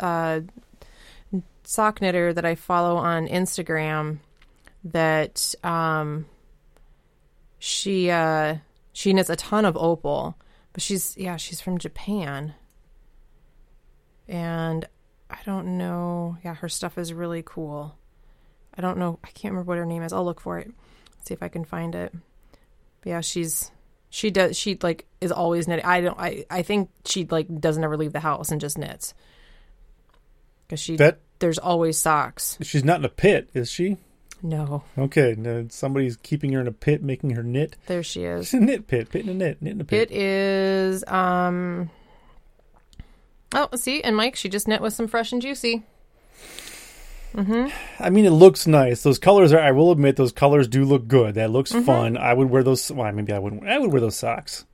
uh 0.00 0.40
sock 1.62 2.00
knitter 2.02 2.32
that 2.32 2.44
I 2.44 2.56
follow 2.56 2.96
on 2.96 3.28
Instagram 3.28 4.18
that 4.84 5.54
um 5.62 6.26
she 7.60 8.10
uh 8.10 8.56
she 8.92 9.12
knits 9.12 9.30
a 9.30 9.36
ton 9.36 9.64
of 9.64 9.76
opal, 9.76 10.36
but 10.72 10.82
she's 10.82 11.16
yeah 11.16 11.36
she's 11.36 11.60
from 11.60 11.78
Japan, 11.78 12.54
and 14.32 14.84
I 15.30 15.38
don't 15.46 15.76
know. 15.78 16.36
Yeah, 16.44 16.54
her 16.54 16.68
stuff 16.68 16.98
is 16.98 17.12
really 17.12 17.42
cool. 17.44 17.96
I 18.74 18.80
don't 18.80 18.98
know. 18.98 19.18
I 19.22 19.28
can't 19.28 19.52
remember 19.52 19.68
what 19.70 19.78
her 19.78 19.86
name 19.86 20.02
is. 20.02 20.12
I'll 20.12 20.24
look 20.24 20.40
for 20.40 20.58
it. 20.58 20.72
See 21.24 21.34
if 21.34 21.42
I 21.42 21.48
can 21.48 21.64
find 21.64 21.94
it. 21.94 22.12
But 23.02 23.10
yeah, 23.10 23.20
she's 23.20 23.70
she 24.10 24.30
does 24.30 24.56
she 24.56 24.78
like 24.82 25.06
is 25.20 25.30
always 25.32 25.68
knitting. 25.68 25.84
I 25.84 26.00
don't. 26.00 26.18
I 26.18 26.44
I 26.50 26.62
think 26.62 26.90
she 27.04 27.24
like 27.26 27.46
doesn't 27.60 27.84
ever 27.84 27.96
leave 27.96 28.12
the 28.12 28.20
house 28.20 28.50
and 28.50 28.60
just 28.60 28.78
knits 28.78 29.14
because 30.62 30.80
she 30.80 30.96
That 30.96 31.20
there's 31.38 31.58
always 31.58 31.98
socks. 31.98 32.56
she's 32.62 32.84
not 32.84 33.00
in 33.00 33.04
a 33.04 33.08
pit, 33.10 33.50
is 33.54 33.70
she? 33.70 33.98
No, 34.44 34.82
Okay, 34.98 35.36
no, 35.38 35.66
somebody's 35.70 36.16
keeping 36.16 36.52
her 36.52 36.60
in 36.60 36.66
a 36.66 36.72
pit, 36.72 37.00
making 37.00 37.30
her 37.30 37.44
knit. 37.44 37.76
there 37.86 38.02
she 38.02 38.24
is. 38.24 38.52
A 38.52 38.58
knit 38.58 38.88
pit, 38.88 39.08
pit 39.10 39.22
in 39.22 39.28
a 39.28 39.34
knit, 39.34 39.62
knit 39.62 39.74
in 39.74 39.80
a 39.80 39.84
pit. 39.84 40.10
It 40.10 40.16
is 40.16 41.04
um 41.06 41.90
Oh, 43.54 43.68
see, 43.74 44.02
and 44.02 44.16
Mike, 44.16 44.36
she 44.36 44.48
just 44.48 44.66
knit 44.68 44.80
with 44.80 44.94
some 44.94 45.06
fresh 45.08 45.32
and 45.32 45.42
juicy. 45.42 45.82
I 47.34 48.10
mean, 48.10 48.26
it 48.26 48.30
looks 48.30 48.66
nice. 48.66 49.02
Those 49.02 49.18
colors 49.18 49.52
are. 49.52 49.60
I 49.60 49.70
will 49.70 49.90
admit, 49.90 50.16
those 50.16 50.32
colors 50.32 50.68
do 50.68 50.84
look 50.84 51.08
good. 51.08 51.34
That 51.36 51.50
looks 51.50 51.72
Mm-hmm. 51.72 51.84
fun. 51.86 52.16
I 52.18 52.34
would 52.34 52.50
wear 52.50 52.62
those. 52.62 52.90
Well, 52.92 53.10
maybe 53.12 53.32
I 53.32 53.38
wouldn't. 53.38 53.66
I 53.66 53.78
would 53.78 53.90
wear 53.90 54.00
those 54.02 54.16
socks. 54.16 54.64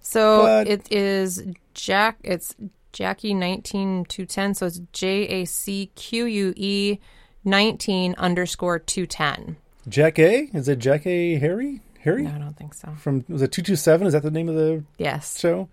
So 0.00 0.42
But- 0.42 0.68
it 0.68 0.92
is 0.92 1.42
Jack 1.74 2.18
it's 2.22 2.54
Jackie 2.92 3.34
nineteen 3.34 4.04
two 4.04 4.26
ten, 4.26 4.54
so 4.54 4.66
it's 4.66 4.80
J 4.92 5.26
A 5.42 5.44
C 5.44 5.90
Q 5.96 6.26
U 6.26 6.54
E 6.56 6.98
nineteen 7.44 8.14
underscore 8.16 8.78
two 8.78 9.06
ten. 9.06 9.56
Jack 9.88 10.18
A. 10.20 10.48
Is 10.54 10.68
it 10.68 10.78
Jack 10.78 11.06
A. 11.06 11.36
Harry? 11.38 11.80
Harry 12.02 12.22
No, 12.24 12.30
I 12.30 12.38
don't 12.38 12.56
think 12.56 12.74
so. 12.74 12.94
from 12.98 13.24
was 13.28 13.42
it 13.42 13.50
two 13.50 13.62
two 13.62 13.74
seven? 13.76 14.06
Is 14.06 14.12
that 14.12 14.22
the 14.22 14.30
name 14.30 14.48
of 14.48 14.54
the 14.54 14.84
Yes. 14.98 15.40
show? 15.40 15.68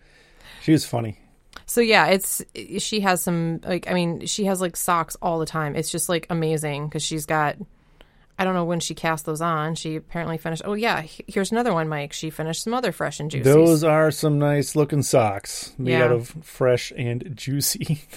She 0.63 0.71
was 0.71 0.86
funny. 0.86 1.17
So 1.66 1.82
yeah, 1.82 2.08
it's 2.08 2.44
she 2.80 3.02
has 3.02 3.22
some 3.22 3.60
like 3.64 3.90
I 3.90 3.94
mean 3.94 4.26
she 4.26 4.46
has 4.46 4.62
like 4.62 4.76
socks 4.76 5.16
all 5.22 5.40
the 5.40 5.46
time. 5.46 5.76
It's 5.76 5.90
just 5.92 6.10
like 6.10 6.28
amazing 6.30 6.88
because 6.88 7.04
she's 7.04 7.26
got. 7.26 7.58
I 8.40 8.44
don't 8.44 8.56
know 8.56 8.66
when 8.66 8.80
she 8.80 8.96
cast 8.96 9.26
those 9.26 9.40
on. 9.42 9.76
She 9.76 9.98
apparently 9.98 10.38
finished. 10.38 10.64
Oh 10.66 10.74
yeah, 10.74 11.02
here's 11.28 11.52
another 11.52 11.74
one, 11.74 11.88
Mike. 11.88 12.12
She 12.12 12.30
finished 12.32 12.64
some 12.64 12.74
other 12.74 12.92
fresh 12.92 13.20
and 13.20 13.30
juicy. 13.30 13.44
Those 13.44 13.84
are 13.84 14.10
some 14.10 14.40
nice 14.40 14.76
looking 14.76 15.04
socks 15.04 15.74
made 15.78 15.92
Yeah. 15.92 16.06
out 16.06 16.12
of 16.12 16.30
fresh 16.42 16.92
and 16.98 17.32
juicy. 17.36 18.02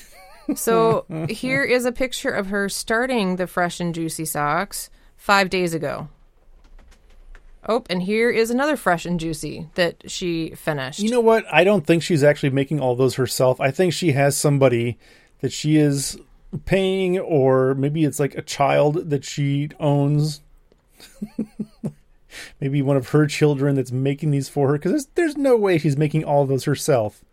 So 0.57 1.07
here 1.31 1.65
is 1.65 1.87
a 1.87 1.93
picture 1.93 2.29
of 2.29 2.49
her 2.49 2.69
starting 2.69 3.37
the 3.37 3.47
fresh 3.47 3.81
and 3.81 3.95
juicy 3.95 4.27
socks 4.27 4.91
five 5.17 5.49
days 5.49 5.73
ago. 5.73 6.09
Oh, 7.67 7.83
and 7.89 8.03
here 8.03 8.31
is 8.31 8.51
another 8.51 8.77
fresh 8.77 9.07
and 9.07 9.19
juicy 9.19 9.69
that 9.75 10.11
she 10.11 10.51
finished. 10.55 11.01
You 11.01 11.11
know 11.11 11.21
what? 11.21 11.45
I 11.53 11.65
don't 11.65 11.87
think 11.87 12.03
she's 12.03 12.23
actually 12.23 12.51
making 12.51 12.81
all 12.81 12.95
those 12.95 13.15
herself. 13.15 13.61
I 13.61 13.71
think 13.71 13.93
she 13.93 14.13
has 14.13 14.37
somebody 14.37 14.99
that 15.41 15.53
she 15.53 15.77
is 15.77 16.19
paying, 16.67 17.19
or 17.19 17.75
maybe 17.75 18.05
it's 18.05 18.21
like 18.21 18.35
a 18.35 18.43
child 18.43 19.11
that 19.11 19.25
she 19.25 19.71
owns. 19.81 20.43
maybe 22.61 22.83
one 22.83 22.97
of 22.97 23.09
her 23.11 23.27
children 23.27 23.77
that's 23.77 23.93
making 23.93 24.31
these 24.31 24.49
for 24.49 24.69
her. 24.69 24.75
Because 24.75 24.93
there's, 24.93 25.07
there's 25.15 25.37
no 25.37 25.57
way 25.57 25.79
she's 25.79 25.97
making 25.97 26.25
all 26.25 26.43
of 26.43 26.49
those 26.49 26.65
herself. 26.65 27.25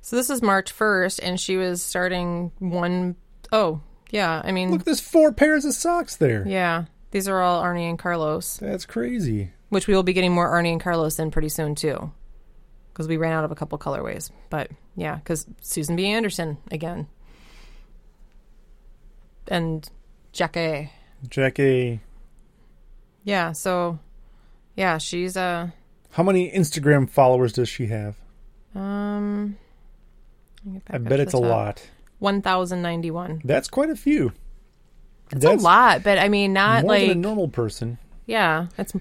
so 0.00 0.16
this 0.16 0.30
is 0.30 0.42
March 0.42 0.76
1st, 0.76 1.20
and 1.22 1.40
she 1.40 1.56
was 1.56 1.82
starting 1.82 2.52
one 2.58 3.16
oh 3.52 3.80
yeah, 4.10 4.40
I 4.42 4.52
mean, 4.52 4.70
Look, 4.70 4.84
there's 4.84 5.00
four 5.00 5.32
pairs 5.32 5.64
of 5.64 5.74
socks 5.74 6.16
there. 6.16 6.46
yeah, 6.46 6.84
these 7.10 7.28
are 7.28 7.40
all 7.40 7.60
Arne 7.60 7.78
and 7.78 7.98
Carlos, 7.98 8.56
That's 8.58 8.86
crazy. 8.86 9.50
which 9.68 9.86
we 9.86 9.94
will 9.94 10.02
be 10.02 10.12
getting 10.12 10.32
more 10.32 10.48
Arne 10.48 10.66
and 10.66 10.80
Carlos 10.80 11.18
in 11.18 11.30
pretty 11.30 11.48
soon 11.48 11.74
too, 11.74 12.12
because 12.92 13.08
we 13.08 13.16
ran 13.16 13.32
out 13.32 13.44
of 13.44 13.50
a 13.50 13.54
couple 13.54 13.78
colorways. 13.78 14.30
But 14.50 14.70
yeah, 14.96 15.16
because 15.16 15.46
Susan 15.60 15.96
B. 15.96 16.06
Anderson 16.06 16.58
again, 16.70 17.06
and 19.48 19.88
Jackie. 20.32 20.90
Jack 21.28 21.58
A. 21.58 22.00
Yeah, 23.24 23.52
so 23.52 23.98
yeah, 24.76 24.98
she's 24.98 25.36
uh 25.36 25.68
How 26.10 26.22
many 26.22 26.50
Instagram 26.50 27.08
followers 27.08 27.52
does 27.52 27.68
she 27.68 27.86
have? 27.86 28.16
um 28.74 29.56
let 30.64 30.72
me 30.74 30.80
get 30.80 30.84
back 30.84 30.94
I 30.94 30.96
up 30.98 31.04
bet 31.04 31.16
to 31.18 31.22
it's 31.22 31.32
the 31.32 31.38
a 31.38 31.42
top. 31.42 31.50
lot. 31.50 31.88
1091. 32.20 33.42
That's 33.44 33.68
quite 33.68 33.90
a 33.90 33.96
few. 33.96 34.32
It's 35.32 35.44
a 35.44 35.52
lot, 35.52 36.02
but 36.02 36.18
I 36.18 36.28
mean 36.28 36.52
not 36.52 36.82
more 36.82 36.92
like 36.92 37.02
than 37.08 37.10
a 37.18 37.20
normal 37.20 37.48
person. 37.48 37.98
yeah, 38.26 38.66
it's 38.78 38.92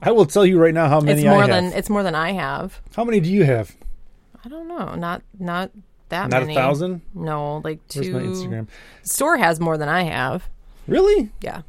I 0.00 0.10
will 0.10 0.26
tell 0.26 0.44
you 0.44 0.58
right 0.58 0.74
now 0.74 0.88
how 0.88 1.00
many 1.00 1.20
it's 1.22 1.24
more 1.28 1.38
I 1.42 1.46
have. 1.46 1.48
than 1.48 1.64
it's 1.72 1.90
more 1.90 2.02
than 2.02 2.14
I 2.14 2.32
have. 2.32 2.80
How 2.96 3.04
many 3.04 3.20
do 3.20 3.30
you 3.30 3.44
have? 3.44 3.76
I 4.44 4.48
don't 4.48 4.68
know, 4.68 4.94
not 4.94 5.22
not 5.38 5.70
that 6.08 6.28
many. 6.28 6.30
Not 6.30 6.40
many. 6.42 6.52
a 6.54 6.56
thousand. 6.56 7.00
No, 7.14 7.58
like 7.64 7.86
two. 7.88 8.12
Where's 8.12 8.12
my 8.12 8.22
Instagram? 8.22 8.66
Store 9.02 9.36
has 9.36 9.60
more 9.60 9.78
than 9.78 9.88
I 9.88 10.02
have. 10.02 10.48
Really? 10.88 11.30
Yeah. 11.40 11.62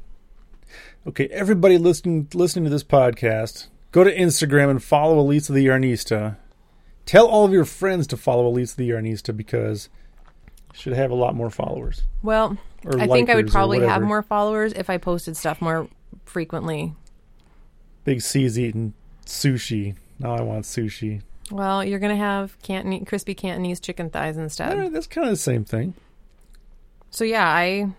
Okay, 1.05 1.27
everybody 1.27 1.77
listening 1.77 2.27
listening 2.33 2.63
to 2.65 2.69
this 2.69 2.83
podcast, 2.83 3.67
go 3.91 4.03
to 4.03 4.15
Instagram 4.15 4.69
and 4.69 4.83
follow 4.83 5.19
Elisa 5.19 5.51
the 5.53 5.65
Yarnista. 5.65 6.37
Tell 7.05 7.27
all 7.27 7.43
of 7.45 7.51
your 7.51 7.65
friends 7.65 8.07
to 8.07 8.17
follow 8.17 8.47
Elisa 8.47 8.77
the 8.77 8.89
Yarnista 8.89 9.35
because 9.35 9.89
should 10.73 10.93
have 10.93 11.11
a 11.11 11.15
lot 11.15 11.35
more 11.35 11.49
followers. 11.49 12.03
Well, 12.21 12.57
Or 12.83 12.99
I 12.99 13.07
think 13.07 13.29
I 13.29 13.35
would 13.35 13.49
probably 13.49 13.79
have 13.81 14.01
more 14.01 14.21
followers 14.21 14.73
if 14.73 14.89
I 14.89 14.97
posted 14.97 15.37
stuff 15.37 15.61
more 15.61 15.87
frequently. 16.25 16.93
Big 18.03 18.21
C's 18.21 18.59
eating 18.59 18.93
sushi. 19.25 19.95
Now 20.19 20.35
I 20.35 20.41
want 20.41 20.65
sushi. 20.65 21.21
Well, 21.51 21.83
you're 21.83 21.99
gonna 21.99 22.15
have 22.15 22.59
Canton 22.61 23.05
crispy 23.05 23.33
Cantonese 23.33 23.79
chicken 23.79 24.09
thighs 24.09 24.37
instead. 24.37 24.77
Right, 24.77 24.91
that's 24.91 25.07
kind 25.07 25.25
of 25.27 25.31
the 25.31 25.37
same 25.37 25.63
thing. 25.63 25.93
So 27.11 27.23
yeah, 27.23 27.47
I 27.47 27.93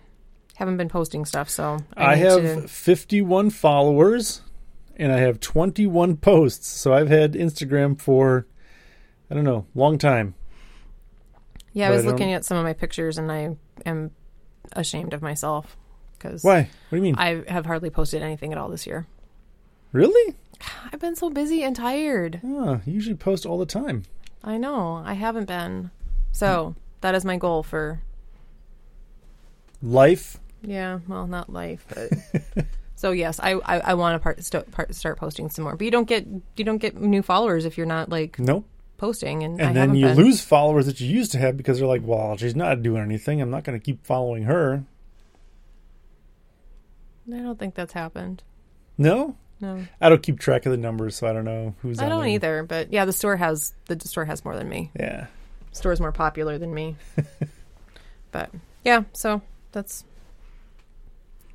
haven't 0.55 0.77
been 0.77 0.89
posting 0.89 1.25
stuff, 1.25 1.49
so 1.49 1.79
I, 1.95 2.13
I, 2.13 2.15
have 2.15 2.41
to- 2.41 2.67
51 2.67 3.49
followers 3.51 4.41
and 4.97 5.11
I 5.11 5.17
have 5.17 5.39
21 5.39 6.17
posts. 6.17 6.67
So 6.67 6.93
I've 6.93 7.09
had 7.09 7.33
Instagram 7.33 7.99
for 7.99 8.45
I 9.29 9.33
don't 9.35 9.43
know, 9.43 9.65
long 9.73 9.97
time. 9.97 10.35
Yeah, 11.75 11.89
I 11.89 11.91
was 11.91 12.05
I 12.05 12.07
looking 12.07 12.31
at 12.33 12.43
some 12.45 12.57
of 12.57 12.63
my 12.63 12.73
pictures, 12.73 13.17
and 13.17 13.31
I 13.31 13.55
am 13.85 14.11
ashamed 14.73 15.13
of 15.13 15.21
myself 15.21 15.77
because 16.17 16.41
Why? 16.43 16.61
What 16.61 16.69
do 16.91 16.95
you 16.95 17.01
mean? 17.03 17.15
I 17.17 17.43
have 17.47 17.65
hardly 17.67 17.89
posted 17.89 18.21
anything 18.23 18.51
at 18.51 18.57
all 18.57 18.69
this 18.69 18.87
year. 18.87 19.05
really? 19.91 20.35
I've 20.93 20.99
been 21.01 21.15
so 21.15 21.29
busy 21.29 21.63
and 21.63 21.75
tired. 21.75 22.39
Oh, 22.43 22.79
you 22.85 22.93
usually 22.93 23.15
post 23.15 23.45
all 23.45 23.57
the 23.59 23.65
time. 23.65 24.03
I 24.43 24.57
know 24.57 25.03
I 25.05 25.13
haven't 25.13 25.45
been. 25.47 25.91
So 26.31 26.75
that 27.01 27.13
is 27.13 27.25
my 27.25 27.37
goal 27.37 27.61
for 27.61 28.01
Life. 29.81 30.37
yeah, 30.61 30.99
well, 31.07 31.27
not 31.27 31.51
life, 31.51 31.85
but 31.93 32.65
so 32.95 33.11
yes, 33.11 33.39
I 33.39 33.51
I, 33.65 33.79
I 33.79 33.93
want 33.95 34.15
to 34.15 34.19
part, 34.23 34.43
st- 34.43 34.71
part 34.71 34.95
start 34.95 35.17
posting 35.17 35.49
some 35.49 35.63
more. 35.63 35.75
But 35.75 35.85
you 35.85 35.91
don't 35.91 36.07
get 36.07 36.25
you 36.55 36.63
don't 36.63 36.77
get 36.79 36.95
new 36.95 37.21
followers 37.21 37.65
if 37.65 37.77
you're 37.77 37.85
not 37.85 38.09
like 38.09 38.39
Nope. 38.39 38.65
Posting, 38.97 39.43
and, 39.43 39.61
I 39.61 39.65
And 39.67 39.75
then 39.75 39.95
you 39.95 40.07
been. 40.07 40.17
lose 40.17 40.41
followers 40.41 40.85
that 40.85 40.99
you 40.99 41.07
used 41.07 41.31
to 41.33 41.37
have 41.39 41.57
because 41.57 41.79
they're 41.79 41.87
like, 41.87 42.01
well, 42.03 42.37
she's 42.37 42.55
not 42.55 42.81
doing 42.83 43.01
anything. 43.01 43.41
I'm 43.41 43.49
not 43.49 43.63
going 43.63 43.77
to 43.79 43.83
keep 43.83 44.05
following 44.05 44.43
her. 44.43 44.83
I 47.33 47.37
don't 47.39 47.57
think 47.57 47.75
that's 47.75 47.93
happened. 47.93 48.43
No? 48.97 49.35
No, 49.61 49.85
I 50.01 50.09
don't 50.09 50.21
keep 50.21 50.39
track 50.39 50.65
of 50.65 50.71
the 50.71 50.77
numbers, 50.77 51.15
so 51.15 51.27
I 51.27 51.33
don't 51.33 51.45
know 51.45 51.75
who's 51.79 51.99
I 51.99 52.09
don't 52.09 52.21
there. 52.23 52.29
either. 52.29 52.63
But 52.63 52.91
yeah, 52.91 53.05
the 53.05 53.13
store 53.13 53.37
has 53.37 53.73
the 53.85 53.97
store 54.05 54.25
has 54.25 54.43
more 54.43 54.55
than 54.55 54.67
me. 54.67 54.91
Yeah. 54.99 55.27
store's 55.71 56.01
more 56.01 56.11
popular 56.11 56.57
than 56.57 56.73
me. 56.73 56.97
but 58.31 58.51
yeah, 58.83 59.03
so 59.13 59.41
that's 59.71 60.03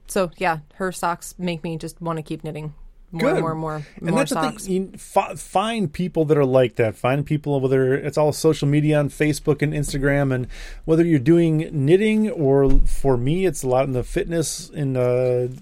so 0.07 0.31
yeah, 0.39 0.61
her 0.77 0.91
socks 0.93 1.35
make 1.39 1.63
me 1.63 1.77
just 1.77 2.01
want 2.01 2.17
to 2.17 2.23
keep 2.23 2.43
knitting 2.43 2.73
more 3.13 3.21
Good. 3.23 3.31
and 3.33 3.41
more 3.41 3.51
and 3.53 3.61
more, 3.61 3.75
And 3.97 4.11
more 4.11 4.19
that's 4.21 4.31
socks. 4.31 4.65
the 4.65 4.87
thing. 4.89 4.93
Find 5.37 5.93
people 5.93 6.25
that 6.27 6.39
are 6.39 6.45
like 6.45 6.77
that. 6.77 6.95
Find 6.97 7.27
people 7.27 7.61
whether 7.61 7.95
it's 7.95 8.17
all 8.17 8.33
social 8.33 8.69
media 8.69 8.99
on 8.99 9.09
Facebook 9.09 9.63
and 9.63 9.73
Instagram, 9.73 10.33
and 10.33 10.47
whether 10.85 11.05
you're 11.05 11.19
doing 11.19 11.69
knitting 11.73 12.31
or 12.31 12.71
for 12.87 13.17
me, 13.17 13.47
it's 13.47 13.63
a 13.65 13.69
lot 13.69 13.85
in 13.87 13.93
the 13.95 14.05
fitness 14.05 14.71
in 14.71 14.93
the, 14.93 15.53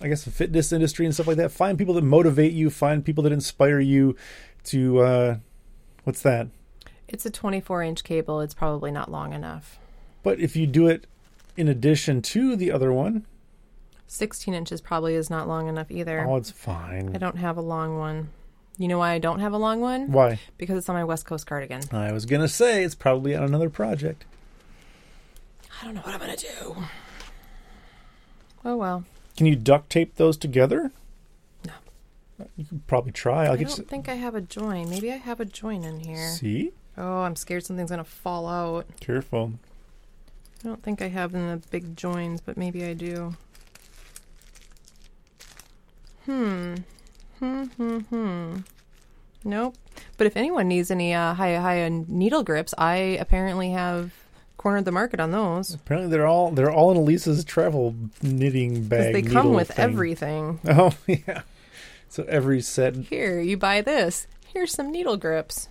I 0.00 0.08
guess 0.08 0.24
the 0.24 0.30
fitness 0.30 0.72
industry 0.72 1.06
and 1.06 1.14
stuff 1.14 1.26
like 1.26 1.38
that. 1.38 1.52
Find 1.52 1.78
people 1.78 1.94
that 1.94 2.04
motivate 2.04 2.52
you. 2.52 2.68
Find 2.70 3.04
people 3.04 3.24
that 3.24 3.32
inspire 3.32 3.80
you 3.80 4.14
to. 4.64 4.98
Uh, 5.00 5.36
what's 6.04 6.20
that? 6.22 6.48
It's 7.08 7.24
a 7.26 7.30
24 7.30 7.82
inch 7.82 8.04
cable. 8.04 8.40
It's 8.40 8.54
probably 8.54 8.90
not 8.90 9.10
long 9.10 9.32
enough. 9.32 9.78
But 10.22 10.38
if 10.38 10.54
you 10.54 10.66
do 10.66 10.86
it 10.86 11.06
in 11.56 11.66
addition 11.66 12.20
to 12.22 12.56
the 12.56 12.70
other 12.70 12.92
one, 12.92 13.24
16 14.12 14.54
inches 14.54 14.80
probably 14.80 15.14
is 15.14 15.30
not 15.30 15.46
long 15.46 15.68
enough 15.68 15.88
either. 15.90 16.26
oh, 16.28 16.34
it's 16.36 16.50
fine. 16.50 17.14
I 17.14 17.18
don't 17.18 17.36
have 17.36 17.56
a 17.56 17.60
long 17.60 17.96
one. 17.96 18.30
You 18.76 18.88
know 18.88 18.98
why 18.98 19.12
I 19.12 19.18
don't 19.18 19.38
have 19.38 19.52
a 19.52 19.56
long 19.58 19.80
one? 19.80 20.10
Why? 20.10 20.40
Because 20.58 20.78
it's 20.78 20.88
on 20.88 20.96
my 20.96 21.04
West 21.04 21.26
Coast 21.26 21.46
cardigan. 21.46 21.82
I 21.92 22.10
was 22.12 22.26
gonna 22.26 22.48
say 22.48 22.82
it's 22.82 22.94
probably 22.96 23.36
on 23.36 23.44
another 23.44 23.70
project. 23.70 24.24
I 25.80 25.84
don't 25.84 25.94
know 25.94 26.00
what 26.00 26.12
I'm 26.14 26.20
going 26.20 26.36
to 26.36 26.46
do. 26.46 26.76
Oh, 28.64 28.76
well. 28.76 29.04
Can 29.36 29.46
you 29.46 29.56
duct 29.56 29.88
tape 29.88 30.16
those 30.16 30.36
together? 30.36 30.92
No. 31.64 31.72
You 32.56 32.66
could 32.66 32.86
probably 32.86 33.12
try. 33.12 33.46
I'll 33.46 33.52
I 33.52 33.56
get 33.56 33.68
don't 33.68 33.78
you. 33.78 33.84
think 33.84 34.08
I 34.08 34.14
have 34.14 34.34
a 34.34 34.42
join. 34.42 34.90
Maybe 34.90 35.10
I 35.10 35.16
have 35.16 35.40
a 35.40 35.46
join 35.46 35.84
in 35.84 36.00
here. 36.00 36.28
See, 36.28 36.72
Oh, 36.98 37.20
I'm 37.22 37.34
scared 37.36 37.64
something's 37.64 37.88
going 37.90 38.04
to 38.04 38.10
fall 38.10 38.46
out. 38.46 38.84
careful. 39.00 39.52
I 40.62 40.68
don't 40.68 40.82
think 40.82 41.00
I 41.00 41.08
have 41.08 41.34
in 41.34 41.46
the 41.48 41.62
big 41.70 41.96
joins, 41.96 42.42
but 42.42 42.58
maybe 42.58 42.84
I 42.84 42.92
do. 42.92 43.36
Hmm. 46.26 46.74
Hmm, 47.38 47.64
hmm, 47.64 47.98
hmm. 47.98 48.56
Nope. 49.44 49.74
But 50.16 50.26
if 50.26 50.36
anyone 50.36 50.68
needs 50.68 50.90
any 50.90 51.14
uh, 51.14 51.34
high 51.34 51.56
high 51.56 51.88
needle 51.88 52.42
grips, 52.42 52.74
I 52.76 52.94
apparently 52.96 53.70
have 53.70 54.12
cornered 54.58 54.84
the 54.84 54.92
market 54.92 55.20
on 55.20 55.30
those. 55.30 55.72
Apparently, 55.72 56.10
they're 56.10 56.26
all 56.26 56.50
they're 56.50 56.70
all 56.70 56.90
in 56.90 56.98
Elisa's 56.98 57.44
travel 57.44 57.94
knitting 58.22 58.84
bag. 58.84 59.14
They 59.14 59.22
come 59.22 59.54
with 59.54 59.68
thing. 59.68 59.84
everything. 59.84 60.60
Oh 60.68 60.92
yeah. 61.06 61.42
So 62.10 62.24
every 62.24 62.60
set. 62.60 62.96
Here, 62.96 63.40
you 63.40 63.56
buy 63.56 63.80
this. 63.80 64.26
Here's 64.52 64.72
some 64.72 64.90
needle 64.90 65.16
grips. 65.16 65.68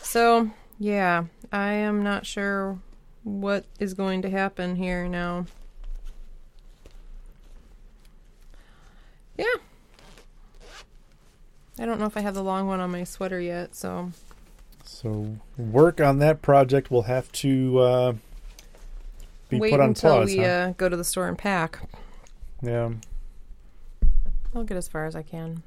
So, 0.00 0.50
yeah, 0.78 1.24
I 1.52 1.72
am 1.72 2.02
not 2.04 2.24
sure 2.24 2.78
what 3.24 3.64
is 3.80 3.92
going 3.94 4.22
to 4.22 4.30
happen 4.30 4.76
here 4.76 5.08
now. 5.08 5.46
Yeah. 9.36 9.46
I 11.82 11.84
don't 11.84 11.98
know 11.98 12.06
if 12.06 12.16
I 12.16 12.20
have 12.20 12.34
the 12.34 12.44
long 12.44 12.68
one 12.68 12.78
on 12.78 12.92
my 12.92 13.02
sweater 13.02 13.40
yet, 13.40 13.74
so 13.74 14.12
So 14.84 15.36
work 15.58 16.00
on 16.00 16.18
that 16.20 16.40
project 16.40 16.92
will 16.92 17.02
have 17.02 17.30
to 17.32 17.78
uh, 17.80 18.12
be 19.48 19.58
wait 19.58 19.72
put 19.72 19.80
on 19.80 19.88
until 19.88 20.18
pause. 20.18 20.28
we 20.30 20.38
huh? 20.38 20.44
uh, 20.44 20.70
go 20.76 20.88
to 20.88 20.96
the 20.96 21.02
store 21.02 21.26
and 21.26 21.36
pack. 21.36 21.80
yeah. 22.62 22.90
I'll 24.54 24.62
get 24.62 24.76
as 24.76 24.86
far 24.86 25.06
as 25.06 25.16
I 25.16 25.22
can. 25.22 25.64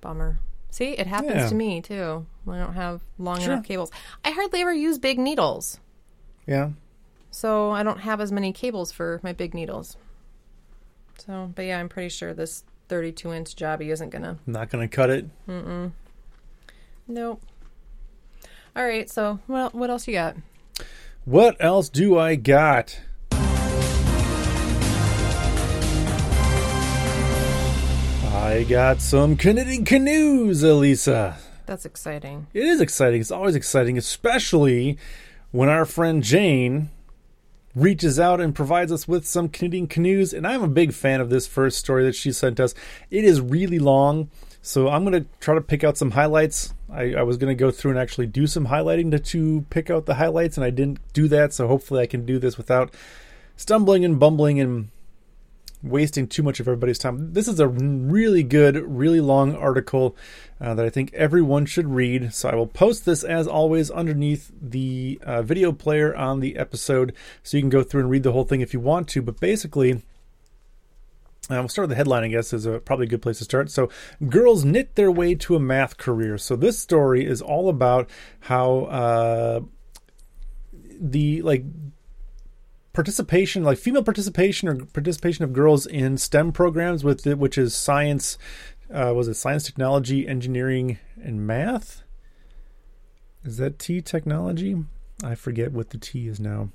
Bummer. 0.00 0.40
See, 0.70 0.92
it 0.98 1.06
happens 1.06 1.34
Yeah. 1.36 1.48
to 1.50 1.54
me 1.54 1.80
too. 1.82 2.26
I 2.48 2.58
don't 2.58 2.74
have 2.74 3.00
long 3.18 3.38
Sure. 3.40 3.52
enough 3.52 3.64
cables. 3.64 3.92
I 4.24 4.30
hardly 4.32 4.60
ever 4.62 4.72
use 4.74 4.98
big 4.98 5.18
needles. 5.20 5.78
Yeah. 6.48 6.70
So 7.30 7.70
I 7.70 7.82
don't 7.84 8.00
have 8.00 8.20
as 8.20 8.32
many 8.32 8.52
cables 8.52 8.90
for 8.92 9.20
my 9.22 9.32
big 9.32 9.54
needles. 9.54 9.96
So, 11.18 11.52
but 11.54 11.64
yeah, 11.66 11.78
I'm 11.78 11.88
pretty 11.88 12.08
sure 12.08 12.34
this 12.34 12.64
32 12.88 13.32
inch 13.32 13.56
jobby 13.56 13.88
isn't 13.88 14.10
gonna. 14.10 14.38
Not 14.46 14.70
gonna 14.70 14.88
cut 14.88 15.10
it. 15.10 15.26
Mm-mm. 15.48 15.92
Nope. 17.08 17.42
All 18.74 18.84
right. 18.84 19.08
So, 19.08 19.40
what 19.46 19.74
what 19.74 19.90
else 19.90 20.06
you 20.06 20.14
got? 20.14 20.36
What 21.24 21.56
else 21.58 21.88
do 21.88 22.18
I 22.18 22.36
got? 22.36 23.00
I 28.22 28.64
got 28.68 29.00
some 29.00 29.36
knitting 29.36 29.84
canoes, 29.84 30.62
Elisa. 30.62 31.36
That's 31.66 31.84
exciting. 31.84 32.46
It 32.54 32.64
is 32.64 32.80
exciting. 32.80 33.20
It's 33.20 33.32
always 33.32 33.56
exciting, 33.56 33.98
especially 33.98 34.98
when 35.50 35.68
our 35.68 35.84
friend 35.84 36.22
Jane 36.22 36.90
reaches 37.76 38.18
out 38.18 38.40
and 38.40 38.54
provides 38.54 38.90
us 38.90 39.06
with 39.06 39.26
some 39.26 39.50
knitting 39.60 39.86
canoes. 39.86 40.32
And 40.32 40.46
I'm 40.46 40.62
a 40.62 40.68
big 40.68 40.92
fan 40.92 41.20
of 41.20 41.30
this 41.30 41.46
first 41.46 41.78
story 41.78 42.04
that 42.04 42.16
she 42.16 42.32
sent 42.32 42.58
us. 42.58 42.74
It 43.10 43.22
is 43.22 43.40
really 43.40 43.78
long, 43.78 44.30
so 44.62 44.88
I'm 44.88 45.04
going 45.04 45.22
to 45.22 45.28
try 45.38 45.54
to 45.54 45.60
pick 45.60 45.84
out 45.84 45.98
some 45.98 46.12
highlights. 46.12 46.74
I, 46.90 47.14
I 47.14 47.22
was 47.22 47.36
going 47.36 47.54
to 47.54 47.60
go 47.60 47.70
through 47.70 47.92
and 47.92 48.00
actually 48.00 48.26
do 48.26 48.46
some 48.46 48.68
highlighting 48.68 49.10
to, 49.10 49.18
to 49.18 49.66
pick 49.70 49.90
out 49.90 50.06
the 50.06 50.14
highlights, 50.14 50.56
and 50.56 50.64
I 50.64 50.70
didn't 50.70 50.98
do 51.12 51.28
that. 51.28 51.52
So 51.52 51.68
hopefully, 51.68 52.00
I 52.00 52.06
can 52.06 52.24
do 52.24 52.38
this 52.38 52.56
without 52.56 52.94
stumbling 53.56 54.04
and 54.04 54.18
bumbling 54.18 54.58
and 54.58 54.88
wasting 55.82 56.26
too 56.26 56.42
much 56.42 56.60
of 56.60 56.68
everybody's 56.68 56.98
time. 56.98 57.32
This 57.32 57.48
is 57.48 57.60
a 57.60 57.68
really 57.68 58.42
good, 58.42 58.76
really 58.76 59.20
long 59.20 59.54
article 59.54 60.16
uh, 60.60 60.74
that 60.74 60.84
I 60.84 60.90
think 60.90 61.12
everyone 61.14 61.66
should 61.66 61.88
read. 61.88 62.32
So 62.34 62.48
I 62.48 62.54
will 62.54 62.66
post 62.66 63.04
this 63.04 63.24
as 63.24 63.46
always 63.46 63.90
underneath 63.90 64.50
the 64.60 65.20
uh, 65.22 65.42
video 65.42 65.72
player 65.72 66.14
on 66.14 66.40
the 66.40 66.56
episode 66.56 67.14
so 67.42 67.56
you 67.56 67.62
can 67.62 67.70
go 67.70 67.82
through 67.82 68.02
and 68.02 68.10
read 68.10 68.22
the 68.22 68.32
whole 68.32 68.44
thing 68.44 68.60
if 68.60 68.72
you 68.72 68.80
want 68.80 69.08
to. 69.08 69.22
But 69.22 69.40
basically, 69.40 70.02
uh, 71.48 71.60
we'll 71.60 71.68
start 71.68 71.84
with 71.84 71.90
the 71.90 71.96
headline, 71.96 72.24
I 72.24 72.28
guess, 72.28 72.52
is 72.52 72.66
a, 72.66 72.80
probably 72.80 73.06
a 73.06 73.08
good 73.08 73.22
place 73.22 73.38
to 73.38 73.44
start. 73.44 73.70
So, 73.70 73.88
girls 74.28 74.64
knit 74.64 74.96
their 74.96 75.12
way 75.12 75.36
to 75.36 75.54
a 75.54 75.60
math 75.60 75.96
career. 75.96 76.38
So, 76.38 76.56
this 76.56 76.78
story 76.78 77.24
is 77.24 77.40
all 77.40 77.68
about 77.68 78.10
how 78.40 78.84
uh, 78.86 79.60
the 81.00 81.42
like 81.42 81.64
participation, 82.96 83.62
like 83.62 83.78
female 83.78 84.02
participation 84.02 84.68
or 84.68 84.74
participation 84.86 85.44
of 85.44 85.52
girls 85.52 85.86
in 85.86 86.16
STEM 86.16 86.50
programs, 86.50 87.04
with 87.04 87.26
it, 87.26 87.38
which 87.38 87.58
is 87.58 87.74
science, 87.74 88.38
uh, 88.92 89.12
was 89.14 89.28
it 89.28 89.34
science, 89.34 89.64
technology, 89.64 90.26
engineering, 90.26 90.98
and 91.22 91.46
math? 91.46 92.02
Is 93.44 93.58
that 93.58 93.78
T 93.78 94.00
technology? 94.00 94.76
I 95.22 95.34
forget 95.34 95.72
what 95.72 95.90
the 95.90 95.98
T 95.98 96.26
is 96.26 96.40
now. 96.40 96.70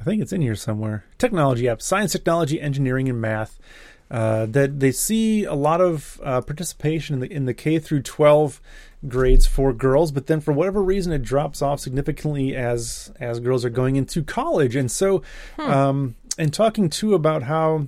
I 0.00 0.04
think 0.04 0.22
it's 0.22 0.32
in 0.32 0.40
here 0.40 0.54
somewhere. 0.54 1.04
Technology, 1.18 1.64
yep. 1.64 1.82
Science, 1.82 2.12
technology, 2.12 2.60
engineering, 2.60 3.08
and 3.08 3.20
math. 3.20 3.58
Uh, 4.12 4.44
that 4.44 4.78
they 4.78 4.92
see 4.92 5.44
a 5.44 5.54
lot 5.54 5.80
of 5.80 6.20
uh, 6.22 6.42
participation 6.42 7.14
in 7.14 7.20
the 7.20 7.32
in 7.32 7.44
the 7.46 7.54
K 7.54 7.78
through 7.78 8.02
12 8.02 8.60
grades 9.08 9.46
for 9.46 9.72
girls, 9.72 10.12
but 10.12 10.26
then 10.26 10.38
for 10.38 10.52
whatever 10.52 10.82
reason 10.82 11.14
it 11.14 11.22
drops 11.22 11.62
off 11.62 11.80
significantly 11.80 12.54
as 12.54 13.10
as 13.18 13.40
girls 13.40 13.64
are 13.64 13.70
going 13.70 13.96
into 13.96 14.22
college. 14.22 14.76
And 14.76 14.90
so, 14.90 15.22
um, 15.56 16.14
and 16.36 16.52
talking 16.52 16.90
too 16.90 17.14
about 17.14 17.44
how 17.44 17.86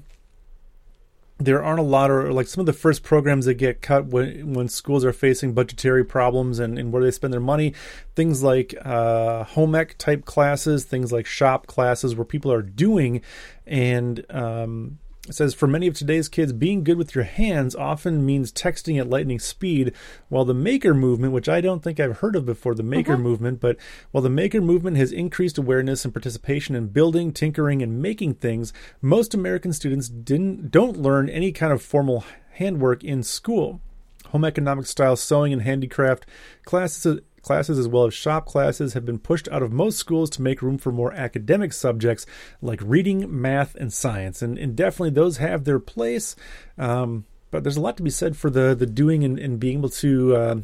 there 1.37 1.62
aren't 1.62 1.81
a 1.81 1.83
lot 1.83 2.11
of 2.11 2.33
like 2.33 2.47
some 2.47 2.61
of 2.61 2.66
the 2.66 2.72
first 2.72 3.03
programs 3.03 3.45
that 3.45 3.55
get 3.55 3.83
cut 3.83 4.07
when 4.07 4.55
when 4.55 4.66
schools 4.66 5.05
are 5.05 5.12
facing 5.12 5.53
budgetary 5.53 6.07
problems 6.07 6.59
and, 6.59 6.79
and 6.79 6.91
where 6.91 7.03
they 7.03 7.11
spend 7.11 7.35
their 7.35 7.41
money 7.41 7.75
things 8.14 8.43
like 8.43 8.75
uh, 8.83 9.45
home 9.45 9.75
ec 9.75 9.99
type 9.99 10.25
classes 10.25 10.85
things 10.85 11.12
like 11.12 11.27
shop 11.27 11.66
classes 11.66 12.14
where 12.14 12.25
people 12.25 12.51
are 12.51 12.62
doing 12.62 13.20
and 13.66 14.25
um, 14.31 14.99
it 15.27 15.35
says 15.35 15.55
for 15.55 15.66
many 15.66 15.87
of 15.87 15.95
today's 15.95 16.29
kids, 16.29 16.53
being 16.53 16.85
good 16.85 16.99
with 16.99 17.14
your 17.14 17.25
hands 17.25 17.75
often 17.75 18.27
means 18.27 18.53
texting 18.53 19.01
at 19.01 19.09
lightning 19.09 19.39
speed, 19.39 19.95
while 20.29 20.45
the 20.45 20.53
maker 20.53 20.93
movement, 20.93 21.33
which 21.33 21.49
I 21.49 21.62
don't 21.62 21.83
think 21.83 21.99
I've 21.99 22.18
heard 22.18 22.37
of 22.37 22.45
before, 22.45 22.75
the 22.75 22.83
maker 22.83 23.14
uh-huh. 23.14 23.22
movement, 23.22 23.61
but 23.61 23.79
while 24.11 24.20
the 24.20 24.29
maker 24.29 24.61
movement 24.61 24.99
has 24.99 25.12
increased 25.12 25.57
awareness 25.57 26.05
and 26.05 26.12
participation 26.12 26.75
in 26.75 26.89
building, 26.89 27.33
tinkering, 27.33 27.81
and 27.81 28.03
making 28.03 28.35
things, 28.35 28.75
most 29.01 29.33
American 29.33 29.72
students 29.72 30.09
didn't 30.09 30.70
don't 30.70 30.99
learn 30.99 31.31
any 31.31 31.53
kind 31.53 31.72
of 31.72 31.81
formal 31.81 32.25
handwork 32.53 33.03
in 33.03 33.22
school. 33.22 33.81
Home 34.27 34.45
economic 34.45 34.87
style 34.87 35.16
sewing 35.16 35.55
and 35.55 35.62
handicraft 35.62 36.27
classes 36.64 37.20
classes 37.45 37.78
as 37.78 37.86
well 37.86 38.07
as 38.07 38.14
shop 38.14 38.47
classes 38.47 38.95
have 38.95 39.05
been 39.05 39.18
pushed 39.18 39.49
out 39.49 39.62
of 39.62 39.72
most 39.72 39.99
schools 39.99 40.28
to 40.30 40.42
make 40.42 40.62
room 40.62 40.78
for 40.78 40.90
more 40.90 41.12
academic 41.12 41.72
subjects 41.72 42.26
like 42.61 42.80
reading, 42.82 43.40
math, 43.40 43.74
and 43.76 43.92
science. 43.92 44.42
And, 44.42 44.59
and 44.59 44.74
definitely 44.74 45.11
those 45.11 45.36
have 45.36 45.64
their 45.64 45.78
place. 45.78 46.34
Um, 46.76 47.26
but 47.51 47.62
there's 47.62 47.76
a 47.76 47.80
lot 47.80 47.97
to 47.99 48.03
be 48.03 48.11
said 48.11 48.36
for 48.36 48.51
the 48.51 48.74
the 48.74 48.86
doing 48.86 49.22
and, 49.22 49.38
and 49.38 49.61
being 49.61 49.78
able 49.78 49.88
to 49.90 50.34
uh, 50.34 50.57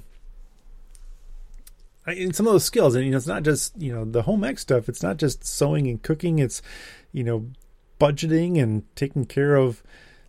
in 2.09 2.33
some 2.33 2.49
of 2.49 2.53
those 2.53 2.65
skills. 2.65 2.97
And 2.97 3.05
you 3.05 3.13
know, 3.13 3.17
it's 3.17 3.29
not 3.29 3.45
just 3.45 3.81
you 3.81 3.93
know 3.93 4.05
the 4.05 4.23
home 4.23 4.43
ec 4.43 4.59
stuff. 4.59 4.89
It's 4.89 5.03
not 5.03 5.17
just 5.17 5.45
sewing 5.45 5.87
and 5.87 6.03
cooking. 6.03 6.41
It's 6.41 6.63
you 7.13 7.23
know 7.23 7.47
budgeting 8.01 8.61
and 8.61 8.83
taking 8.97 9.25
care 9.25 9.55
of 9.55 9.83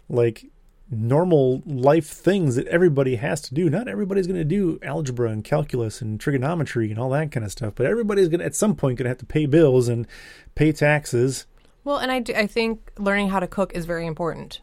like 0.07 0.45
normal 0.91 1.63
life 1.65 2.07
things 2.07 2.55
that 2.55 2.67
everybody 2.67 3.15
has 3.15 3.41
to 3.41 3.53
do. 3.53 3.69
Not 3.69 3.87
everybody's 3.87 4.27
going 4.27 4.39
to 4.39 4.45
do 4.45 4.77
algebra 4.83 5.29
and 5.29 5.43
calculus 5.43 6.01
and 6.01 6.19
trigonometry 6.19 6.91
and 6.91 6.99
all 6.99 7.09
that 7.11 7.31
kind 7.31 7.45
of 7.45 7.51
stuff, 7.51 7.73
but 7.75 7.85
everybody's 7.85 8.27
going 8.27 8.41
to 8.41 8.45
at 8.45 8.55
some 8.55 8.75
point 8.75 8.97
going 8.97 9.05
to 9.05 9.09
have 9.09 9.17
to 9.19 9.25
pay 9.25 9.45
bills 9.45 9.87
and 9.87 10.05
pay 10.53 10.71
taxes. 10.73 11.45
Well, 11.83 11.97
and 11.97 12.11
I, 12.11 12.19
do, 12.19 12.33
I 12.35 12.45
think 12.45 12.91
learning 12.99 13.29
how 13.29 13.39
to 13.39 13.47
cook 13.47 13.73
is 13.73 13.85
very 13.85 14.05
important. 14.05 14.61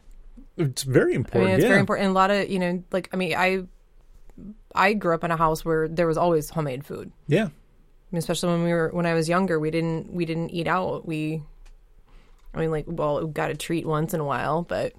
It's 0.58 0.82
very 0.82 1.14
I 1.14 1.16
important. 1.16 1.46
mean, 1.46 1.54
it's 1.54 1.62
yeah. 1.62 1.68
very 1.68 1.80
important. 1.80 2.06
And 2.08 2.10
a 2.12 2.18
lot 2.18 2.30
of 2.30 2.48
you 2.50 2.58
know, 2.58 2.82
like 2.92 3.08
I 3.12 3.16
mean, 3.16 3.34
I 3.34 3.62
I 4.74 4.92
grew 4.92 5.14
up 5.14 5.24
in 5.24 5.30
a 5.30 5.36
house 5.36 5.64
where 5.64 5.88
there 5.88 6.06
was 6.06 6.18
always 6.18 6.50
homemade 6.50 6.84
food. 6.84 7.12
Yeah. 7.26 7.44
I 7.44 8.10
mean, 8.10 8.18
especially 8.18 8.50
when 8.50 8.64
we 8.64 8.72
were 8.72 8.90
when 8.92 9.06
I 9.06 9.14
was 9.14 9.28
younger, 9.28 9.58
we 9.58 9.70
didn't 9.70 10.12
we 10.12 10.24
didn't 10.24 10.50
eat 10.50 10.66
out. 10.66 11.06
We, 11.06 11.42
I 12.54 12.58
mean, 12.58 12.70
like 12.70 12.84
well, 12.88 13.24
we 13.26 13.32
got 13.32 13.50
a 13.50 13.56
treat 13.56 13.86
once 13.86 14.14
in 14.14 14.20
a 14.20 14.24
while, 14.24 14.62
but 14.62 14.92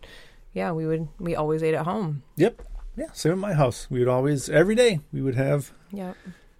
yeah, 0.53 0.71
we 0.71 0.85
would 0.85 1.07
we 1.19 1.35
always 1.35 1.63
ate 1.63 1.73
at 1.73 1.85
home. 1.85 2.23
Yep. 2.37 2.61
Yeah. 2.97 3.11
Same 3.13 3.33
in 3.33 3.39
my 3.39 3.53
house. 3.53 3.87
We 3.89 3.99
would 3.99 4.07
always 4.07 4.49
every 4.49 4.75
day 4.75 4.99
we 5.11 5.21
would 5.21 5.35
have 5.35 5.71
Yep. 5.91 6.15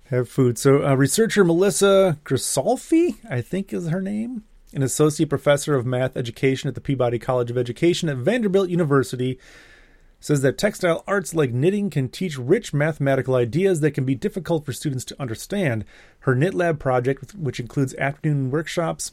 have 0.06 0.30
food. 0.30 0.58
So, 0.58 0.86
uh, 0.86 0.96
researcher 0.96 1.44
Melissa 1.44 2.18
Gresalfi, 2.24 3.16
I 3.30 3.42
think 3.42 3.74
is 3.74 3.90
her 3.90 4.02
name, 4.02 4.44
an 4.74 4.84
associate 4.84 5.30
professor 5.30 5.76
of 5.76 5.86
math 5.86 6.16
education 6.16 6.68
at 6.68 6.76
the 6.76 6.82
Peabody 6.82 7.20
College 7.20 7.52
of 7.52 7.58
Education 7.58 8.08
at 8.10 8.18
Vanderbilt 8.18 8.70
University, 8.70 9.38
says 10.22 10.42
that 10.42 10.58
textile 10.58 11.04
arts 11.08 11.34
like 11.34 11.54
knitting 11.54 11.90
can 11.90 12.10
teach 12.10 12.38
rich 12.38 12.74
mathematical 12.74 13.36
ideas 13.36 13.80
that 13.80 13.92
can 13.92 14.04
be 14.06 14.16
difficult 14.16 14.66
for 14.66 14.74
students 14.74 15.06
to 15.06 15.22
understand. 15.22 15.86
Her 16.22 16.36
Knit 16.36 16.54
Lab 16.54 16.80
project, 16.80 17.34
which 17.36 17.60
includes 17.60 17.96
afternoon 17.96 18.52
workshops, 18.52 19.12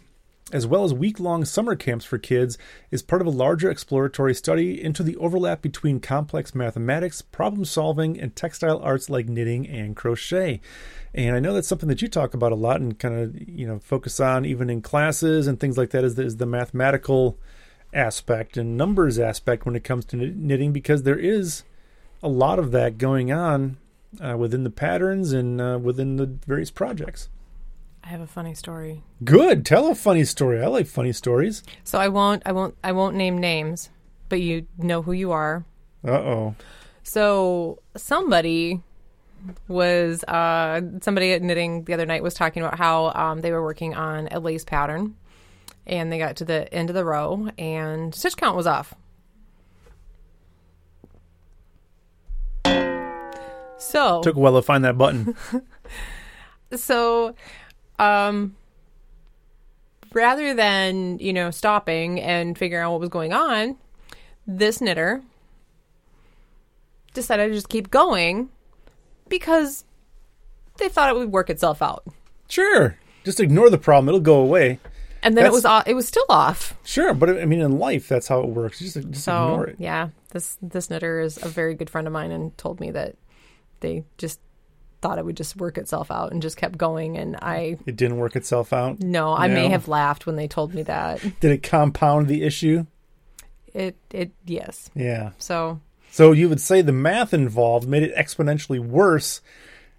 as 0.53 0.67
well 0.67 0.85
as 0.85 0.95
week 0.95 1.19
long 1.19 1.45
summer 1.45 1.75
camps 1.75 2.05
for 2.05 2.19
kids, 2.19 2.57
is 2.93 3.03
part 3.03 3.21
of 3.21 3.27
a 3.27 3.31
larger 3.31 3.69
exploratory 3.69 4.35
study 4.35 4.81
into 4.83 5.03
the 5.03 5.17
overlap 5.17 5.61
between 5.61 5.99
complex 5.99 6.55
mathematics, 6.55 7.21
problem 7.21 7.65
solving, 7.65 8.19
and 8.21 8.37
textile 8.37 8.79
arts 8.81 9.11
like 9.11 9.29
knitting 9.29 9.67
and 9.67 9.97
crochet. 9.97 10.61
And 11.13 11.35
I 11.35 11.41
know 11.41 11.53
that's 11.53 11.67
something 11.67 11.89
that 11.89 12.01
you 12.01 12.09
talk 12.09 12.33
about 12.33 12.53
a 12.53 12.57
lot 12.57 12.81
and 12.81 12.97
kind 12.97 13.19
of 13.19 13.49
you 13.49 13.67
know 13.67 13.81
focus 13.81 14.21
on 14.21 14.45
even 14.45 14.71
in 14.71 14.83
classes 14.83 15.47
and 15.47 15.59
things 15.59 15.77
like 15.77 15.91
that 15.91 16.05
is 16.05 16.15
the, 16.15 16.23
is 16.23 16.37
the 16.37 16.47
mathematical 16.47 17.39
aspect 17.93 18.57
and 18.57 18.77
numbers 18.77 19.19
aspect 19.19 19.65
when 19.65 19.75
it 19.75 19.83
comes 19.83 20.05
to 20.05 20.17
knitting 20.17 20.73
because 20.73 21.03
there 21.03 21.19
is 21.19 21.65
a 22.23 22.29
lot 22.29 22.59
of 22.59 22.71
that 22.71 22.99
going 22.99 23.33
on 23.33 23.79
uh, 24.21 24.37
within 24.37 24.65
the 24.65 24.71
patterns 24.71 25.33
and 25.33 25.61
uh, 25.61 25.79
within 25.81 26.17
the 26.17 26.27
various 26.27 26.71
projects. 26.71 27.29
I 28.07 28.11
have 28.11 28.21
a 28.21 28.27
funny 28.29 28.55
story. 28.55 29.03
Good. 29.25 29.67
Tell 29.67 29.91
a 29.91 29.95
funny 29.97 30.23
story. 30.23 30.63
I 30.63 30.69
like 30.69 30.87
funny 30.87 31.13
stories. 31.13 31.65
So 31.83 31.99
I 31.99 32.07
won't 32.07 32.41
I 32.47 32.53
won't 32.53 32.77
I 32.85 32.93
won't 32.93 33.17
name 33.17 33.37
names, 33.37 33.91
but 34.29 34.41
you 34.41 34.69
know 34.79 35.03
who 35.03 35.11
you 35.11 35.33
are. 35.33 35.65
Uh 36.07 36.13
oh. 36.13 36.55
So 37.03 37.81
somebody 37.97 38.81
was 39.67 40.23
uh, 40.23 40.83
somebody 41.01 41.33
at 41.33 41.43
knitting 41.43 41.83
the 41.83 41.95
other 41.95 42.07
night 42.07 42.23
was 42.23 42.35
talking 42.35 42.63
about 42.63 42.79
how 42.79 43.11
um, 43.11 43.41
they 43.41 43.51
were 43.51 43.63
working 43.63 43.97
on 43.97 44.29
a 44.31 44.39
lace 44.39 44.65
pattern, 44.65 45.17
and 45.85 46.13
they 46.13 46.19
got 46.19 46.37
to 46.37 46.45
the 46.45 46.73
end 46.73 46.91
of 46.91 46.95
the 46.95 47.05
row 47.05 47.49
and 47.59 48.15
stitch 48.15 48.37
count 48.37 48.57
was 48.57 48.69
off. 48.69 48.95
So 53.79 54.23
Took 54.23 54.37
a 54.37 54.39
while 54.39 54.55
to 54.55 54.63
find 54.63 54.85
that 54.85 54.97
button. 54.97 55.35
so 56.77 57.35
um 57.99 58.55
rather 60.13 60.55
than 60.55 61.19
you 61.19 61.33
know 61.33 61.51
stopping 61.51 62.21
and 62.21 62.57
figuring 62.57 62.85
out 62.85 62.93
what 62.93 63.01
was 63.01 63.09
going 63.09 63.33
on 63.33 63.77
this 64.47 64.81
knitter 64.81 65.23
decided 67.15 67.49
to 67.49 67.55
just 67.55 67.69
keep 67.69 67.91
going 67.91 68.49
because 69.29 69.85
they 70.79 70.89
thought 70.89 71.09
it 71.09 71.17
would 71.17 71.33
work 71.33 71.51
itself 71.51 71.81
out 71.83 72.05
sure. 72.49 72.97
Just 73.25 73.41
ignore 73.41 73.71
the 73.71 73.79
problem. 73.79 74.09
It'll 74.09 74.21
go 74.21 74.37
away. 74.41 74.79
and 75.21 75.37
then 75.37 75.43
That's- 75.43 75.49
it 75.51 75.53
was 75.53 75.65
o- 75.65 75.83
it 75.85 75.95
was 75.95 76.07
still 76.07 76.25
off 76.29 76.77
Sure, 76.85 77.13
but 77.13 77.29
I 77.29 77.45
mean, 77.45 77.61
in 77.61 77.77
life, 77.81 78.07
that's 78.09 78.29
how 78.29 78.39
it 78.39 78.47
works. 78.51 78.79
Just, 78.79 78.95
just 79.11 79.25
so 79.25 79.47
ignore 79.49 79.67
it. 79.67 79.77
yeah 79.81 80.11
this 80.31 80.57
this 80.63 80.89
knitter 80.91 81.19
is 81.19 81.43
a 81.43 81.49
very 81.49 81.75
good 81.75 81.91
friend 81.91 82.07
of 82.07 82.13
mine 82.13 82.31
and 82.31 82.57
told 82.57 82.79
me 82.79 82.93
that 82.93 83.17
they 83.81 84.05
just 84.17 84.39
thought 85.03 85.19
it 85.19 85.25
would 85.25 85.37
just 85.37 85.57
work 85.57 85.77
itself 85.79 86.11
out 86.11 86.33
and 86.33 86.41
just 86.43 86.57
kept 86.57 86.77
going 86.79 87.17
and 87.19 87.37
i 87.43 87.77
It 87.87 87.97
didn't 87.97 88.17
work 88.19 88.35
itself 88.37 88.73
out. 88.73 89.01
no 89.01 89.33
i 89.35 89.47
may 89.49 89.69
have 89.69 89.89
laughed 89.89 90.27
when 90.27 90.37
they 90.37 90.49
told 90.49 90.75
me 90.75 90.83
that 90.85 91.21
Did 91.41 91.51
it 91.53 91.63
compound 91.63 92.29
the 92.29 92.43
issue? 92.43 92.87
it 93.75 93.97
it 94.11 94.31
yes 94.47 94.91
Yeah. 94.95 95.31
so 95.39 95.81
So 96.11 96.33
you 96.33 96.49
would 96.49 96.61
say 96.61 96.81
the 96.83 96.93
math 96.93 97.35
involved 97.35 97.87
made 97.87 98.03
it 98.03 98.15
exponentially 98.17 98.81
worse 98.81 99.43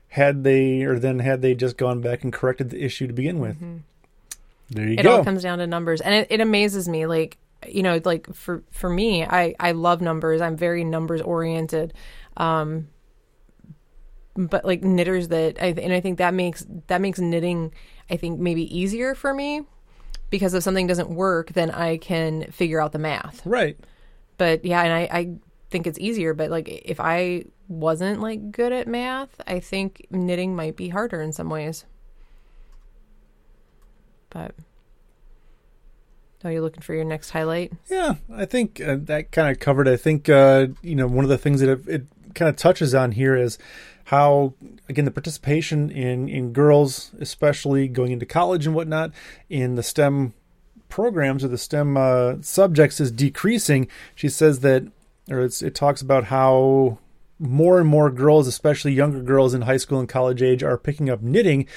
had 0.10 0.44
they, 0.44 0.82
or 0.84 0.98
then 1.00 1.20
had 1.20 1.42
they 1.42 1.54
just 1.54 1.78
gone 1.78 2.02
back 2.02 2.24
and 2.24 2.32
corrected 2.34 2.70
the 2.70 2.82
issue 2.84 3.06
to 3.08 3.14
begin 3.14 3.40
with. 3.40 3.60
There 3.60 4.88
you 4.88 4.96
Mm-hmm. 4.98 5.00
it 5.00 5.06
all 5.06 5.24
comes 5.24 5.44
down 5.44 5.60
to 5.60 5.68
numbers 5.68 6.02
and 6.02 6.14
it, 6.16 6.28
it 6.32 6.42
amazes 6.42 6.90
me 6.90 7.06
like 7.06 7.38
you 7.68 7.84
know 7.84 8.00
like 8.04 8.34
for 8.34 8.64
for 8.72 8.90
me 8.90 9.24
i 9.26 9.54
i 9.60 9.72
love 9.72 10.00
numbers 10.02 10.42
i'm 10.42 10.56
very 10.58 10.84
numbers 10.84 11.22
oriented 11.22 11.94
um 12.38 12.88
but 14.38 14.64
like 14.64 14.84
knitters 14.84 15.30
that 15.30 15.62
I, 15.62 15.68
and 15.68 15.92
i 15.92 16.00
think 16.00 16.20
that 16.20 16.34
makes 16.34 16.66
that 16.88 17.02
makes 17.02 17.20
knitting 17.20 17.74
i 18.10 18.16
think 18.16 18.40
maybe 18.40 18.76
easier 18.76 19.16
for 19.16 19.34
me 19.34 19.64
because 20.30 20.54
if 20.54 20.64
something 20.64 20.88
doesn't 20.88 21.10
work 21.10 21.54
then 21.54 21.72
i 21.72 21.98
can 21.98 22.52
figure 22.52 22.80
out 22.80 22.92
the 22.92 23.00
math 23.00 23.46
right. 23.46 23.78
but 24.38 24.64
yeah 24.64 24.84
and 24.84 24.94
i 24.94 25.18
i 25.18 25.36
think 25.70 25.88
it's 25.88 26.00
easier 26.00 26.34
but 26.34 26.50
like 26.50 26.70
if 26.70 27.00
i 27.00 27.44
wasn't 27.68 28.22
like 28.22 28.52
good 28.52 28.72
at 28.72 28.88
math 28.88 29.42
i 29.48 29.60
think 29.60 30.06
knitting 30.12 30.56
might 30.56 30.78
be 30.78 30.90
harder 30.90 31.22
in 31.22 31.34
some 31.34 31.50
ways 31.50 31.86
but 34.30 34.54
are 36.44 36.52
you 36.52 36.62
looking 36.62 36.82
for 36.82 36.94
your 36.94 37.04
next 37.04 37.32
highlight 37.32 37.74
Yeah, 37.90 38.16
I 38.32 38.46
think 38.46 38.80
uh, 38.80 38.98
that 39.02 39.32
kind 39.32 39.50
of 39.50 39.60
covered. 39.60 39.88
I 39.88 39.98
think 39.98 40.30
uh, 40.30 40.68
you 40.82 40.96
know 40.96 41.08
one 41.08 41.26
of 41.26 41.30
the 41.30 41.38
things 41.38 41.62
that 41.62 41.70
it, 41.70 41.88
it 41.88 42.08
kind 42.36 42.48
of 42.48 42.56
touches 42.56 42.94
on 42.94 43.12
here 43.14 43.36
is 43.36 43.58
how 44.08 44.54
again 44.88 45.04
the 45.04 45.12
participation 45.12 45.90
in 45.90 46.30
in 46.30 46.54
girls, 46.54 47.12
especially 47.20 47.90
going 47.90 48.12
into 48.12 48.26
college 48.26 48.66
and 48.66 48.74
whatnot, 48.74 49.12
in 49.50 49.76
the 49.76 49.84
STEM 49.84 50.34
programs 50.88 51.44
or 51.44 51.50
the 51.50 51.58
STEM 51.58 51.98
uh, 51.98 52.36
subjects 52.42 53.02
is 53.02 53.12
decreasing. 53.12 53.88
She 54.16 54.30
says 54.30 54.62
that, 54.62 54.88
or 55.30 55.42
it 55.42 55.76
talks 55.76 56.02
about 56.02 56.26
how 56.26 57.00
more 57.38 57.80
and 57.80 57.90
more 57.90 58.10
girls, 58.10 58.48
especially 58.48 58.94
younger 58.94 59.22
girls 59.22 59.54
in 59.54 59.64
high 59.64 59.78
school 59.78 60.00
and 60.00 60.08
college 60.08 60.42
age, 60.42 60.64
are 60.64 60.78
picking 60.78 61.10
up 61.10 61.22
knitting. 61.22 61.68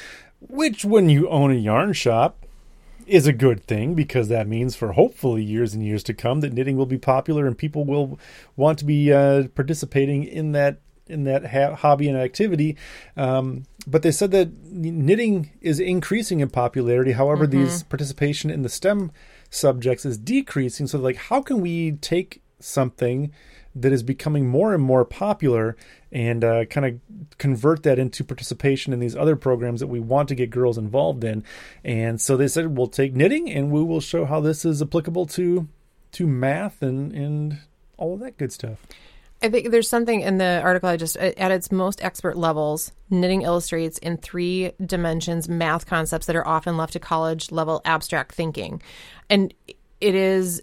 Which, 0.40 0.84
when 0.84 1.10
you 1.10 1.28
own 1.28 1.50
a 1.50 1.54
yarn 1.54 1.92
shop, 1.94 2.46
is 3.08 3.26
a 3.26 3.32
good 3.32 3.64
thing 3.64 3.94
because 3.94 4.28
that 4.28 4.46
means 4.46 4.76
for 4.76 4.92
hopefully 4.92 5.42
years 5.42 5.74
and 5.74 5.84
years 5.84 6.04
to 6.04 6.14
come 6.14 6.40
that 6.40 6.52
knitting 6.52 6.76
will 6.76 6.86
be 6.86 6.96
popular 6.96 7.44
and 7.44 7.58
people 7.58 7.84
will 7.84 8.20
want 8.54 8.78
to 8.78 8.84
be 8.84 9.12
uh, 9.12 9.48
participating 9.48 10.22
in 10.22 10.52
that 10.52 10.78
in 11.10 11.24
that 11.24 11.46
ha- 11.46 11.74
hobby 11.74 12.08
and 12.08 12.16
activity. 12.16 12.76
Um, 13.16 13.64
but 13.86 14.02
they 14.02 14.12
said 14.12 14.30
that 14.30 14.52
knitting 14.64 15.50
is 15.60 15.80
increasing 15.80 16.40
in 16.40 16.50
popularity. 16.50 17.12
However, 17.12 17.46
these 17.46 17.82
participation 17.82 18.50
in 18.50 18.62
the 18.62 18.68
STEM 18.68 19.10
subjects 19.50 20.04
is 20.04 20.18
decreasing. 20.18 20.86
So, 20.86 20.98
like, 20.98 21.16
how 21.16 21.42
can 21.42 21.60
we 21.60 21.92
take 21.92 22.42
something 22.60 23.32
that 23.74 23.92
is 23.92 24.02
becoming 24.02 24.48
more 24.48 24.74
and 24.74 24.82
more 24.82 25.04
popular 25.04 25.76
and 26.10 26.42
uh, 26.44 26.64
kind 26.64 26.86
of 26.86 27.38
convert 27.38 27.82
that 27.84 27.98
into 27.98 28.24
participation 28.24 28.92
in 28.92 28.98
these 28.98 29.14
other 29.14 29.36
programs 29.36 29.80
that 29.80 29.86
we 29.86 30.00
want 30.00 30.28
to 30.28 30.34
get 30.34 30.50
girls 30.50 30.76
involved 30.76 31.22
in. 31.22 31.44
And 31.84 32.20
so 32.20 32.36
they 32.36 32.48
said 32.48 32.76
we'll 32.76 32.88
take 32.88 33.14
knitting 33.14 33.50
and 33.50 33.70
we 33.70 33.82
will 33.82 34.00
show 34.00 34.24
how 34.24 34.40
this 34.40 34.64
is 34.64 34.82
applicable 34.82 35.26
to 35.26 35.68
to 36.12 36.26
math 36.26 36.82
and 36.82 37.12
and 37.12 37.58
all 37.96 38.14
of 38.14 38.20
that 38.20 38.36
good 38.36 38.52
stuff. 38.52 38.84
I 39.42 39.48
think 39.48 39.70
there's 39.70 39.88
something 39.88 40.20
in 40.20 40.38
the 40.38 40.60
article 40.62 40.88
I 40.88 40.96
just 40.96 41.16
at 41.16 41.50
its 41.50 41.72
most 41.72 42.04
expert 42.04 42.36
levels, 42.36 42.92
knitting 43.08 43.42
illustrates 43.42 43.96
in 43.98 44.18
three 44.18 44.72
dimensions 44.84 45.48
math 45.48 45.86
concepts 45.86 46.26
that 46.26 46.36
are 46.36 46.46
often 46.46 46.76
left 46.76 46.92
to 46.92 47.00
college 47.00 47.50
level 47.50 47.80
abstract 47.84 48.34
thinking, 48.34 48.82
and 49.30 49.54
it 50.00 50.14
is 50.14 50.62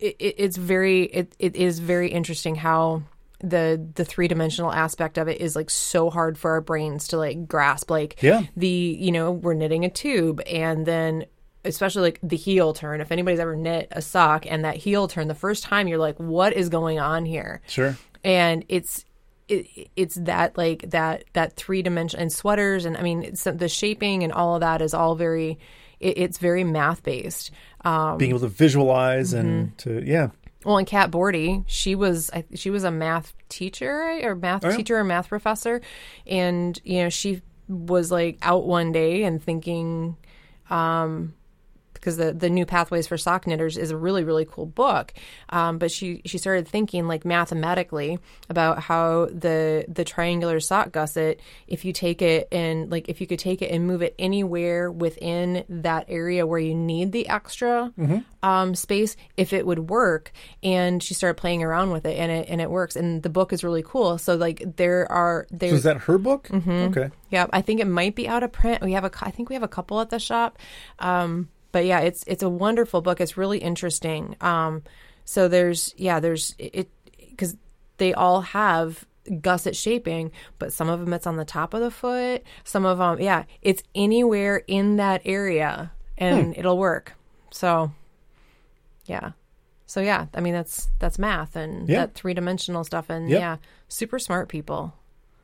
it, 0.00 0.16
it's 0.18 0.56
very 0.56 1.04
it, 1.04 1.34
it 1.38 1.54
is 1.56 1.78
very 1.78 2.10
interesting 2.10 2.56
how 2.56 3.02
the 3.40 3.84
the 3.94 4.04
three 4.04 4.28
dimensional 4.28 4.72
aspect 4.72 5.18
of 5.18 5.28
it 5.28 5.40
is 5.40 5.54
like 5.56 5.70
so 5.70 6.10
hard 6.10 6.38
for 6.38 6.52
our 6.52 6.60
brains 6.60 7.08
to 7.08 7.18
like 7.18 7.46
grasp. 7.46 7.90
Like 7.90 8.20
Yeah. 8.22 8.42
the 8.56 8.68
you 8.68 9.12
know 9.12 9.32
we're 9.32 9.54
knitting 9.54 9.84
a 9.84 9.90
tube 9.90 10.40
and 10.46 10.86
then 10.86 11.26
especially 11.64 12.02
like 12.02 12.18
the 12.22 12.36
heel 12.36 12.72
turn 12.72 13.00
if 13.00 13.12
anybody's 13.12 13.38
ever 13.40 13.54
knit 13.56 13.88
a 13.92 14.02
sock 14.02 14.44
and 14.50 14.64
that 14.64 14.76
heel 14.76 15.06
turn 15.08 15.28
the 15.28 15.34
first 15.34 15.62
time 15.62 15.86
you're 15.88 15.98
like 15.98 16.16
what 16.18 16.52
is 16.52 16.68
going 16.68 16.98
on 16.98 17.24
here 17.24 17.60
Sure. 17.68 17.96
and 18.24 18.64
it's 18.68 19.04
it, 19.48 19.90
it's 19.96 20.14
that 20.16 20.56
like 20.56 20.90
that 20.90 21.24
that 21.34 21.54
three 21.56 21.82
dimension 21.82 22.20
and 22.20 22.32
sweaters 22.32 22.84
and 22.84 22.96
I 22.96 23.02
mean 23.02 23.22
it's, 23.24 23.44
the 23.44 23.68
shaping 23.68 24.22
and 24.24 24.32
all 24.32 24.54
of 24.54 24.60
that 24.60 24.80
is 24.82 24.94
all 24.94 25.14
very 25.14 25.58
it, 26.00 26.18
it's 26.18 26.38
very 26.38 26.64
math 26.64 27.02
based. 27.02 27.50
Um, 27.84 28.18
Being 28.18 28.30
able 28.30 28.40
to 28.40 28.48
visualize 28.48 29.32
and 29.32 29.76
to 29.78 30.02
yeah. 30.04 30.28
well, 30.64 30.78
and 30.78 30.86
Cat 30.86 31.10
Bordhi, 31.10 31.64
she 31.66 31.94
was 31.96 32.30
she 32.54 32.70
was 32.70 32.84
a 32.84 32.90
math 32.90 33.34
teacher 33.48 34.20
or 34.22 34.34
math 34.36 34.64
Oh, 34.64 34.70
yeah. 34.70 34.76
teacher 34.76 34.96
or 34.96 35.04
math 35.04 35.28
professor, 35.28 35.80
and 36.26 36.80
you 36.84 37.02
know 37.02 37.08
she 37.08 37.42
was 37.68 38.10
like 38.12 38.38
out 38.42 38.64
one 38.66 38.92
day 38.92 39.24
and 39.24 39.42
thinking, 39.42 40.16
um, 40.70 41.34
because 42.02 42.16
the 42.16 42.32
the 42.32 42.50
new 42.50 42.66
pathways 42.66 43.06
for 43.06 43.16
sock 43.16 43.46
knitters 43.46 43.78
is 43.78 43.92
a 43.92 43.96
really 43.96 44.24
really 44.24 44.44
cool 44.44 44.66
book. 44.66 45.14
Um, 45.50 45.78
but 45.78 45.92
she 45.92 46.20
she 46.26 46.36
started 46.36 46.66
thinking 46.66 47.06
like 47.06 47.24
mathematically 47.24 48.18
about 48.50 48.80
how 48.80 49.26
the 49.26 49.84
the 49.88 50.04
triangular 50.04 50.58
sock 50.58 50.90
gusset, 50.90 51.38
if 51.68 51.84
you 51.84 51.92
take 51.92 52.20
it 52.20 52.48
and 52.50 52.90
like 52.90 53.08
if 53.08 53.20
you 53.20 53.28
could 53.28 53.38
take 53.38 53.62
it 53.62 53.70
and 53.70 53.86
move 53.86 54.02
it 54.02 54.16
anywhere 54.18 54.90
within 54.90 55.64
that 55.68 56.06
area 56.08 56.44
where 56.44 56.58
you 56.58 56.74
need 56.74 57.12
the 57.12 57.28
extra 57.28 57.92
um, 58.42 58.74
space, 58.74 59.16
if 59.36 59.52
it 59.52 59.64
would 59.64 59.88
work. 59.88 60.32
And 60.62 61.00
she 61.02 61.14
started 61.14 61.40
playing 61.40 61.62
around 61.62 61.92
with 61.92 62.04
it, 62.04 62.18
and 62.18 62.32
it 62.32 62.48
and 62.48 62.60
it 62.60 62.70
works. 62.70 62.96
And 62.96 63.22
the 63.22 63.30
book 63.30 63.52
is 63.52 63.62
really 63.62 63.84
cool. 63.84 64.18
So 64.18 64.34
like 64.34 64.76
there 64.76 65.10
are 65.10 65.46
So 65.50 65.56
there's 65.56 65.72
is 65.72 65.82
that 65.84 65.98
her 65.98 66.18
book? 66.18 66.48
Mm-hmm. 66.48 66.70
Okay. 66.70 67.10
yeah, 67.30 67.46
I 67.52 67.62
think 67.62 67.80
it 67.80 67.86
might 67.86 68.14
be 68.16 68.26
out 68.28 68.42
of 68.42 68.50
print. 68.50 68.82
We 68.82 68.92
have 68.92 69.04
a, 69.04 69.10
I 69.20 69.30
think 69.30 69.48
we 69.48 69.54
have 69.54 69.62
a 69.62 69.68
couple 69.68 70.00
at 70.00 70.10
the 70.10 70.18
shop. 70.18 70.58
Um, 70.98 71.48
but 71.72 71.84
yeah, 71.84 72.00
it's 72.00 72.22
it's 72.26 72.42
a 72.42 72.48
wonderful 72.48 73.00
book. 73.02 73.20
It's 73.20 73.36
really 73.36 73.58
interesting. 73.58 74.36
Um, 74.40 74.82
so 75.24 75.48
there's 75.48 75.94
yeah, 75.96 76.20
there's 76.20 76.54
it 76.58 76.88
because 77.30 77.56
they 77.98 78.12
all 78.14 78.40
have 78.42 79.04
gusset 79.40 79.76
shaping, 79.76 80.32
but 80.58 80.72
some 80.72 80.88
of 80.88 81.00
them 81.00 81.12
it's 81.12 81.26
on 81.26 81.36
the 81.36 81.44
top 81.44 81.74
of 81.74 81.80
the 81.80 81.90
foot. 81.90 82.42
Some 82.64 82.84
of 82.84 82.98
them, 82.98 83.20
yeah, 83.20 83.44
it's 83.62 83.82
anywhere 83.94 84.62
in 84.66 84.96
that 84.96 85.22
area, 85.24 85.92
and 86.18 86.56
it'll 86.56 86.78
work. 86.78 87.14
So 87.50 87.92
yeah. 89.06 89.32
So 89.86 90.00
yeah, 90.00 90.26
I 90.34 90.40
mean 90.40 90.54
that's 90.54 90.88
that's 90.98 91.18
math 91.18 91.54
and 91.56 91.88
Yeah. 91.88 92.00
that 92.00 92.14
three 92.14 92.34
dimensional 92.34 92.82
stuff 92.84 93.10
and 93.10 93.28
Yep. 93.28 93.40
yeah, 93.40 93.56
super 93.88 94.18
smart 94.18 94.48
people. 94.48 94.94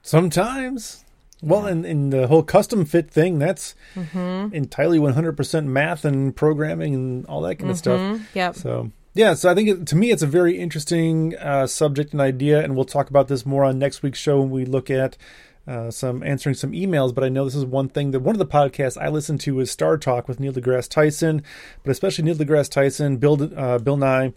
Sometimes. 0.02 1.04
Well, 1.42 1.66
and, 1.66 1.86
and 1.86 2.12
the 2.12 2.26
whole 2.26 2.42
custom 2.42 2.84
fit 2.84 3.10
thing, 3.10 3.38
that's 3.38 3.74
Mm-hmm. 3.94 4.54
entirely 4.54 4.98
100% 4.98 5.64
math 5.66 6.04
and 6.04 6.34
programming 6.34 6.94
and 6.94 7.26
all 7.26 7.40
that 7.42 7.56
kind 7.56 7.70
of 7.70 7.78
stuff. 7.78 8.20
Yeah. 8.34 8.52
So, 8.52 8.90
yeah, 9.14 9.34
so 9.34 9.48
I 9.50 9.54
think 9.54 9.68
it, 9.68 9.86
to 9.88 9.96
me 9.96 10.10
it's 10.10 10.22
a 10.22 10.26
very 10.26 10.58
interesting 10.58 11.36
uh, 11.36 11.66
subject 11.66 12.12
and 12.12 12.20
idea, 12.20 12.62
and 12.62 12.74
we'll 12.74 12.84
talk 12.84 13.08
about 13.10 13.28
this 13.28 13.46
more 13.46 13.64
on 13.64 13.78
next 13.78 14.02
week's 14.02 14.18
show 14.18 14.40
when 14.40 14.50
we 14.50 14.64
look 14.64 14.90
at 14.90 15.16
uh, 15.66 15.90
some 15.90 16.22
answering 16.22 16.54
some 16.54 16.72
emails. 16.72 17.14
But 17.14 17.24
I 17.24 17.28
know 17.28 17.44
this 17.44 17.54
is 17.54 17.64
one 17.64 17.88
thing 17.88 18.10
that 18.12 18.20
one 18.20 18.34
of 18.34 18.38
the 18.38 18.46
podcasts 18.46 19.00
I 19.00 19.08
listen 19.08 19.38
to 19.38 19.60
is 19.60 19.70
Star 19.70 19.96
Talk 19.98 20.26
with 20.28 20.40
Neil 20.40 20.52
deGrasse 20.52 20.88
Tyson, 20.88 21.42
but 21.84 21.90
especially 21.90 22.24
Neil 22.24 22.34
deGrasse 22.36 22.70
Tyson, 22.70 23.16
Bill 23.18 23.50
uh, 23.56 23.78
Bill 23.78 23.96
Nye. 23.96 24.32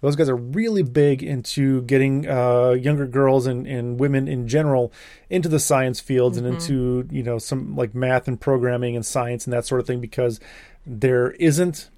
Those 0.00 0.16
guys 0.16 0.28
are 0.28 0.36
really 0.36 0.82
big 0.82 1.22
into 1.22 1.82
getting 1.82 2.28
uh, 2.28 2.70
younger 2.70 3.06
girls 3.06 3.46
and, 3.46 3.66
and 3.66 4.00
women 4.00 4.28
in 4.28 4.48
general 4.48 4.92
into 5.28 5.48
the 5.48 5.58
science 5.58 6.00
fields 6.00 6.38
and 6.38 6.46
into 6.46 7.06
you 7.10 7.22
know 7.22 7.38
some 7.38 7.76
like 7.76 7.94
math 7.94 8.26
and 8.26 8.40
programming 8.40 8.96
and 8.96 9.04
science 9.04 9.46
and 9.46 9.52
that 9.52 9.66
sort 9.66 9.80
of 9.80 9.86
thing 9.86 10.00
because 10.00 10.40
there 10.86 11.32
isn't 11.32 11.90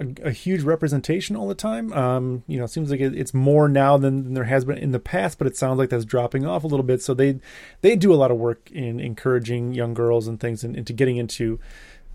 a, 0.00 0.28
a 0.28 0.30
huge 0.30 0.62
representation 0.62 1.36
all 1.36 1.48
the 1.48 1.54
time. 1.54 1.92
Um, 1.92 2.44
you 2.46 2.58
know, 2.58 2.64
it 2.64 2.70
seems 2.70 2.90
like 2.90 3.00
it, 3.00 3.14
it's 3.14 3.34
more 3.34 3.68
now 3.68 3.96
than, 3.96 4.24
than 4.24 4.34
there 4.34 4.44
has 4.44 4.64
been 4.64 4.78
in 4.78 4.92
the 4.92 4.98
past, 4.98 5.38
but 5.38 5.46
it 5.46 5.56
sounds 5.56 5.78
like 5.78 5.90
that's 5.90 6.04
dropping 6.04 6.46
off 6.46 6.64
a 6.64 6.66
little 6.66 6.84
bit. 6.84 7.02
So 7.02 7.14
they 7.14 7.40
they 7.80 7.96
do 7.96 8.12
a 8.12 8.16
lot 8.16 8.30
of 8.30 8.36
work 8.36 8.70
in 8.70 9.00
encouraging 9.00 9.74
young 9.74 9.94
girls 9.94 10.28
and 10.28 10.38
things 10.38 10.64
and 10.64 10.76
into 10.76 10.92
getting 10.92 11.16
into 11.16 11.58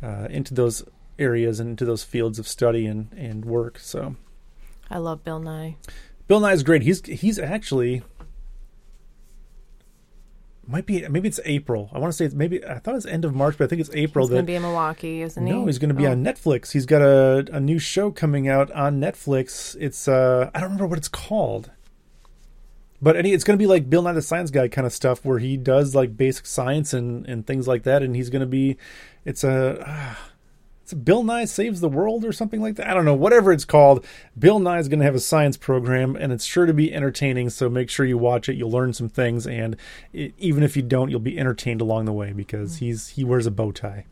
uh, 0.02 0.28
into 0.30 0.54
those 0.54 0.84
areas 1.20 1.60
and 1.60 1.72
into 1.72 1.86
those 1.86 2.04
fields 2.04 2.40
of 2.40 2.48
study 2.48 2.86
and 2.86 3.12
and 3.14 3.46
work. 3.46 3.80
So 3.80 4.16
I 4.94 5.00
love 5.00 5.24
Bill 5.24 5.40
Nye. 5.40 5.76
Bill 6.28 6.40
Nye 6.40 6.54
is 6.54 6.62
great. 6.64 6.84
He's 6.84 7.04
he's 7.06 7.40
actually 7.40 8.04
might 10.66 10.86
be 10.86 11.06
maybe 11.10 11.28
it's 11.28 11.40
April. 11.44 11.90
I 11.92 12.00
want 12.00 12.14
to 12.14 12.16
say 12.18 12.26
it's 12.26 12.36
maybe 12.36 12.64
I 12.66 12.80
thought 12.80 12.96
it's 12.96 13.06
end 13.06 13.26
of 13.26 13.36
March, 13.36 13.58
but 13.58 13.66
I 13.66 13.68
think 13.68 13.82
it's 13.82 13.90
April. 13.94 14.26
He's 14.26 14.32
going 14.32 14.44
to 14.46 14.48
be 14.48 14.56
in 14.56 14.62
Milwaukee, 14.62 15.22
isn't 15.24 15.46
he? 15.46 15.52
no, 15.52 15.66
he's 15.66 15.80
going 15.80 15.90
to 15.90 15.96
be 15.96 16.08
Oh. 16.08 16.12
on 16.12 16.24
Netflix. 16.24 16.72
He's 16.72 16.86
got 16.86 17.02
a 17.02 17.46
a 17.52 17.60
new 17.60 17.80
show 17.80 18.12
coming 18.12 18.48
out 18.48 18.72
on 18.72 19.02
Netflix. 19.02 19.76
It's 19.80 20.08
uh 20.08 20.50
I 20.54 20.60
don't 20.60 20.70
remember 20.70 20.88
what 20.88 21.00
it's 21.00 21.10
called. 21.10 21.72
But 23.02 23.18
any, 23.18 23.34
it's 23.34 23.44
going 23.44 23.58
to 23.60 23.62
be 23.62 23.68
like 23.68 23.90
Bill 23.90 24.02
Nye 24.04 24.14
the 24.14 24.22
Science 24.22 24.50
Guy 24.50 24.70
kind 24.70 24.88
of 24.88 24.94
stuff, 24.94 25.26
where 25.26 25.40
he 25.40 25.58
does 25.58 25.94
like 25.94 26.16
basic 26.16 26.46
science 26.46 26.94
and, 26.94 27.26
and 27.28 27.46
things 27.46 27.68
like 27.68 27.84
that, 27.84 28.02
and 28.02 28.16
he's 28.16 28.30
going 28.30 28.40
to 28.40 28.46
be, 28.46 28.78
it's 29.26 29.44
a, 29.44 29.84
ah, 29.86 30.20
it's 30.84 30.94
Bill 30.94 31.24
Nye 31.24 31.46
saves 31.46 31.80
the 31.80 31.88
world 31.88 32.26
or 32.26 32.34
something 32.34 32.62
like 32.62 32.76
that. 32.76 32.88
I 32.90 32.94
don't 32.94 33.06
know, 33.06 33.14
whatever 33.14 33.54
it's 33.54 33.64
called. 33.64 34.06
Bill 34.38 34.60
Nye 34.60 34.80
is 34.80 34.90
going 34.90 35.00
to 35.00 35.06
have 35.06 35.16
a 35.16 35.20
science 35.20 35.56
program, 35.56 36.18
and 36.18 36.34
it's 36.34 36.44
sure 36.44 36.66
to 36.66 36.74
be 36.74 36.94
entertaining. 36.94 37.52
So 37.52 37.70
make 37.70 37.90
sure 37.90 38.06
you 38.06 38.18
watch 38.18 38.50
it. 38.50 38.56
You'll 38.56 38.72
learn 38.72 38.92
some 38.92 39.08
things, 39.08 39.48
and 39.48 39.78
it, 40.12 40.34
even 40.38 40.62
if 40.62 40.76
you 40.76 40.84
don't, 40.84 41.10
you'll 41.10 41.22
be 41.22 41.40
entertained 41.40 41.80
along 41.80 42.04
the 42.04 42.12
way 42.12 42.34
because 42.34 42.76
mm. 42.76 42.80
he's 42.80 43.08
he 43.10 43.24
wears 43.24 43.46
a 43.46 43.52
bow 43.52 43.72
tie. 43.72 44.06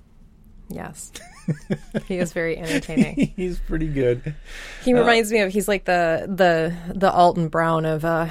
Yes. 0.70 1.12
he 2.08 2.18
is 2.18 2.32
very 2.32 2.58
entertaining. 2.58 3.34
he's 3.36 3.60
pretty 3.60 3.88
good. 3.88 4.34
He 4.84 4.94
uh, 4.94 5.00
reminds 5.00 5.30
me 5.30 5.40
of 5.40 5.52
he's 5.52 5.68
like 5.68 5.84
the 5.84 6.26
the 6.30 6.74
the 6.96 7.12
Alton 7.12 7.50
Brown 7.50 7.84
of 7.84 8.06
uh 8.06 8.30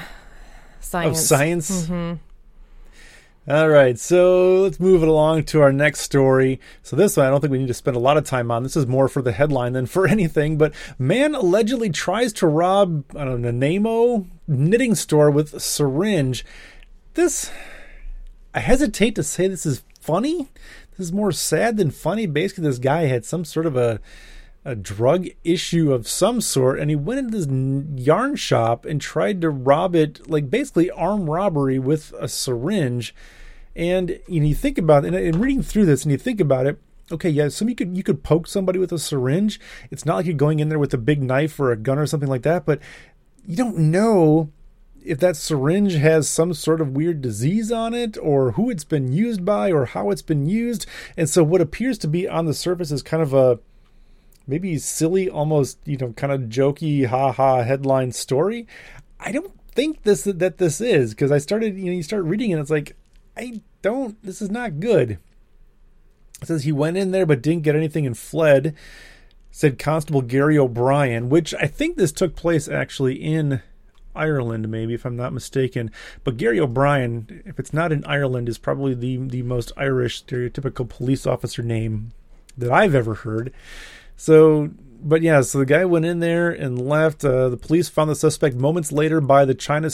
science. 0.81 1.21
Of 1.21 1.27
science. 1.27 1.83
Mm-hmm. 1.83 2.15
All 3.49 3.71
right, 3.71 3.99
so 3.99 4.61
let's 4.61 4.79
move 4.79 5.03
it 5.03 5.09
along 5.09 5.45
to 5.45 5.63
our 5.63 5.73
next 5.73 6.01
story. 6.01 6.61
So 6.83 6.95
this 6.95 7.17
one, 7.17 7.25
I 7.25 7.31
don't 7.31 7.41
think 7.41 7.51
we 7.51 7.59
need 7.59 7.69
to 7.69 7.75
spend 7.75 7.97
a 7.97 8.01
lot 8.01 8.19
of 8.19 8.25
time 8.25 8.51
on. 8.51 8.63
This 8.63 8.77
is 8.77 8.87
more 8.87 9.09
for 9.09 9.23
the 9.23 9.33
headline 9.33 9.73
than 9.73 9.87
for 9.87 10.07
anything. 10.09 10.59
But 10.59 10.75
man 10.99 11.35
allegedly 11.35 11.89
tries 11.89 12.35
to 12.35 12.47
rob 12.47 13.05
I 13.17 13.25
don't 13.25 13.41
know 13.41 13.51
Nanaimo 13.51 14.27
knitting 14.47 14.95
store 14.95 15.31
with 15.31 15.61
syringe. 15.61 16.45
This, 17.15 17.51
I 18.55 18.61
hesitate 18.61 19.15
to 19.15 19.23
say 19.23 19.49
this 19.49 19.65
is 19.65 19.85
funny. 20.01 20.51
This 20.91 21.07
is 21.07 21.13
more 21.13 21.33
sad 21.33 21.79
than 21.79 21.91
funny. 21.91 22.27
Basically, 22.27 22.65
this 22.65 22.79
guy 22.79 23.07
had 23.07 23.25
some 23.25 23.47
sort 23.47 23.65
of 23.65 23.75
a 23.75 24.01
a 24.65 24.75
drug 24.75 25.27
issue 25.43 25.93
of 25.93 26.07
some 26.07 26.41
sort 26.41 26.79
and 26.79 26.91
he 26.91 26.97
went 26.97 27.19
into 27.19 27.39
this 27.39 28.05
yarn 28.05 28.37
shop 28.37 28.85
and 28.85 29.01
tried 29.01 29.41
to 29.41 29.49
rob 29.49 29.95
it 29.95 30.29
like 30.29 30.51
basically 30.51 30.91
armed 30.91 31.29
robbery 31.29 31.79
with 31.79 32.13
a 32.19 32.29
syringe. 32.29 33.15
And 33.75 34.21
you 34.29 34.55
think 34.55 34.77
about 34.77 35.05
it 35.05 35.09
and, 35.09 35.17
and 35.17 35.37
reading 35.37 35.63
through 35.63 35.87
this 35.87 36.05
and 36.05 36.13
you 36.13 36.19
think 36.19 36.41
about 36.41 36.67
it 36.67 36.79
okay 37.13 37.31
yeah 37.31 37.49
some 37.49 37.69
you 37.69 37.75
could 37.75 37.97
you 37.97 38.05
could 38.05 38.23
poke 38.23 38.47
somebody 38.47 38.79
with 38.79 38.93
a 38.93 38.99
syringe. 38.99 39.59
It's 39.91 40.05
not 40.05 40.17
like 40.17 40.27
you're 40.27 40.35
going 40.35 40.61
in 40.61 40.69
there 40.69 40.79
with 40.79 40.95
a 40.95 40.99
big 40.99 41.23
knife 41.23 41.59
or 41.59 41.73
a 41.73 41.77
gun 41.77 41.99
or 41.99 42.07
something 42.07 42.29
like 42.29 42.43
that 42.43 42.67
but 42.67 42.81
you 43.47 43.57
don't 43.57 43.79
know 43.79 44.53
if 45.03 45.19
that 45.19 45.37
syringe 45.37 45.95
has 45.95 46.29
some 46.29 46.53
sort 46.53 46.81
of 46.81 46.91
weird 46.91 47.23
disease 47.23 47.73
on 47.73 47.95
it 47.95 48.19
or 48.19 48.53
who 48.53 48.71
it's 48.71 48.85
been 48.85 49.13
used 49.13 49.45
by 49.45 49.73
or 49.73 49.87
how 49.87 50.11
it's 50.11 50.23
been 50.23 50.47
used. 50.47 50.87
And 51.17 51.29
so 51.29 51.43
what 51.43 51.61
appears 51.61 51.99
to 51.99 52.09
be 52.09 52.29
on 52.29 52.45
the 52.45 52.55
surface 52.55 52.91
is 52.91 53.03
kind 53.03 53.23
of 53.23 53.33
a 53.33 53.59
maybe 54.47 54.79
silly, 54.79 55.29
almost 55.29 55.79
you 55.85 55.97
know, 55.97 56.13
kind 56.13 56.33
of 56.33 56.43
jokey, 56.43 57.07
ha 57.07 57.33
ha 57.33 57.63
headline 57.63 58.13
story. 58.13 58.67
I 59.19 59.33
don't 59.33 59.53
think 59.73 60.03
this 60.03 60.25
that 60.25 60.59
this 60.59 60.81
is 60.81 61.11
because 61.11 61.31
I 61.31 61.39
started, 61.39 61.77
you 61.79 61.87
know, 61.87 61.93
you 61.93 62.03
start 62.03 62.25
reading 62.25 62.53
and 62.53 62.61
it's 62.61 62.71
like, 62.71 62.97
I 63.37 63.61
don't. 63.83 64.23
This 64.23 64.43
is 64.43 64.51
not 64.51 64.81
good. 64.81 65.19
It 66.43 66.47
says 66.47 66.65
he 66.65 66.73
went 66.73 66.97
in 66.97 67.11
there 67.11 67.27
but 67.27 67.43
didn't 67.43 67.63
get 67.63 67.77
anything 67.77 68.07
and 68.07 68.17
fled. 68.17 68.75
Said 69.53 69.81
Constable 69.81 70.23
Gary 70.23 70.57
O'Brien, 70.57 71.29
which 71.29 71.55
I 71.55 71.67
think 71.67 71.97
this 71.97 72.13
took 72.13 72.37
place 72.37 72.69
actually 72.69 73.15
in 73.17 73.63
Ireland, 74.15 74.69
maybe 74.69 74.95
if 74.95 75.05
I'm 75.05 75.17
not 75.17 75.33
mistaken. 75.33 75.91
But 76.25 76.37
Gary 76.37 76.61
O'Brien, 76.61 77.43
if 77.45 77.59
it's 77.59 77.73
not 77.73 77.91
in 77.91 78.05
Ireland, 78.05 78.49
is 78.49 78.59
probably 78.59 78.95
the 78.95 79.17
the 79.17 79.43
most 79.43 79.73
Irish 79.77 80.25
stereotypical 80.25 80.89
police 80.89 81.27
officer 81.27 81.63
name 81.63 82.13
that 82.57 82.71
I've 82.71 82.95
ever 82.95 83.15
heard. 83.15 83.53
So, 84.21 84.69
but 85.03 85.23
yeah, 85.23 85.41
so 85.41 85.57
the 85.57 85.65
guy 85.65 85.87
went 85.87 86.05
in 86.05 86.21
there 86.21 86.51
and 86.51 86.79
left. 86.79 87.25
Uh, 87.25 87.49
the 87.49 87.57
police 87.57 87.89
found 87.89 88.11
the 88.11 88.15
suspect 88.15 88.55
moments 88.55 88.93
later 88.93 89.19
by 89.19 89.47
the 89.47 89.55
China 89.55 89.89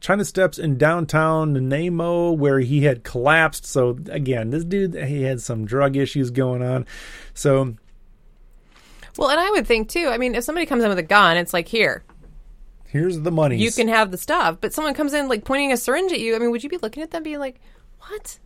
China 0.00 0.24
Steps 0.24 0.58
in 0.58 0.78
downtown 0.78 1.52
Nanaimo, 1.52 2.32
where 2.32 2.58
he 2.58 2.80
had 2.80 3.04
collapsed. 3.04 3.64
So 3.64 3.96
again, 4.10 4.50
this 4.50 4.64
dude 4.64 4.96
he 4.96 5.22
had 5.22 5.40
some 5.40 5.64
drug 5.64 5.96
issues 5.96 6.32
going 6.32 6.60
on. 6.60 6.86
So 7.34 7.76
Well, 9.16 9.30
and 9.30 9.38
I 9.38 9.48
would 9.52 9.64
think 9.64 9.88
too. 9.88 10.08
I 10.08 10.18
mean, 10.18 10.34
if 10.34 10.42
somebody 10.42 10.66
comes 10.66 10.82
in 10.82 10.88
with 10.88 10.98
a 10.98 11.04
gun, 11.04 11.36
it's 11.36 11.52
like 11.52 11.68
here, 11.68 12.02
here's 12.88 13.20
the 13.20 13.30
money. 13.30 13.58
you 13.58 13.70
can 13.70 13.86
have 13.86 14.10
the 14.10 14.18
stuff. 14.18 14.58
But 14.60 14.74
someone 14.74 14.94
comes 14.94 15.14
in 15.14 15.28
like 15.28 15.44
pointing 15.44 15.70
a 15.70 15.76
syringe 15.76 16.10
at 16.10 16.18
you. 16.18 16.34
I 16.34 16.40
mean, 16.40 16.50
would 16.50 16.64
you 16.64 16.68
be 16.68 16.78
looking 16.78 17.04
at 17.04 17.12
them 17.12 17.22
being 17.22 17.38
like, 17.38 17.60
"What?" 18.00 18.40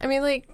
I 0.00 0.06
mean, 0.06 0.22
like, 0.22 0.48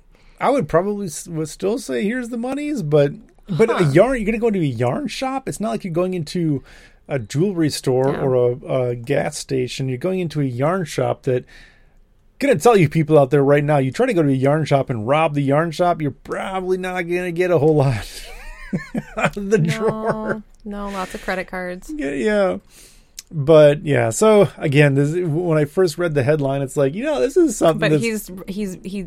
I 0.46 0.50
would 0.50 0.68
probably 0.68 1.08
would 1.28 1.48
still 1.48 1.78
say 1.78 2.02
here's 2.04 2.28
the 2.28 2.36
monies, 2.38 2.82
but 2.82 3.12
but 3.48 3.70
a 3.70 3.84
yarn 3.92 4.16
you're 4.16 4.26
gonna 4.26 4.38
go 4.38 4.48
into 4.48 4.60
a 4.60 4.62
yarn 4.64 5.08
shop. 5.08 5.48
It's 5.48 5.60
not 5.60 5.70
like 5.70 5.84
you're 5.84 5.92
going 5.92 6.14
into 6.14 6.62
a 7.08 7.18
jewelry 7.18 7.70
store 7.70 8.10
Yeah. 8.10 8.20
or 8.20 8.34
a, 8.34 8.72
a 8.90 8.94
gas 8.96 9.36
station. 9.38 9.88
You're 9.88 9.98
going 9.98 10.20
into 10.20 10.40
a 10.40 10.44
yarn 10.44 10.84
shop 10.84 11.22
that. 11.24 11.44
Gonna 12.40 12.56
tell 12.56 12.76
you 12.76 12.88
people 12.88 13.16
out 13.18 13.30
there 13.30 13.44
right 13.44 13.62
now, 13.62 13.78
you 13.78 13.92
try 13.92 14.06
to 14.06 14.12
go 14.12 14.22
to 14.22 14.28
a 14.28 14.32
yarn 14.32 14.64
shop 14.64 14.90
and 14.90 15.06
rob 15.06 15.34
the 15.34 15.40
yarn 15.40 15.70
shop, 15.70 16.02
you're 16.02 16.10
probably 16.10 16.76
not 16.76 17.02
gonna 17.02 17.30
get 17.32 17.50
a 17.52 17.58
whole 17.58 17.76
lot 17.76 18.28
out 19.16 19.36
of 19.36 19.50
the 19.50 19.58
drawer. 19.58 20.42
no, 20.64 20.88
no, 20.88 20.88
lots 20.90 21.14
of 21.14 21.22
credit 21.22 21.46
cards. 21.46 21.92
Yeah, 21.94 22.10
yeah. 22.10 22.56
But 23.30 23.84
yeah, 23.84 24.10
so 24.10 24.48
again, 24.58 24.94
this 24.94 25.14
when 25.26 25.56
I 25.58 25.64
first 25.64 25.96
read 25.96 26.14
the 26.14 26.22
headline, 26.24 26.60
it's 26.60 26.76
like, 26.76 26.94
you 26.94 27.04
know, 27.04 27.20
this 27.20 27.36
is 27.36 27.56
something 27.56 27.88
But 27.90 28.00
he's 28.00 28.30
he's 28.48 28.78
he 28.82 29.06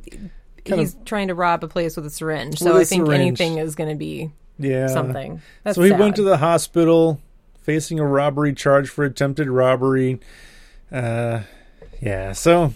kind 0.67 0.79
he's 0.81 0.95
of 0.95 1.05
trying 1.05 1.27
to 1.29 1.35
rob 1.35 1.63
a 1.63 1.67
place 1.67 1.95
with 1.95 2.05
a 2.05 2.09
syringe. 2.09 2.59
So 2.59 2.77
I 2.77 2.83
think 2.83 3.05
syringe. 3.05 3.41
anything 3.41 3.57
is 3.57 3.75
going 3.75 3.89
to 3.89 3.95
be 3.95 4.31
yeah 4.59 4.87
something. 4.87 5.41
That's 5.63 5.75
so 5.75 5.81
he 5.83 5.89
sad. 5.89 5.99
went 5.99 6.15
to 6.17 6.23
the 6.23 6.37
hospital 6.37 7.21
facing 7.61 7.99
a 7.99 8.05
robbery 8.05 8.53
charge 8.53 8.89
for 8.89 9.03
attempted 9.03 9.49
robbery. 9.49 10.19
Uh, 10.91 11.41
yeah, 12.01 12.31
so 12.31 12.73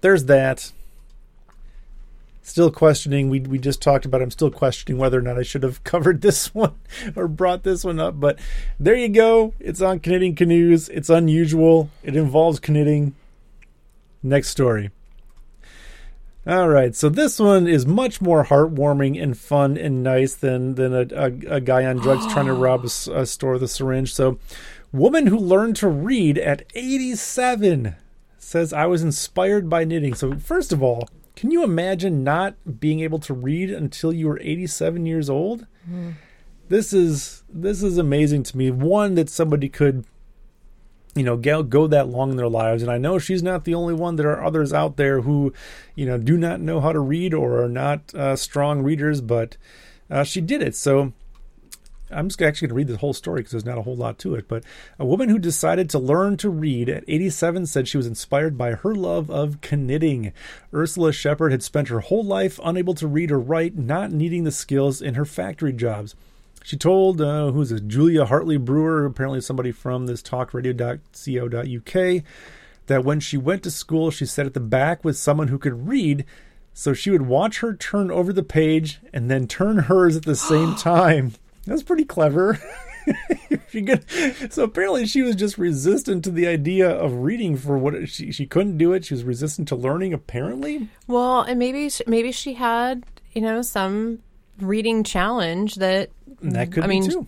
there's 0.00 0.24
that. 0.26 0.72
Still 2.44 2.72
questioning. 2.72 3.30
We 3.30 3.40
we 3.40 3.58
just 3.58 3.80
talked 3.80 4.04
about. 4.04 4.20
I'm 4.20 4.30
still 4.30 4.50
questioning 4.50 4.98
whether 4.98 5.18
or 5.18 5.22
not 5.22 5.38
I 5.38 5.42
should 5.42 5.62
have 5.62 5.84
covered 5.84 6.22
this 6.22 6.52
one 6.54 6.74
or 7.14 7.28
brought 7.28 7.62
this 7.62 7.84
one 7.84 8.00
up. 8.00 8.18
But 8.18 8.38
there 8.80 8.96
you 8.96 9.08
go. 9.08 9.54
It's 9.60 9.80
on 9.80 10.00
Knitting 10.04 10.34
Canoes. 10.34 10.88
It's 10.88 11.08
unusual. 11.08 11.90
It 12.02 12.16
involves 12.16 12.60
knitting. 12.68 13.14
Next 14.24 14.48
story. 14.48 14.90
All 16.44 16.68
right, 16.68 16.94
so 16.94 17.08
this 17.08 17.38
one 17.38 17.68
is 17.68 17.86
much 17.86 18.20
more 18.20 18.44
heartwarming 18.44 19.22
and 19.22 19.38
fun 19.38 19.76
and 19.76 20.02
nice 20.02 20.34
than 20.34 20.74
than 20.74 20.92
a, 20.92 21.06
a, 21.14 21.56
a 21.56 21.60
guy 21.60 21.84
on 21.84 21.98
drugs 21.98 22.26
trying 22.32 22.46
to 22.46 22.52
rob 22.52 22.84
a 22.84 23.26
store 23.26 23.52
with 23.52 23.62
a 23.62 23.68
syringe. 23.68 24.12
So, 24.12 24.40
woman 24.90 25.28
who 25.28 25.38
learned 25.38 25.76
to 25.76 25.88
read 25.88 26.38
at 26.38 26.64
87 26.74 27.94
says 28.38 28.72
I 28.72 28.86
was 28.86 29.02
inspired 29.02 29.70
by 29.70 29.84
knitting. 29.84 30.14
So, 30.14 30.36
first 30.36 30.72
of 30.72 30.82
all, 30.82 31.08
can 31.36 31.52
you 31.52 31.62
imagine 31.62 32.24
not 32.24 32.80
being 32.80 33.00
able 33.00 33.20
to 33.20 33.34
read 33.34 33.70
until 33.70 34.12
you 34.12 34.26
were 34.26 34.40
87 34.42 35.06
years 35.06 35.30
old? 35.30 35.66
Hmm. 35.86 36.10
This 36.68 36.92
is 36.92 37.44
this 37.48 37.84
is 37.84 37.98
amazing 37.98 38.42
to 38.44 38.56
me. 38.56 38.72
One 38.72 39.14
that 39.14 39.30
somebody 39.30 39.68
could 39.68 40.06
you 41.14 41.22
know 41.22 41.36
go, 41.36 41.62
go 41.62 41.86
that 41.86 42.08
long 42.08 42.30
in 42.30 42.36
their 42.36 42.48
lives. 42.48 42.82
And 42.82 42.90
i 42.90 42.98
know 42.98 43.18
she's 43.18 43.42
not 43.42 43.64
the 43.64 43.74
only 43.74 43.94
one. 43.94 44.16
There 44.16 44.30
are 44.30 44.44
others 44.44 44.72
out 44.72 44.96
there 44.96 45.22
who 45.22 45.52
you 45.94 46.06
know 46.06 46.18
do 46.18 46.36
not 46.36 46.60
know 46.60 46.80
how 46.80 46.92
to 46.92 47.00
read 47.00 47.34
or 47.34 47.62
are 47.62 47.68
not 47.68 48.14
uh, 48.14 48.36
strong 48.36 48.82
readers 48.82 49.20
but 49.20 49.56
uh, 50.10 50.24
she 50.24 50.40
did 50.40 50.62
it. 50.62 50.74
So 50.76 51.12
i'm 52.10 52.28
just 52.28 52.42
actually 52.42 52.68
going 52.68 52.74
to 52.74 52.76
read 52.76 52.88
the 52.88 52.98
whole 52.98 53.14
story 53.14 53.40
because 53.40 53.52
there's 53.52 53.64
not 53.64 53.78
a 53.78 53.82
whole 53.82 53.96
lot 53.96 54.18
to 54.18 54.34
it. 54.34 54.48
But 54.48 54.64
a 54.98 55.06
woman 55.06 55.28
who 55.28 55.38
decided 55.38 55.90
to 55.90 55.98
learn 55.98 56.36
to 56.38 56.50
read 56.50 56.88
at 56.88 57.04
87 57.08 57.66
said 57.66 57.88
she 57.88 57.96
was 57.96 58.06
inspired 58.06 58.56
by 58.56 58.72
her 58.72 58.94
love 58.94 59.30
of 59.30 59.58
knitting. 59.72 60.32
Ursula 60.72 61.12
shepard 61.12 61.52
had 61.52 61.62
spent 61.62 61.88
her 61.88 62.00
whole 62.00 62.24
life 62.24 62.58
unable 62.64 62.94
to 62.94 63.06
read 63.06 63.30
or 63.30 63.38
write 63.38 63.76
not 63.76 64.12
needing 64.12 64.44
the 64.44 64.50
skills 64.50 65.02
in 65.02 65.14
her 65.14 65.24
factory 65.24 65.72
jobs 65.72 66.14
she 66.64 66.76
told, 66.76 67.20
uh, 67.20 67.50
who's 67.50 67.70
this, 67.70 67.80
Julia 67.80 68.24
Hartley 68.24 68.56
Brewer, 68.56 69.04
apparently 69.04 69.40
somebody 69.40 69.72
from 69.72 70.06
this 70.06 70.22
talkradio.co.uk, 70.22 72.24
that 72.86 73.04
when 73.04 73.20
she 73.20 73.36
went 73.36 73.62
to 73.62 73.70
school, 73.70 74.10
she 74.10 74.26
sat 74.26 74.46
at 74.46 74.54
the 74.54 74.60
back 74.60 75.04
with 75.04 75.16
someone 75.16 75.48
who 75.48 75.58
could 75.58 75.88
read, 75.88 76.24
so 76.72 76.92
she 76.92 77.10
would 77.10 77.22
watch 77.22 77.60
her 77.60 77.74
turn 77.74 78.10
over 78.10 78.32
the 78.32 78.42
page 78.42 79.00
and 79.12 79.30
then 79.30 79.46
turn 79.46 79.78
hers 79.78 80.16
at 80.16 80.24
the 80.24 80.36
same 80.36 80.74
time. 80.76 81.32
That's 81.66 81.82
pretty 81.82 82.04
clever. 82.04 82.58
she 83.68 83.82
could, 83.82 84.04
so 84.52 84.64
apparently 84.64 85.06
she 85.06 85.22
was 85.22 85.36
just 85.36 85.58
resistant 85.58 86.24
to 86.24 86.30
the 86.30 86.46
idea 86.46 86.88
of 86.88 87.14
reading 87.14 87.56
for 87.56 87.78
what 87.78 88.08
she 88.08 88.32
she 88.32 88.46
couldn't 88.46 88.78
do 88.78 88.92
it. 88.92 89.04
She 89.04 89.14
was 89.14 89.24
resistant 89.24 89.68
to 89.68 89.76
learning. 89.76 90.12
Apparently, 90.12 90.88
Well, 91.06 91.42
and 91.42 91.58
maybe 91.58 91.90
maybe 92.06 92.32
she 92.32 92.54
had 92.54 93.04
you 93.32 93.40
know 93.40 93.62
some 93.62 94.20
reading 94.60 95.04
challenge 95.04 95.76
that 95.76 96.10
And 96.42 96.52
that 96.56 96.72
could 96.72 96.84
I 96.84 96.86
be 96.86 97.00
mean, 97.00 97.10
too. 97.10 97.26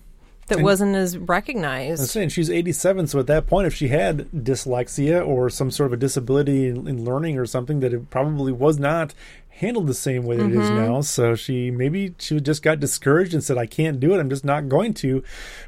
that 0.48 0.56
And- 0.58 0.64
wasn't 0.64 0.96
as 0.96 1.16
recognized. 1.16 2.00
I'm 2.02 2.06
saying 2.06 2.28
she's 2.30 2.50
87, 2.50 3.06
so 3.06 3.18
at 3.18 3.26
that 3.28 3.46
point, 3.46 3.66
if 3.66 3.74
she 3.74 3.88
had 3.88 4.28
dyslexia 4.32 5.26
or 5.26 5.48
some 5.50 5.70
sort 5.70 5.86
of 5.88 5.92
a 5.94 5.96
disability 5.96 6.68
in, 6.68 6.86
in 6.88 7.04
learning 7.04 7.38
or 7.38 7.46
something, 7.46 7.80
that 7.80 7.92
it 7.94 8.10
probably 8.10 8.52
was 8.52 8.78
not 8.78 9.14
handled 9.48 9.86
the 9.86 9.94
same 9.94 10.24
way 10.24 10.36
that 10.36 10.46
it 10.46 10.52
is 10.52 10.68
Mm-hmm. 10.68 10.76
now. 10.92 11.00
So 11.00 11.34
she 11.36 11.70
maybe 11.70 12.14
she 12.18 12.40
just 12.40 12.62
got 12.62 12.80
discouraged 12.80 13.32
and 13.34 13.42
said, 13.44 13.56
"I 13.56 13.66
can't 13.66 14.00
do 14.00 14.12
it. 14.14 14.18
I'm 14.18 14.28
just 14.28 14.44
not 14.44 14.68
going 14.68 14.94
to." 14.94 15.22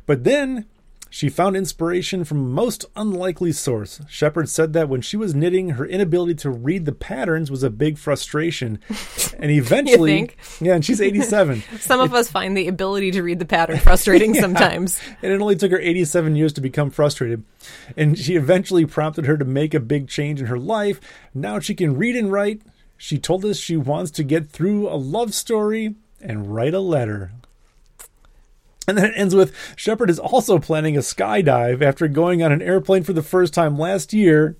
But 0.06 0.24
then 0.24 0.64
she 1.16 1.30
found 1.30 1.56
inspiration 1.56 2.24
from 2.24 2.40
a 2.40 2.42
most 2.42 2.84
unlikely 2.94 3.50
source. 3.50 4.02
Shepard 4.06 4.50
said 4.50 4.74
that 4.74 4.90
when 4.90 5.00
she 5.00 5.16
was 5.16 5.34
knitting, 5.34 5.70
her 5.70 5.86
inability 5.86 6.34
to 6.34 6.50
read 6.50 6.84
the 6.84 6.92
patterns 6.92 7.50
was 7.50 7.62
a 7.62 7.70
big 7.70 7.96
frustration, 7.96 8.78
and 9.38 9.50
eventually, 9.50 10.28
yeah, 10.60 10.74
and 10.74 10.84
she's 10.84 11.00
87. 11.00 11.62
Some 11.78 12.00
of 12.00 12.12
us 12.12 12.30
find 12.30 12.54
the 12.54 12.68
ability 12.68 13.12
to 13.12 13.22
read 13.22 13.38
the 13.38 13.46
pattern 13.46 13.78
frustrating 13.78 14.34
sometimes. 14.42 15.00
And 15.22 15.32
it 15.32 15.40
only 15.40 15.56
took 15.56 15.70
her 15.70 15.80
87 15.80 16.36
years 16.36 16.52
to 16.52 16.60
become 16.60 16.90
frustrated. 16.90 17.44
And 17.96 18.18
she 18.18 18.36
eventually 18.36 18.84
prompted 18.84 19.24
her 19.24 19.38
to 19.38 19.44
make 19.46 19.72
a 19.72 19.80
big 19.80 20.08
change 20.08 20.40
in 20.40 20.48
her 20.48 20.58
life. 20.58 21.00
Now 21.32 21.60
she 21.60 21.74
can 21.74 21.96
read 21.96 22.14
and 22.14 22.30
write. 22.30 22.60
She 22.98 23.16
told 23.16 23.42
us 23.46 23.56
she 23.56 23.78
wants 23.78 24.10
to 24.10 24.22
get 24.22 24.50
through 24.50 24.86
a 24.90 25.00
love 25.00 25.32
story 25.32 25.94
and 26.20 26.54
write 26.54 26.74
a 26.74 26.80
letter. 26.80 27.32
And 28.88 28.96
then 28.96 29.06
it 29.06 29.14
ends 29.16 29.34
with 29.34 29.52
Shepard 29.76 30.10
is 30.10 30.18
also 30.18 30.58
planning 30.58 30.96
a 30.96 31.00
skydive 31.00 31.82
after 31.82 32.06
going 32.08 32.42
on 32.42 32.52
an 32.52 32.62
airplane 32.62 33.02
for 33.02 33.12
the 33.12 33.22
first 33.22 33.52
time 33.52 33.76
last 33.78 34.12
year. 34.12 34.56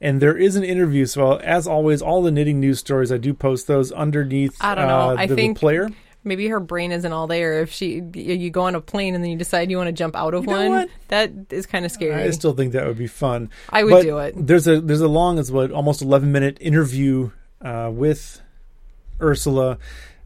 And 0.00 0.20
there 0.22 0.36
is 0.36 0.56
an 0.56 0.64
interview. 0.64 1.04
So, 1.04 1.34
as 1.36 1.66
always, 1.66 2.00
all 2.00 2.22
the 2.22 2.30
knitting 2.30 2.58
news 2.58 2.78
stories, 2.78 3.12
I 3.12 3.18
do 3.18 3.34
post 3.34 3.66
those 3.66 3.92
underneath 3.92 4.56
I 4.62 4.74
don't 4.74 4.88
know. 4.88 5.10
uh, 5.10 5.14
I 5.18 5.26
the, 5.26 5.34
the 5.34 5.42
think- 5.42 5.58
player. 5.58 5.90
Maybe 6.22 6.48
her 6.48 6.60
brain 6.60 6.92
isn't 6.92 7.12
all 7.12 7.26
there. 7.26 7.62
If 7.62 7.72
she 7.72 8.02
you 8.14 8.50
go 8.50 8.62
on 8.62 8.74
a 8.74 8.80
plane 8.82 9.14
and 9.14 9.24
then 9.24 9.30
you 9.30 9.38
decide 9.38 9.70
you 9.70 9.78
want 9.78 9.88
to 9.88 9.92
jump 9.92 10.14
out 10.14 10.34
of 10.34 10.44
You 10.44 10.50
know 10.50 10.56
one, 10.58 10.70
what? 10.70 10.88
that 11.08 11.30
is 11.48 11.64
kind 11.64 11.86
of 11.86 11.90
scary. 11.92 12.12
I 12.22 12.30
still 12.32 12.52
think 12.52 12.72
that 12.74 12.86
would 12.86 12.98
be 12.98 13.06
fun. 13.06 13.48
I 13.70 13.84
would 13.84 13.90
But 13.90 14.02
do 14.02 14.18
it. 14.18 14.34
There's 14.46 14.66
a 14.68 14.82
there's 14.82 15.00
a 15.00 15.08
long 15.08 15.38
as 15.38 15.50
what 15.50 15.70
almost 15.72 16.02
11 16.02 16.30
minute 16.30 16.58
interview 16.60 17.30
uh, 17.62 17.90
with 17.90 18.42
Ursula 19.20 19.78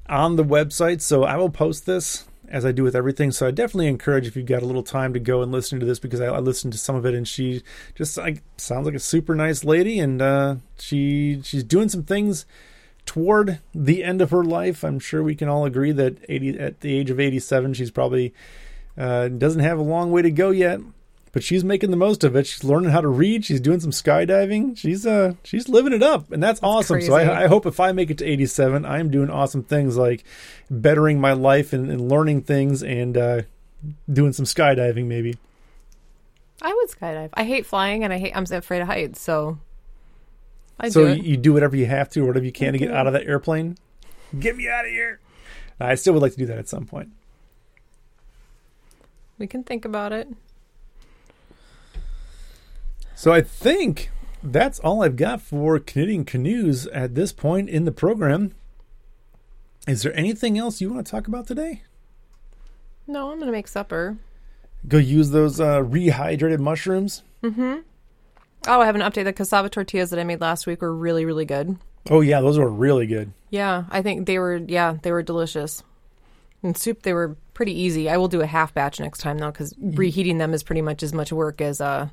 on 0.09 0.35
the 0.35 0.45
website, 0.45 1.01
so 1.01 1.23
I 1.23 1.37
will 1.37 1.49
post 1.51 1.87
this 1.87 2.25
as 2.55 2.65
I 2.65 2.71
do 2.71 2.85
with 2.85 2.95
everything. 2.95 3.33
So 3.33 3.49
I 3.49 3.51
definitely 3.51 3.89
encourage 3.89 4.29
if 4.29 4.37
you've 4.37 4.47
got 4.47 4.63
a 4.63 4.67
little 4.67 4.85
time 4.85 5.13
to 5.13 5.19
go 5.19 5.43
and 5.43 5.51
listen 5.51 5.81
to 5.81 5.87
this 5.87 5.99
because 5.99 6.21
I, 6.21 6.27
I 6.27 6.39
listened 6.39 6.73
to 6.73 6.79
some 6.79 6.95
of 6.95 7.05
it 7.05 7.13
and 7.13 7.27
she 7.27 7.63
just 7.97 8.17
like 8.17 8.43
sounds 8.59 8.87
like 8.87 8.95
a 8.95 9.01
super 9.01 9.35
nice 9.35 9.65
lady 9.65 9.99
and 9.99 10.23
uh, 10.23 10.57
she 10.79 11.41
she's 11.43 11.65
doing 11.65 11.89
some 11.89 12.05
things 12.05 12.47
toward 13.07 13.59
the 13.75 14.05
end 14.05 14.23
of 14.23 14.31
her 14.31 14.45
life. 14.45 14.85
I'm 14.85 15.01
sure 15.01 15.21
we 15.21 15.35
can 15.35 15.49
all 15.49 15.65
agree 15.65 15.91
that 15.91 16.17
80 16.29 16.61
at 16.61 16.81
the 16.81 16.97
age 16.97 17.11
of 17.11 17.19
87, 17.19 17.75
she's 17.75 17.91
probably 17.91 18.33
uh, 18.97 19.27
doesn't 19.27 19.61
have 19.61 19.81
a 19.81 19.83
long 19.83 20.13
way 20.13 20.23
to 20.23 20.31
go 20.31 20.51
yet, 20.51 20.79
but 21.35 21.43
she's 21.43 21.65
making 21.65 21.91
the 21.91 21.97
most 21.97 22.23
of 22.23 22.37
it. 22.37 22.47
She's 22.47 22.63
learning 22.63 22.91
how 22.91 23.01
to 23.01 23.09
read. 23.09 23.45
She's 23.45 23.61
doing 23.61 23.81
some 23.81 23.91
skydiving. 23.91 24.79
She's 24.79 25.05
uh 25.05 25.35
she's 25.43 25.69
living 25.69 25.93
it 25.93 26.03
up, 26.03 26.31
and 26.31 26.41
that's, 26.41 26.61
awesome. 26.63 27.03
So. 27.03 27.13
I, 27.13 27.43
I 27.43 27.47
hope 27.49 27.67
if 27.67 27.81
I 27.81 27.91
make 27.91 28.09
it 28.09 28.19
to 28.19 28.25
87, 28.25 28.87
I 28.87 29.01
am 29.01 29.11
doing 29.11 29.29
awesome 29.29 29.65
things 29.65 29.97
like 29.97 30.25
bettering 30.71 31.21
my 31.21 31.33
life 31.33 31.73
and, 31.73 31.91
and 31.91 32.09
learning 32.09 32.43
things 32.43 32.85
and 32.85 33.19
uh, 33.19 33.43
doing 34.11 34.33
some 34.33 34.45
skydiving 34.45 35.07
maybe. 35.07 35.37
I 36.63 36.73
would 36.73 36.89
skydive. 36.89 37.31
I 37.35 37.43
hate 37.43 37.67
flying 37.67 38.05
and 38.05 38.13
I 38.13 38.19
hate. 38.19 38.33
I'm 38.35 38.45
afraid 38.45 38.81
of 38.81 38.87
heights, 38.87 39.21
so 39.21 39.59
I 40.79 40.89
so 40.89 41.05
do 41.05 41.21
you, 41.21 41.31
you 41.31 41.37
do 41.37 41.53
whatever 41.53 41.75
you 41.75 41.87
have 41.87 42.09
to 42.11 42.23
or 42.23 42.27
whatever 42.29 42.47
you 42.47 42.53
can 42.53 42.75
to 42.75 42.79
get 42.79 42.93
out 42.93 43.09
of 43.09 43.13
that 43.13 43.27
airplane. 43.27 43.77
Get 44.39 44.57
me 44.57 44.69
out 44.69 44.85
of 44.85 44.93
here. 44.93 45.19
I 45.81 45.97
still 45.97 46.13
would 46.13 46.23
like 46.23 46.33
to 46.33 46.39
do 46.39 46.47
that 46.47 46.59
at 46.59 46.69
some 46.69 46.87
point. 46.87 47.11
we 49.37 49.49
can 49.49 49.65
think 49.65 49.85
about 49.85 50.13
it. 50.13 50.29
So 53.15 53.33
I 53.33 53.41
think 53.41 54.11
that's 54.43 54.79
all 54.81 55.03
I've 55.03 55.17
got 55.17 55.41
for 55.41 55.79
knitting 55.79 56.25
canoes 56.25 56.87
at 56.89 57.15
this 57.15 57.33
point 57.33 57.69
in 57.71 57.85
the 57.85 57.93
program. 57.93 58.53
Is 59.87 60.03
there 60.03 60.17
anything 60.17 60.59
else 60.59 60.81
you 60.81 60.93
want 60.93 61.07
to 61.07 61.11
talk 61.11 61.29
about 61.29 61.47
today? 61.47 61.83
No, 63.07 63.31
I'm 63.31 63.39
gonna 63.39 63.53
make 63.53 63.69
supper. 63.69 64.17
Go 64.89 64.99
use 64.99 65.31
those 65.31 65.61
uh, 65.61 65.81
rehydrated 65.81 66.59
mushrooms. 66.59 67.23
Mm-hmm. 67.43 67.81
Oh, 68.67 68.81
I 68.81 68.87
have 68.87 68.95
an 68.95 69.03
update. 69.03 69.25
The 69.25 69.33
cassava 69.33 69.69
tortillas 69.69 70.11
that 70.11 70.19
I 70.19 70.25
made 70.25 70.41
last 70.41 70.67
week 70.67 70.81
were 70.81 70.95
really, 70.95 71.25
really 71.25 71.45
good. 71.45 71.77
Oh 72.11 72.23
yeah, 72.23 72.41
those 72.41 72.59
were 72.59 72.71
really 72.71 73.07
good. 73.07 73.33
Yeah, 73.51 73.85
I 73.91 74.03
think 74.03 74.27
they 74.27 74.39
were. 74.39 74.57
Yeah, 74.57 74.97
they 75.03 75.13
were 75.13 75.23
delicious. 75.23 75.83
And 76.63 76.77
soup, 76.77 77.03
they 77.03 77.13
were 77.13 77.37
pretty 77.53 77.79
easy. 77.79 78.09
I 78.09 78.17
will 78.17 78.29
do 78.29 78.41
a 78.41 78.47
half 78.47 78.73
batch 78.73 79.01
next 79.01 79.19
time 79.19 79.39
though, 79.39 79.51
because 79.51 79.75
reheating 79.79 80.39
them 80.39 80.55
is 80.55 80.63
pretty 80.63 80.83
much 80.83 81.03
as 81.03 81.13
much 81.13 81.31
work 81.31 81.61
as 81.61 81.81
uh 81.81 82.09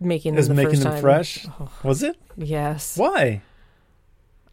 making 0.00 0.32
them 0.34 0.40
Is 0.40 0.48
the 0.48 0.54
making 0.54 0.70
first 0.70 0.82
them 0.82 0.92
time. 0.92 1.00
fresh? 1.00 1.46
Was 1.82 2.02
it? 2.02 2.16
Yes. 2.36 2.96
Why? 2.96 3.42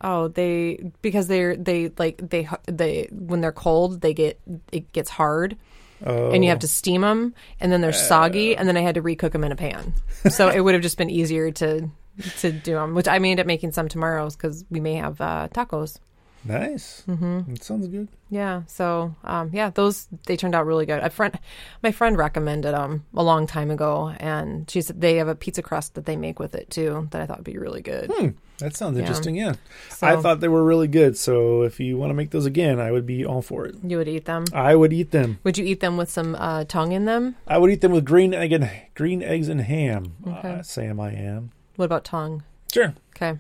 Oh, 0.02 0.28
they 0.28 0.92
because 1.02 1.28
they're 1.28 1.56
they 1.56 1.92
like 1.98 2.18
they 2.30 2.48
they 2.66 3.08
when 3.12 3.42
they're 3.42 3.52
cold 3.52 4.02
they 4.02 4.14
get 4.14 4.40
it 4.72 4.92
gets 4.92 5.10
hard 5.10 5.58
Oh, 6.06 6.32
and 6.32 6.44
you 6.44 6.50
have 6.50 6.60
to 6.60 6.68
steam 6.68 7.02
them 7.02 7.34
and 7.62 7.72
then 7.72 7.80
they're 7.80 7.94
soggy 7.94 8.56
and 8.58 8.68
then 8.68 8.76
I 8.76 8.82
had 8.82 8.96
to 8.96 9.02
recook 9.02 9.32
them 9.32 9.44
in 9.46 9.52
a 9.54 9.56
pan. 9.56 9.94
So 10.30 10.50
it 10.50 10.60
would 10.60 10.74
have 10.74 10.84
just 10.84 10.98
been 10.98 11.10
easier 11.10 11.52
to 11.52 11.90
to 12.40 12.52
do 12.52 12.74
them, 12.74 12.94
which 12.96 13.08
I 13.08 13.18
may 13.20 13.32
end 13.32 13.40
up 13.40 13.48
making 13.48 13.72
some 13.72 13.88
tomorrow 13.88 14.30
because 14.30 14.66
we 14.70 14.80
may 14.82 14.96
have 14.96 15.20
uh, 15.22 15.48
tacos. 15.54 16.00
Nice. 16.46 17.04
Mm-hmm. 17.08 17.52
That 17.54 17.64
sounds 17.64 17.88
good. 17.88 18.08
Yeah. 18.30 18.64
So, 18.68 19.16
um, 19.24 19.50
yeah, 19.52 19.70
those 19.72 20.08
they 20.28 20.38
turned 20.38 20.54
out 20.56 20.66
really 20.66 20.86
good. 20.86 21.00
A 21.04 21.10
friend, 21.10 21.38
my 21.82 21.92
friend 21.92 22.18
recommended 22.18 22.74
them 22.74 23.06
a 23.16 23.24
long 23.24 23.48
time 23.48 23.72
ago, 23.72 24.14
and 24.20 24.70
she 24.70 24.82
said 24.82 25.02
they 25.02 25.16
have 25.16 25.28
a 25.28 25.36
pizza 25.36 25.62
crust 25.62 25.96
that 25.96 26.06
they 26.06 26.16
make 26.16 26.40
with 26.40 26.54
it 26.56 26.70
too 26.70 27.08
that 27.12 27.22
I 27.22 27.26
thought 27.26 27.38
would 27.40 27.46
be 27.46 27.58
really 27.58 27.82
good. 27.82 28.12
Hmm. 28.14 28.28
That 28.60 28.76
sounds 28.76 28.96
Yeah. 28.96 29.02
interesting. 29.02 29.36
Yeah. 29.36 29.56
So 29.90 30.08
I 30.08 30.16
thought 30.22 30.40
they 30.40 30.48
were 30.48 30.64
really 30.64 30.88
good. 30.88 31.18
So 31.18 31.64
if 31.64 31.80
you 31.80 31.98
want 31.98 32.12
to 32.12 32.14
make 32.14 32.30
those 32.30 32.46
again, 32.46 32.80
I 32.80 32.92
would 32.92 33.06
be 33.06 33.26
all 33.26 33.42
for 33.42 33.66
it. 33.66 33.76
you 33.84 33.98
would 33.98 34.08
eat 34.08 34.26
them. 34.26 34.46
I 34.54 34.76
would 34.76 34.94
eat 34.94 35.12
them. 35.12 35.40
Would 35.44 35.58
you 35.58 35.66
eat 35.66 35.80
them 35.82 35.98
with 35.98 36.10
some 36.10 36.36
uh, 36.36 36.64
tongue 36.66 36.92
in 36.94 37.06
them? 37.06 37.36
I 37.48 37.58
would 37.58 37.70
eat 37.72 37.82
them 37.82 37.92
with 37.92 38.06
green 38.06 38.34
egg 38.34 38.54
and 38.54 38.70
green 38.94 39.22
eggs 39.24 39.50
and 39.50 39.62
ham. 39.62 40.14
Okay. 40.26 40.50
Uh, 40.60 40.62
Sam, 40.62 41.00
I 41.00 41.12
am. 41.12 41.52
What 41.76 41.86
about 41.86 42.06
tongue? 42.06 42.44
Sure. 42.72 42.94
Okay. 43.16 43.40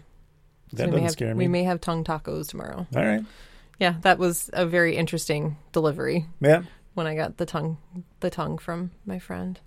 That 0.73 0.87
we 0.87 0.91
may 0.91 0.91
doesn't 0.91 1.03
have, 1.03 1.11
scare 1.11 1.35
We 1.35 1.47
may 1.47 1.63
have 1.63 1.81
tongue 1.81 2.03
tacos 2.03 2.47
tomorrow. 2.47 2.85
All 2.95 3.05
right. 3.05 3.23
Yeah, 3.79 3.95
that 4.01 4.17
was 4.19 4.49
a 4.53 4.65
very 4.65 4.95
interesting 4.95 5.57
delivery 5.71 6.25
Yeah. 6.39 6.63
when 6.93 7.07
I 7.07 7.15
got 7.15 7.37
the 7.37 7.45
tongue 7.45 7.77
the 8.21 8.29
tongue 8.29 8.57
from 8.57 8.91
my 9.05 9.19
friend. 9.19 9.59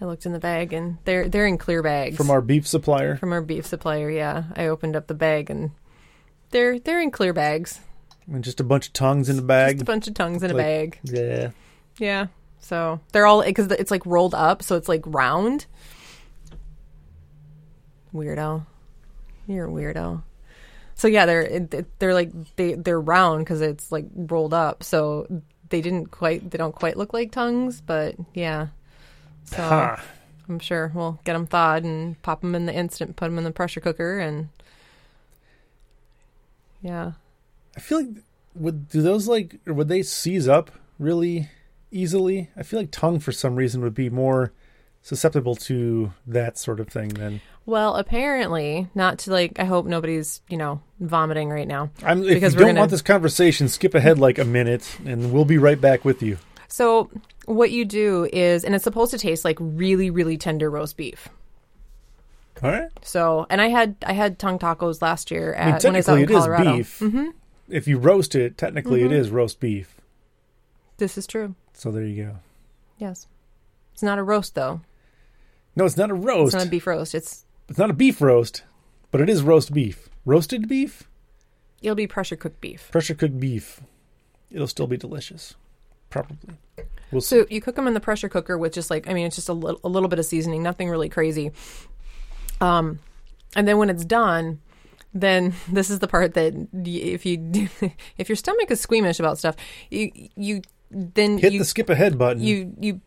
I 0.00 0.04
looked 0.04 0.26
in 0.26 0.32
the 0.32 0.38
bag 0.38 0.72
and 0.74 0.98
they're 1.06 1.28
they're 1.28 1.46
in 1.46 1.56
clear 1.58 1.82
bags. 1.82 2.16
From 2.16 2.30
our 2.30 2.42
beef 2.42 2.66
supplier. 2.66 3.16
from 3.16 3.32
our 3.32 3.40
beef 3.40 3.64
supplier, 3.66 4.10
yeah. 4.10 4.44
I 4.54 4.66
opened 4.66 4.94
up 4.96 5.06
the 5.06 5.14
bag 5.14 5.50
and 5.50 5.70
they're 6.50 6.78
they're 6.78 7.00
in 7.00 7.10
clear 7.10 7.32
bags. 7.32 7.80
And 8.30 8.44
just 8.44 8.60
a 8.60 8.64
bunch 8.64 8.88
of 8.88 8.92
tongues 8.92 9.28
in 9.28 9.36
the 9.36 9.42
Just 9.42 9.48
bag. 9.48 9.80
a 9.80 9.84
bunch 9.84 10.06
of 10.08 10.14
tongues 10.14 10.42
in 10.42 10.50
a 10.50 10.54
bag. 10.54 10.98
Yeah. 11.04 11.50
Yeah. 11.98 12.26
So 12.58 13.00
they're 13.12 13.26
all 13.26 13.42
because 13.42 13.70
it's 13.72 13.90
like 13.90 14.04
rolled 14.04 14.34
up, 14.34 14.62
so 14.62 14.76
it's 14.76 14.88
like 14.88 15.02
round. 15.06 15.64
Weirdo. 18.14 18.66
You're 19.46 19.68
a 19.68 19.70
weirdo. 19.70 20.22
So 20.94 21.08
yeah, 21.08 21.26
they're 21.26 21.68
they're 21.98 22.14
like 22.14 22.32
they 22.56 22.74
they're 22.74 23.00
round 23.00 23.44
because 23.44 23.60
it's 23.60 23.92
like 23.92 24.06
rolled 24.14 24.54
up. 24.54 24.82
So 24.82 25.26
they 25.68 25.80
didn't 25.80 26.10
quite 26.10 26.50
they 26.50 26.58
don't 26.58 26.74
quite 26.74 26.96
look 26.96 27.12
like 27.12 27.32
tongues, 27.32 27.80
but 27.80 28.16
yeah. 28.34 28.68
So 29.44 29.62
Ha. 29.62 30.02
I'm 30.48 30.58
sure 30.58 30.90
we'll 30.94 31.20
get 31.24 31.34
them 31.34 31.46
thawed 31.46 31.84
and 31.84 32.20
pop 32.22 32.40
them 32.40 32.54
in 32.54 32.66
the 32.66 32.74
instant, 32.74 33.16
put 33.16 33.26
them 33.26 33.38
in 33.38 33.44
the 33.44 33.50
pressure 33.50 33.80
cooker, 33.80 34.18
and 34.18 34.48
yeah. 36.80 37.12
I 37.76 37.80
feel 37.80 37.98
like 37.98 38.22
would 38.54 38.88
do 38.88 39.02
those 39.02 39.28
like 39.28 39.60
would 39.66 39.88
they 39.88 40.02
seize 40.02 40.48
up 40.48 40.70
really 40.98 41.50
easily? 41.90 42.50
I 42.56 42.62
feel 42.62 42.80
like 42.80 42.90
tongue 42.90 43.20
for 43.20 43.32
some 43.32 43.56
reason 43.56 43.82
would 43.82 43.94
be 43.94 44.08
more 44.08 44.52
susceptible 45.02 45.54
to 45.54 46.12
that 46.26 46.58
sort 46.58 46.80
of 46.80 46.88
thing 46.88 47.08
than 47.10 47.40
Well, 47.66 47.96
apparently, 47.96 48.88
not 48.94 49.18
to 49.20 49.32
like. 49.32 49.58
I 49.58 49.64
hope 49.64 49.86
nobody's 49.86 50.40
you 50.48 50.56
know 50.56 50.80
vomiting 51.00 51.50
right 51.50 51.66
now. 51.66 51.90
I'm 52.04 52.22
if 52.22 52.28
Because 52.34 52.54
you 52.54 52.60
don't 52.60 52.68
gonna- 52.68 52.78
want 52.80 52.90
this 52.92 53.02
conversation, 53.02 53.68
skip 53.68 53.94
ahead 53.94 54.18
like 54.18 54.38
a 54.38 54.44
minute 54.44 54.96
and 55.04 55.32
we'll 55.32 55.44
be 55.44 55.58
right 55.58 55.80
back 55.80 56.04
with 56.04 56.22
you. 56.22 56.38
So 56.68 57.10
what 57.46 57.70
you 57.72 57.84
do 57.84 58.28
is, 58.32 58.64
and 58.64 58.74
it's 58.74 58.84
supposed 58.84 59.10
to 59.12 59.18
taste 59.18 59.44
like 59.44 59.56
really, 59.60 60.10
really 60.10 60.36
tender 60.38 60.70
roast 60.70 60.96
beef. 60.96 61.28
All 62.62 62.70
right. 62.70 62.88
So, 63.02 63.46
and 63.50 63.60
I 63.60 63.68
had 63.68 63.96
I 64.06 64.12
had 64.12 64.38
tongue 64.38 64.58
tacos 64.60 65.02
last 65.02 65.30
year 65.32 65.54
I 65.58 65.66
mean, 65.66 65.74
at, 65.74 65.84
when 65.84 65.94
I 65.94 65.98
was 65.98 66.08
out 66.08 66.18
in 66.18 66.22
it 66.24 66.30
is 66.30 66.36
Colorado. 66.36 66.76
beef. 66.76 66.98
hmm 67.00 67.26
If 67.68 67.88
you 67.88 67.98
roast 67.98 68.34
it, 68.36 68.56
technically 68.56 69.02
it 69.02 69.10
Mhm. 69.10 69.14
is 69.18 69.30
roast 69.30 69.58
beef. 69.60 69.96
This 70.98 71.18
is 71.18 71.26
true. 71.26 71.54
So 71.74 71.90
there 71.90 72.04
you 72.04 72.24
go. 72.24 72.36
Yes, 72.98 73.26
it's 73.92 74.02
not 74.04 74.18
a 74.18 74.22
roast 74.22 74.54
though. 74.54 74.80
No, 75.74 75.84
it's 75.84 75.96
not 75.96 76.10
a 76.10 76.14
roast. 76.14 76.54
It's 76.54 76.62
not 76.62 76.68
a 76.68 76.70
beef 76.70 76.86
roast. 76.86 77.14
It's 77.14 77.44
It's 77.68 77.78
not 77.78 77.90
a 77.90 77.94
beef 77.94 78.20
roast, 78.20 78.62
but 79.10 79.20
it 79.20 79.28
is 79.28 79.42
roast 79.42 79.72
beef. 79.72 80.08
Roasted 80.24 80.68
beef, 80.68 81.08
it'll 81.82 81.94
be 81.94 82.06
pressure 82.06 82.36
cooked 82.36 82.60
beef. 82.60 82.90
pressure 82.90 83.14
cooked 83.14 83.38
beef. 83.38 83.80
It'll 84.50 84.66
still 84.68 84.86
be 84.86 84.96
delicious, 84.96 85.54
probably. 86.10 86.56
We'll 87.12 87.20
see. 87.20 87.40
So 87.40 87.46
you 87.48 87.60
cook 87.60 87.76
them 87.76 87.86
in 87.86 87.94
the 87.94 88.00
pressure 88.00 88.28
cooker 88.28 88.58
with 88.58 88.72
just 88.72 88.90
like 88.90 89.08
I 89.08 89.14
mean, 89.14 89.26
it's 89.26 89.36
just 89.36 89.48
a 89.48 89.52
little 89.52 89.80
a 89.84 89.88
little 89.88 90.08
bit 90.08 90.18
of 90.18 90.24
seasoning, 90.24 90.62
nothing 90.62 90.88
really 90.88 91.08
crazy. 91.08 91.52
Um, 92.60 92.98
and 93.54 93.66
then 93.68 93.78
when 93.78 93.90
it's 93.90 94.04
done, 94.04 94.60
then 95.14 95.54
this 95.68 95.90
is 95.90 95.98
the 96.00 96.08
part 96.08 96.34
that 96.34 96.54
if 96.72 97.26
you 97.26 97.68
if 98.18 98.28
your 98.28 98.36
stomach 98.36 98.70
is 98.70 98.80
squeamish 98.80 99.20
about 99.20 99.38
stuff, 99.38 99.56
you 99.90 100.10
you 100.36 100.62
then 100.90 101.38
Hit 101.38 101.52
you 101.52 101.58
the 101.60 101.64
skip 101.64 101.88
ahead 101.90 102.18
button. 102.18 102.42
you 102.42 102.74
you 102.80 103.00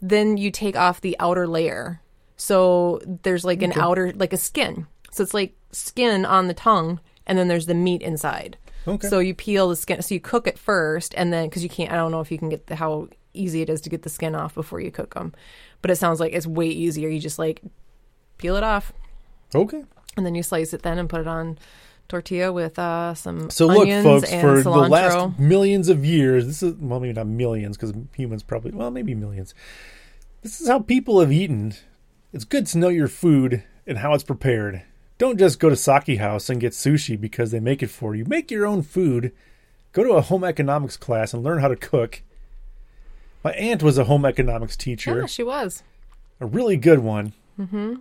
then 0.00 0.36
you 0.36 0.50
take 0.50 0.76
off 0.76 1.00
the 1.00 1.16
outer 1.18 1.46
layer. 1.46 2.00
So 2.36 3.00
there's 3.22 3.44
like 3.44 3.62
an 3.62 3.70
Okay. 3.72 3.80
outer 3.80 4.12
like 4.14 4.32
a 4.32 4.36
skin. 4.36 4.86
So 5.12 5.22
it's 5.22 5.34
like 5.34 5.54
skin 5.72 6.24
on 6.24 6.48
the 6.48 6.54
tongue, 6.54 7.00
and 7.26 7.38
then 7.38 7.48
there's 7.48 7.66
the 7.66 7.74
meat 7.74 8.02
inside. 8.02 8.56
okay. 8.88 9.08
So 9.08 9.18
you 9.20 9.34
peel 9.34 9.68
the 9.68 9.76
skin. 9.76 10.02
So 10.02 10.14
you 10.14 10.20
cook 10.20 10.46
it 10.46 10.58
first, 10.58 11.14
and 11.16 11.32
then 11.32 11.48
because 11.48 11.62
you 11.62 11.68
can't. 11.68 11.92
I 11.92 11.96
don't 11.96 12.10
know 12.10 12.20
if 12.20 12.30
you 12.32 12.38
can 12.38 12.48
get 12.48 12.66
the, 12.66 12.76
how 12.76 13.08
easy 13.32 13.62
it 13.62 13.70
is 13.70 13.80
to 13.82 13.90
get 13.90 14.02
the 14.02 14.08
skin 14.10 14.34
off 14.34 14.54
before 14.54 14.80
you 14.80 14.90
cook 14.90 15.14
them, 15.14 15.32
but 15.82 15.90
it 15.90 15.96
sounds 15.96 16.20
like 16.20 16.32
it's 16.32 16.46
way 16.46 16.66
easier. 16.68 17.08
You 17.08 17.20
just 17.20 17.38
like 17.38 17.62
peel 18.38 18.56
it 18.56 18.62
off, 18.64 18.92
okay. 19.54 19.84
and 20.16 20.26
then 20.26 20.34
you 20.34 20.42
slice 20.42 20.72
it 20.74 20.82
then 20.82 20.98
and 20.98 21.08
put 21.08 21.20
it 21.20 21.26
on 21.28 21.58
tortilla 22.08 22.52
with 22.52 22.78
uh, 22.78 23.14
some 23.14 23.48
So 23.50 23.66
look, 23.66 23.88
folks, 24.02 24.28
for 24.30 24.62
cilantro. 24.62 24.64
the 24.64 24.70
last 24.88 25.38
millions 25.38 25.88
of 25.88 26.04
years, 26.04 26.46
this 26.46 26.62
is 26.62 26.74
well, 26.74 26.98
maybe 27.00 27.12
not 27.14 27.26
millions 27.28 27.76
because 27.76 27.94
humans 28.16 28.42
probably 28.42 28.72
well, 28.72 28.90
maybe 28.90 29.14
millions. 29.14 29.54
This 30.42 30.60
is 30.60 30.66
how 30.68 30.80
people 30.80 31.20
have 31.20 31.32
eaten. 31.32 31.74
It's 32.34 32.44
good 32.44 32.66
to 32.66 32.78
know 32.78 32.88
your 32.88 33.06
food 33.06 33.62
and 33.86 33.98
how 33.98 34.12
it's 34.12 34.24
prepared. 34.24 34.82
Don't 35.18 35.38
just 35.38 35.60
go 35.60 35.68
to 35.70 35.76
Saki 35.76 36.16
House 36.16 36.50
and 36.50 36.60
get 36.60 36.72
sushi 36.72 37.18
because 37.18 37.52
they 37.52 37.60
make 37.60 37.80
it 37.80 37.90
for 37.90 38.16
you. 38.16 38.24
Make 38.24 38.50
your 38.50 38.66
own 38.66 38.82
food. 38.82 39.32
Go 39.92 40.02
to 40.02 40.14
a 40.14 40.20
home 40.20 40.42
economics 40.42 40.96
class 40.96 41.32
and 41.32 41.44
learn 41.44 41.60
how 41.60 41.68
to 41.68 41.76
cook. 41.76 42.22
My 43.44 43.52
aunt 43.52 43.84
was 43.84 43.98
a 43.98 44.04
home 44.04 44.24
economics 44.24 44.76
teacher, 44.76 45.20
yeah, 45.20 45.26
she 45.26 45.44
was. 45.44 45.84
a 46.40 46.46
really 46.46 46.76
good 46.76 46.98
one. 46.98 47.34
Mm-hmm. 47.56 47.94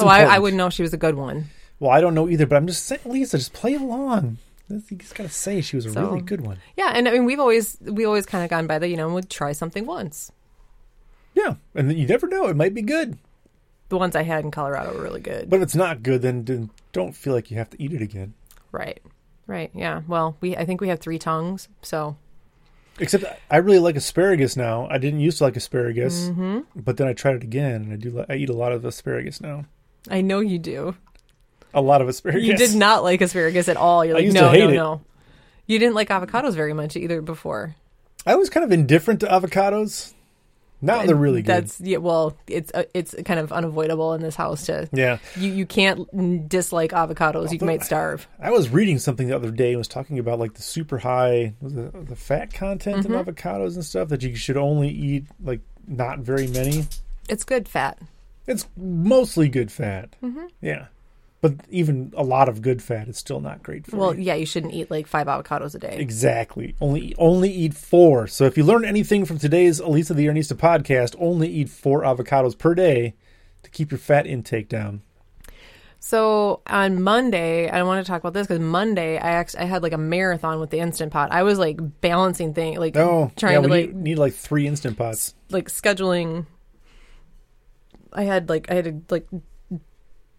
oh, 0.00 0.06
I, 0.06 0.24
I 0.24 0.38
wouldn't 0.38 0.58
know 0.58 0.66
if 0.66 0.74
she 0.74 0.82
was 0.82 0.92
a 0.92 0.98
good 0.98 1.14
one. 1.14 1.46
Well, 1.80 1.90
I 1.90 2.02
don't 2.02 2.14
know 2.14 2.28
either, 2.28 2.44
but 2.44 2.56
I'm 2.56 2.66
just 2.66 2.84
saying, 2.84 3.00
Lisa, 3.06 3.38
just 3.38 3.54
play 3.54 3.74
along. 3.74 4.36
You 4.68 4.82
just 4.98 5.14
gotta 5.14 5.30
say 5.30 5.62
she 5.62 5.76
was 5.76 5.86
a 5.86 5.92
So- 5.92 6.02
really 6.10 6.20
good 6.20 6.42
one. 6.42 6.58
Yeah, 6.76 6.92
and 6.94 7.08
I 7.08 7.12
mean 7.12 7.24
we've 7.24 7.40
always 7.40 7.78
we 7.80 8.04
always 8.04 8.26
kind 8.26 8.44
of 8.44 8.50
gone 8.50 8.66
by 8.66 8.78
the 8.78 8.86
you 8.88 8.98
know 8.98 9.08
we'd 9.14 9.30
try 9.30 9.52
something 9.52 9.86
once. 9.86 10.30
Yeah, 11.38 11.54
and 11.74 11.92
you 11.96 12.06
never 12.06 12.26
know; 12.26 12.46
it 12.48 12.56
might 12.56 12.74
be 12.74 12.82
good. 12.82 13.18
The 13.88 13.96
ones 13.98 14.16
I 14.16 14.22
had 14.22 14.44
in 14.44 14.50
Colorado 14.50 14.92
were 14.94 15.02
really 15.02 15.20
good. 15.20 15.48
But 15.48 15.56
if 15.56 15.62
it's 15.62 15.74
not 15.74 16.02
good, 16.02 16.20
then, 16.22 16.70
don't 16.92 17.14
feel 17.16 17.32
like 17.32 17.50
you 17.50 17.56
have 17.56 17.70
to 17.70 17.82
eat 17.82 17.92
it 17.92 18.02
again. 18.02 18.34
right, 18.72 19.00
right, 19.46 19.70
yeah. 19.74 20.02
Well, 20.08 20.36
we 20.40 20.56
I 20.56 20.64
think 20.64 20.80
we 20.80 20.88
have 20.88 21.00
three 21.00 21.18
tongues, 21.18 21.68
so 21.82 22.16
Except 23.00 23.24
I 23.50 23.58
really 23.58 23.78
like 23.78 23.94
asparagus 23.96 24.56
now. 24.56 24.88
I 24.90 24.98
didn't 24.98 25.20
used 25.20 25.38
to 25.38 25.44
like 25.44 25.56
asparagus, 25.56 26.28
hmm 26.28 26.60
but 26.74 26.96
then 26.96 27.06
I 27.06 27.12
tried 27.12 27.36
it 27.36 27.44
again, 27.44 27.82
and 27.82 27.92
I 27.92 27.96
do. 27.96 28.24
I 28.28 28.34
eat 28.34 28.48
a 28.48 28.54
lot 28.54 28.72
of 28.72 28.84
asparagus 28.84 29.40
now. 29.40 29.66
I 30.10 30.20
know 30.20 30.40
you 30.40 30.58
do. 30.58 30.96
A 31.74 31.80
lot 31.80 32.00
of 32.02 32.08
asparagus. 32.08 32.42
You 32.44 32.56
did 32.56 32.74
not 32.74 33.04
like 33.04 33.20
asparagus 33.20 33.68
at 33.68 33.76
all. 33.76 34.04
You're 34.04 34.16
I 34.16 34.20
like, 34.20 34.32
no, 34.32 34.50
hate 34.50 34.58
no, 34.60 34.68
it. 34.68 34.74
no. 34.74 35.00
You 35.66 35.78
didn't 35.78 35.94
like 35.94 36.08
avocados 36.08 36.54
very 36.54 36.72
much 36.72 36.96
either 36.96 37.20
before. 37.22 37.76
I 38.26 38.34
was 38.34 38.50
kind 38.50 38.64
of 38.64 38.72
indifferent 38.72 39.20
to 39.20 39.26
avocados. 39.26 40.12
Now 40.80 41.04
they're 41.04 41.16
really 41.16 41.42
good. 41.42 41.64
That's 41.64 41.80
yeah. 41.80 41.98
Well, 41.98 42.36
it's 42.46 42.70
uh, 42.72 42.84
it's 42.94 43.14
kind 43.24 43.40
of 43.40 43.52
unavoidable 43.52 44.14
in 44.14 44.20
this 44.22 44.36
house 44.36 44.66
to 44.66 44.88
yeah. 44.92 45.18
you 45.36 45.50
you 45.52 45.66
can't 45.66 46.48
dislike 46.48 46.92
avocados. 46.92 47.52
You 47.52 47.66
might 47.66 47.82
starve. 47.82 48.28
I 48.40 48.50
was 48.50 48.68
reading 48.68 48.98
something 48.98 49.26
the 49.28 49.34
other 49.36 49.50
day 49.50 49.70
and 49.70 49.78
was 49.78 49.88
talking 49.88 50.18
about 50.18 50.38
like 50.38 50.54
the 50.54 50.62
super 50.62 50.98
high 50.98 51.54
it 51.60 52.08
the 52.08 52.16
fat 52.16 52.52
content 52.54 53.06
Mhm. 53.06 53.18
of 53.18 53.26
avocados 53.26 53.74
and 53.74 53.84
stuff 53.84 54.08
that 54.10 54.22
you 54.22 54.36
should 54.36 54.56
only 54.56 54.88
eat 54.88 55.26
like 55.42 55.60
not 55.86 56.20
very 56.20 56.46
many. 56.46 56.86
It's 57.28 57.44
good 57.44 57.68
fat. 57.68 57.98
It's 58.46 58.66
mostly 58.76 59.48
good 59.48 59.70
fat. 59.72 60.14
hmm 60.20 60.46
Yeah. 60.60 60.86
But 61.40 61.54
even 61.70 62.12
a 62.16 62.24
lot 62.24 62.48
of 62.48 62.62
good 62.62 62.82
fat 62.82 63.06
is 63.06 63.16
still 63.16 63.40
not 63.40 63.62
great 63.62 63.86
for 63.86 63.96
Well, 63.96 64.10
you. 64.12 64.18
Well, 64.18 64.26
yeah, 64.26 64.34
you 64.34 64.44
shouldn't 64.46 64.74
eat 64.74 64.90
like 64.90 65.06
five 65.06 65.28
avocados 65.28 65.74
a 65.76 65.78
day. 65.78 65.96
Exactly. 65.98 66.74
Only 66.80 67.14
only 67.16 67.48
eat 67.50 67.74
four. 67.74 68.26
So 68.26 68.44
if 68.44 68.56
you 68.56 68.64
learn 68.64 68.84
anything 68.84 69.24
from 69.24 69.38
today's 69.38 69.78
Elisa 69.78 70.14
the 70.14 70.26
Yarnista 70.26 70.54
podcast, 70.54 71.14
only 71.18 71.48
eat 71.48 71.68
four 71.68 72.02
avocados 72.02 72.58
per 72.58 72.74
day 72.74 73.14
to 73.62 73.70
keep 73.70 73.92
your 73.92 73.98
fat 73.98 74.26
intake 74.26 74.68
down. 74.68 75.02
So 76.00 76.60
on 76.66 77.02
Monday, 77.02 77.68
I 77.68 77.82
want 77.84 78.04
to 78.04 78.10
talk 78.10 78.20
about 78.20 78.32
this 78.32 78.46
because 78.46 78.60
Monday 78.60 79.16
I 79.18 79.30
actually 79.30 79.60
I 79.60 79.64
had 79.66 79.82
like 79.84 79.92
a 79.92 79.98
marathon 79.98 80.58
with 80.58 80.70
the 80.70 80.78
instant 80.80 81.12
pot. 81.12 81.30
I 81.32 81.44
was 81.44 81.58
like 81.58 81.78
balancing 82.00 82.52
things, 82.54 82.78
like 82.78 82.96
Oh, 82.96 83.30
trying 83.36 83.54
yeah, 83.54 83.60
to 83.60 83.68
like 83.68 83.86
need, 83.90 83.96
need 83.96 84.18
like 84.18 84.34
three 84.34 84.66
instant 84.66 84.96
pots. 84.96 85.34
like 85.50 85.68
scheduling. 85.68 86.46
I 88.12 88.24
had 88.24 88.48
like 88.48 88.70
I 88.70 88.74
had 88.74 88.84
to 88.84 89.02
like 89.14 89.26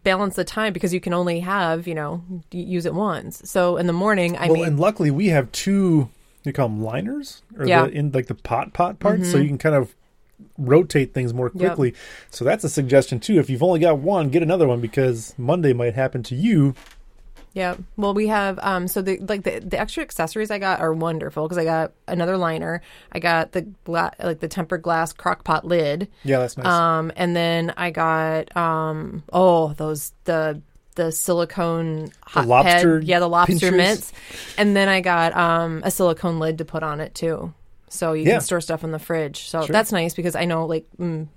balance 0.03 0.35
the 0.35 0.43
time 0.43 0.73
because 0.73 0.93
you 0.93 0.99
can 1.01 1.13
only 1.13 1.39
have 1.41 1.87
you 1.87 1.95
know 1.95 2.23
use 2.51 2.85
it 2.85 2.93
once. 2.93 3.41
So 3.49 3.77
in 3.77 3.87
the 3.87 3.93
morning, 3.93 4.37
I 4.37 4.47
well, 4.49 4.63
and 4.63 4.79
luckily 4.79 5.11
we 5.11 5.27
have 5.27 5.51
two. 5.51 6.09
You 6.45 6.53
call 6.53 6.69
them 6.69 6.81
liners, 6.81 7.41
or 7.57 7.65
Yeah. 7.67 7.85
the, 7.85 7.91
in 7.91 8.11
like 8.11 8.27
the 8.27 8.35
pot 8.35 8.71
pot 8.73 8.99
parts, 8.99 9.29
so 9.29 9.37
Mhm. 9.37 9.41
you 9.41 9.47
can 9.49 9.57
kind 9.57 9.75
of 9.75 9.93
rotate 10.57 11.13
things 11.13 11.33
more 11.33 11.51
Yep. 11.53 11.59
quickly. 11.75 11.93
So 12.29 12.45
that's 12.45 12.63
a 12.63 12.69
suggestion 12.69 13.19
too. 13.19 13.39
If 13.39 13.49
you've 13.49 13.61
only 13.63 13.81
got 13.81 13.99
one, 13.99 14.29
get 14.29 14.41
another 14.41 14.67
one 14.67 14.79
because 14.79 15.33
Monday 15.37 15.73
might 15.73 15.95
happen 15.95 16.23
to 16.23 16.35
you 16.35 16.75
Yeah. 17.53 17.75
Well, 17.97 18.13
we 18.13 18.27
have 18.27 18.59
um 18.61 18.87
so 18.87 19.01
the 19.01 19.17
like 19.19 19.43
the, 19.43 19.59
the 19.59 19.79
extra 19.79 20.03
accessories 20.03 20.51
I 20.51 20.59
got 20.59 20.79
are 20.79 20.93
wonderful 20.93 21.43
because 21.47 21.57
I 21.57 21.63
got 21.65 21.91
another 22.07 22.37
liner. 22.37 22.81
I 23.11 23.19
got 23.19 23.53
the 23.53 23.63
gla- 23.83 24.13
like 24.23 24.39
the 24.39 24.47
tempered 24.47 24.81
glass 24.83 25.13
crock 25.13 25.43
pot 25.43 25.65
lid. 25.65 26.07
Yeah, 26.23 26.39
that's 26.39 26.57
nice. 26.57 26.67
Um 26.67 27.11
and 27.15 27.35
then 27.35 27.73
I 27.75 27.89
got 27.89 28.55
um 28.55 29.23
oh 29.33 29.73
those 29.73 30.13
the 30.25 30.61
the 30.95 31.11
silicone 31.11 32.11
hot 32.21 32.45
lobster 32.47 32.99
head. 32.99 33.07
Yeah, 33.07 33.19
the 33.19 33.27
lobster 33.29 33.71
pinchers? 33.71 33.71
mitts. 33.77 34.13
And 34.57 34.75
then 34.75 34.87
I 34.89 35.01
got 35.01 35.35
um 35.35 35.81
a 35.83 35.89
silicone 35.91 36.39
lid 36.39 36.59
to 36.59 36.65
put 36.65 36.83
on 36.83 36.99
it 37.01 37.15
too. 37.15 37.53
So 37.89 38.13
you 38.13 38.25
Yeah. 38.25 38.33
can 38.33 38.41
store 38.41 38.61
stuff 38.61 38.83
in 38.83 38.91
the 38.91 38.99
fridge. 38.99 39.49
So 39.49 39.65
Sure. 39.65 39.73
that's 39.73 39.91
nice 39.91 40.13
because 40.13 40.35
I 40.35 40.45
know 40.45 40.65
like 40.67 40.85
mm, 40.99 41.27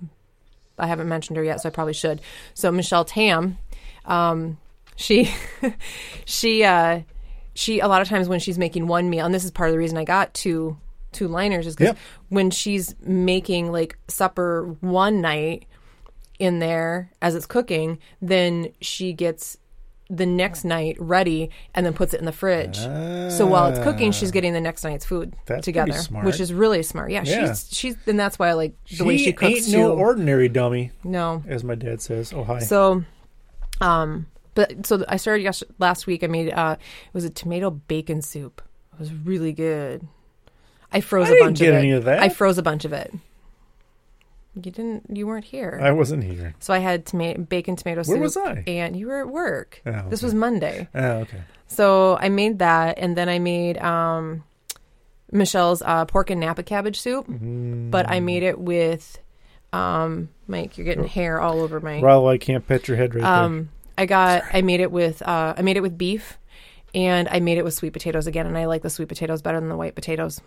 I 0.77 0.85
haven't 0.87 1.07
mentioned 1.09 1.37
her 1.37 1.43
yet, 1.43 1.61
so 1.61 1.69
I 1.69 1.71
probably 1.71 1.93
should. 1.93 2.21
So 2.53 2.71
Michelle 2.71 3.05
Tam, 3.05 3.57
um, 4.05 4.57
she 4.95 5.33
she 6.25 6.63
uh 6.63 7.01
she 7.53 7.79
a 7.79 7.87
lot 7.87 8.01
of 8.01 8.07
times 8.07 8.27
when 8.27 8.39
she's 8.39 8.57
making 8.57 8.87
one 8.87 9.09
meal, 9.09 9.25
and 9.25 9.33
this 9.33 9.43
is 9.45 9.51
part 9.51 9.69
of 9.69 9.73
the 9.73 9.79
reason 9.79 9.97
I 9.97 10.03
got 10.03 10.33
two 10.33 10.77
two 11.11 11.27
liners 11.27 11.67
is 11.67 11.75
because 11.75 11.93
Yeah. 11.95 11.99
when 12.29 12.49
she's 12.49 12.95
making 13.01 13.71
like 13.71 13.97
supper 14.07 14.75
one 14.81 15.21
night 15.21 15.65
in 16.39 16.57
there 16.59 17.11
as 17.21 17.35
it's 17.35 17.45
cooking, 17.45 17.99
then 18.21 18.69
she 18.81 19.13
gets 19.13 19.57
the 20.09 20.25
next 20.25 20.63
night 20.65 20.95
ready 20.99 21.49
and 21.73 21.85
then 21.85 21.93
puts 21.93 22.13
it 22.13 22.19
in 22.19 22.25
the 22.25 22.31
fridge. 22.31 22.77
so 22.77 23.45
while 23.47 23.67
it's 23.67 23.79
cooking, 23.79 24.11
she's 24.11 24.31
getting 24.31 24.53
the 24.53 24.59
next 24.61 24.83
night's 24.83 25.05
food 25.05 25.33
Ah. 25.49 25.57
Together, 25.59 25.93
which 26.23 26.39
is 26.39 26.51
really 26.51 26.81
smart. 26.83 27.11
Yeah, 27.11 27.23
Yeah. 27.23 27.47
she's 27.49 27.67
she's 27.71 27.95
and 28.07 28.19
that's 28.19 28.37
why 28.39 28.49
I 28.49 28.53
like 28.53 28.73
the 28.97 29.05
way 29.05 29.17
she 29.17 29.31
cooks 29.31 29.53
ain't 29.53 29.65
too. 29.65 29.77
no 29.77 29.93
ordinary 29.93 30.49
dummy, 30.49 30.91
no, 31.03 31.43
as 31.47 31.63
my 31.63 31.75
dad 31.75 32.01
says. 32.01 32.33
Oh 32.33 32.43
hi. 32.43 32.59
so, 32.59 33.03
um, 33.81 34.25
but 34.55 34.85
so 34.85 35.03
I 35.07 35.17
started 35.17 35.43
yes- 35.43 35.63
last 35.79 36.07
week. 36.07 36.23
I 36.23 36.27
made 36.27 36.51
uh, 36.51 36.75
it 36.79 37.13
was 37.13 37.25
a 37.25 37.29
tomato 37.29 37.69
bacon 37.69 38.21
soup. 38.21 38.61
It 38.93 38.99
was 38.99 39.13
really 39.13 39.53
good. 39.53 40.07
I 40.91 41.01
froze 41.01 41.29
I 41.29 41.33
a 41.33 41.39
bunch 41.39 41.61
of 41.61 41.67
it. 41.69 41.73
any 41.73 41.91
of 41.91 42.03
that. 42.05 42.19
I 42.19 42.29
froze 42.29 42.57
a 42.57 42.63
bunch 42.63 42.85
of 42.85 42.93
it. 42.93 43.13
You 44.55 44.71
didn't. 44.71 45.05
You 45.11 45.25
weren't 45.25 45.45
here. 45.45 45.79
I 45.81 45.91
wasn't 45.91 46.23
here. 46.23 46.53
so 46.59 46.73
I 46.73 46.77
had 46.77 47.05
tomato 47.07 47.41
bacon 47.41 47.75
tomato 47.75 48.03
soup. 48.03 48.13
Where 48.13 48.21
was 48.21 48.37
I? 48.37 48.63
And 48.67 48.95
you 48.95 49.07
were 49.07 49.19
at 49.19 49.27
work. 49.29 49.81
Oh, 49.85 50.03
This 50.09 50.21
was 50.21 50.35
Monday. 50.35 50.87
Oh, 50.93 51.07
okay. 51.21 51.41
So 51.67 52.17
I 52.17 52.29
made 52.29 52.59
that, 52.59 52.99
and 52.99 53.17
then 53.17 53.29
I 53.29 53.39
made 53.39 53.79
um, 53.79 54.43
Michelle's 55.31 55.81
uh, 55.81 56.05
pork 56.05 56.29
and 56.29 56.39
napa 56.39 56.61
cabbage 56.61 56.99
soup. 56.99 57.27
Mm. 57.27 57.89
But 57.89 58.07
I 58.07 58.19
made 58.19 58.43
it 58.43 58.59
with 58.59 59.17
um, 59.71 60.29
Mike. 60.45 60.77
You're 60.77 60.85
getting 60.85 61.07
hair 61.07 61.41
all 61.41 61.59
over 61.61 61.79
my. 61.79 61.99
Well, 61.99 62.27
I 62.27 62.37
can't 62.37 62.67
pet 62.67 62.87
your 62.87 62.95
head 62.97 63.15
right 63.15 63.23
Um, 63.23 63.69
I 63.97 64.05
got. 64.05 64.43
I 64.53 64.61
made 64.61 64.79
it 64.79 64.91
with. 64.91 65.21
Uh, 65.21 65.53
I 65.57 65.61
made 65.61 65.77
it 65.77 65.81
with 65.81 65.97
beef, 65.97 66.37
and 66.95 67.27
I 67.29 67.39
made 67.39 67.57
it 67.57 67.63
with 67.63 67.73
sweet 67.73 67.93
potatoes 67.93 68.27
again. 68.27 68.45
And 68.47 68.57
I 68.57 68.65
like 68.65 68.81
the 68.81 68.89
sweet 68.89 69.07
potatoes 69.07 69.41
better 69.41 69.59
than 69.59 69.69
the 69.69 69.77
white 69.77 69.95
potatoes. 69.95 70.41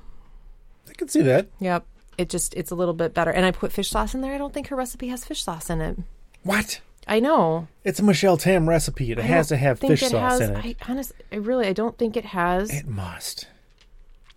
I 0.88 0.92
can 0.94 1.08
see 1.08 1.22
that. 1.22 1.48
Yep. 1.60 1.84
It 2.18 2.28
just 2.28 2.54
it's 2.54 2.70
a 2.70 2.74
little 2.74 2.94
bit 2.94 3.14
better. 3.14 3.30
And 3.30 3.44
I 3.44 3.50
put 3.50 3.72
fish 3.72 3.90
sauce 3.90 4.14
in 4.14 4.20
there. 4.20 4.34
I 4.34 4.38
don't 4.38 4.54
think 4.54 4.68
her 4.68 4.76
recipe 4.76 5.08
has 5.08 5.24
fish 5.24 5.42
sauce 5.42 5.70
in 5.70 5.80
it. 5.80 5.98
What? 6.42 6.80
I 7.06 7.20
know. 7.20 7.68
It's 7.84 8.00
a 8.00 8.02
Michelle 8.02 8.36
Tam 8.36 8.68
recipe. 8.68 9.12
It 9.12 9.18
I 9.18 9.22
has 9.22 9.48
to 9.48 9.56
have 9.56 9.78
fish 9.78 10.00
sauce 10.00 10.40
has, 10.40 10.40
in 10.40 10.56
it. 10.56 10.64
I 10.64 10.90
honestly, 10.90 11.16
I 11.30 11.36
really, 11.36 11.66
I 11.68 11.72
don't 11.72 11.96
think 11.96 12.16
it 12.16 12.24
has. 12.26 12.70
It 12.74 12.86
must. 12.86 13.46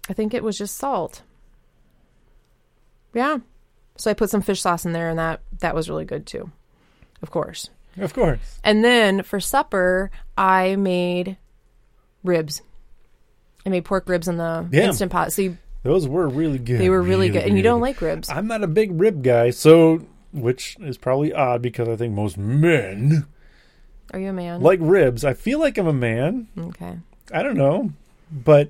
I 0.07 0.13
think 0.13 0.33
it 0.33 0.43
was 0.43 0.57
just 0.57 0.77
salt. 0.77 1.23
Yeah. 3.13 3.39
So 3.97 4.11
I 4.11 4.13
put 4.13 4.29
some 4.29 4.41
fish 4.41 4.61
sauce 4.61 4.85
in 4.85 4.93
there, 4.93 5.09
and 5.09 5.17
that 5.17 5.41
that 5.59 5.73
was 5.73 5.89
really 5.89 6.05
good 6.05 6.25
too. 6.25 6.51
Of 7.21 7.31
course. 7.31 7.69
Of 7.97 8.13
course. 8.13 8.59
And 8.63 8.83
then 8.83 9.23
for 9.23 9.39
supper, 9.39 10.11
I 10.37 10.75
made 10.75 11.37
ribs. 12.23 12.61
I 13.65 13.69
made 13.69 13.85
pork 13.85 14.07
ribs 14.07 14.27
in 14.27 14.37
the 14.37 14.67
Yeah. 14.71 14.85
instant 14.87 15.11
pot. 15.11 15.33
See, 15.33 15.57
Those 15.83 16.07
were 16.07 16.27
really 16.27 16.59
good. 16.59 16.79
they 16.79 16.89
were 16.89 17.01
really, 17.01 17.29
good. 17.29 17.43
And 17.43 17.57
you 17.57 17.63
don't 17.63 17.81
like 17.81 18.01
ribs. 18.01 18.29
I'm 18.29 18.47
not 18.47 18.63
a 18.63 18.67
big 18.67 18.99
rib 18.99 19.23
guy, 19.23 19.49
so 19.49 20.05
which 20.31 20.77
is 20.79 20.97
probably 20.97 21.33
odd 21.33 21.61
because 21.61 21.87
I 21.89 21.95
think 21.95 22.13
most 22.13 22.37
men 22.37 23.25
Are 24.13 24.19
you 24.19 24.29
a 24.29 24.33
man? 24.33 24.61
like 24.61 24.79
ribs. 24.81 25.25
I 25.25 25.33
feel 25.33 25.59
like 25.59 25.77
I'm 25.77 25.87
a 25.87 25.93
man. 25.93 26.47
okay. 26.57 26.97
I 27.33 27.43
don't 27.43 27.57
know, 27.57 27.91
but 28.31 28.69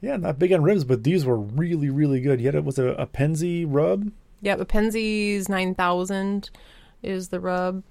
yeah, 0.00 0.16
not 0.16 0.38
big 0.38 0.52
on 0.52 0.62
ribs. 0.62 0.84
But 0.84 1.04
these 1.04 1.24
were 1.24 1.38
really, 1.38 1.90
really 1.90 2.20
good. 2.20 2.40
Yet 2.40 2.54
it 2.54 2.64
was 2.64 2.78
a, 2.78 2.88
a 2.90 3.06
Penzi 3.06 3.64
rub. 3.68 4.10
Yeah, 4.42 4.56
the 4.56 4.64
Penzeys 4.66 5.48
9000 5.48 6.50
is 7.02 7.28
the 7.28 7.40
rub. 7.40 7.82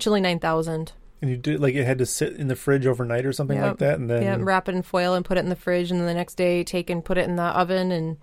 Chili 0.00 0.20
9000. 0.20 0.92
And 1.20 1.30
you 1.30 1.36
did 1.36 1.58
like 1.60 1.74
it 1.74 1.84
had 1.84 1.98
to 1.98 2.06
sit 2.06 2.34
in 2.34 2.46
the 2.48 2.54
fridge 2.56 2.86
overnight 2.86 3.26
or 3.26 3.32
something 3.32 3.56
Yep. 3.58 3.66
like 3.66 3.78
that, 3.78 3.98
and 3.98 4.08
then 4.08 4.22
Yeah, 4.22 4.36
wrap 4.38 4.68
it 4.68 4.74
in 4.74 4.82
foil 4.82 5.14
and 5.14 5.24
put 5.24 5.36
it 5.36 5.40
in 5.40 5.48
the 5.48 5.56
fridge, 5.56 5.90
and 5.90 5.98
then 6.00 6.06
the 6.06 6.14
next 6.14 6.34
day 6.36 6.62
take 6.62 6.90
and 6.90 7.04
put 7.04 7.18
it 7.18 7.28
in 7.28 7.34
the 7.36 7.42
oven 7.42 7.90
and 7.90 8.16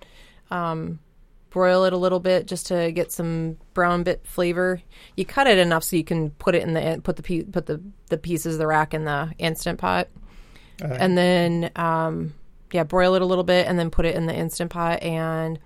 um, 0.50 1.00
broil 1.50 1.84
it 1.86 1.92
a 1.94 1.98
little 1.98 2.20
bit 2.22 2.48
just 2.48 2.68
to 2.68 2.92
get 2.94 3.12
some 3.12 3.58
brown 3.74 4.04
bit 4.04 4.26
flavor. 4.26 4.82
You 5.18 5.26
cut 5.26 5.48
it 5.48 5.58
enough 5.58 5.84
so 5.84 5.96
you 5.98 6.04
can 6.06 6.30
put 6.32 6.56
it 6.56 6.64
in 6.64 6.74
the 6.74 7.02
put 7.04 7.18
the 7.18 7.44
put 7.44 7.66
the 7.66 7.82
the 8.10 8.18
pieces 8.18 8.56
of 8.56 8.60
the 8.60 8.68
rack 8.68 8.94
in 8.94 9.04
the 9.04 9.32
instant 9.40 9.78
pot, 9.80 10.08
uh, 10.82 10.88
and 10.88 11.18
then 11.18 11.72
um, 11.76 12.34
yeah, 12.72 12.84
broil 12.84 13.16
it 13.16 13.22
a 13.22 13.26
little 13.26 13.44
bit, 13.44 13.68
and 13.68 13.78
then 13.78 13.90
put 13.90 14.06
it 14.06 14.16
in 14.16 14.26
the 14.26 14.34
instant 14.36 14.72
pot. 14.72 15.04
And 15.04 15.60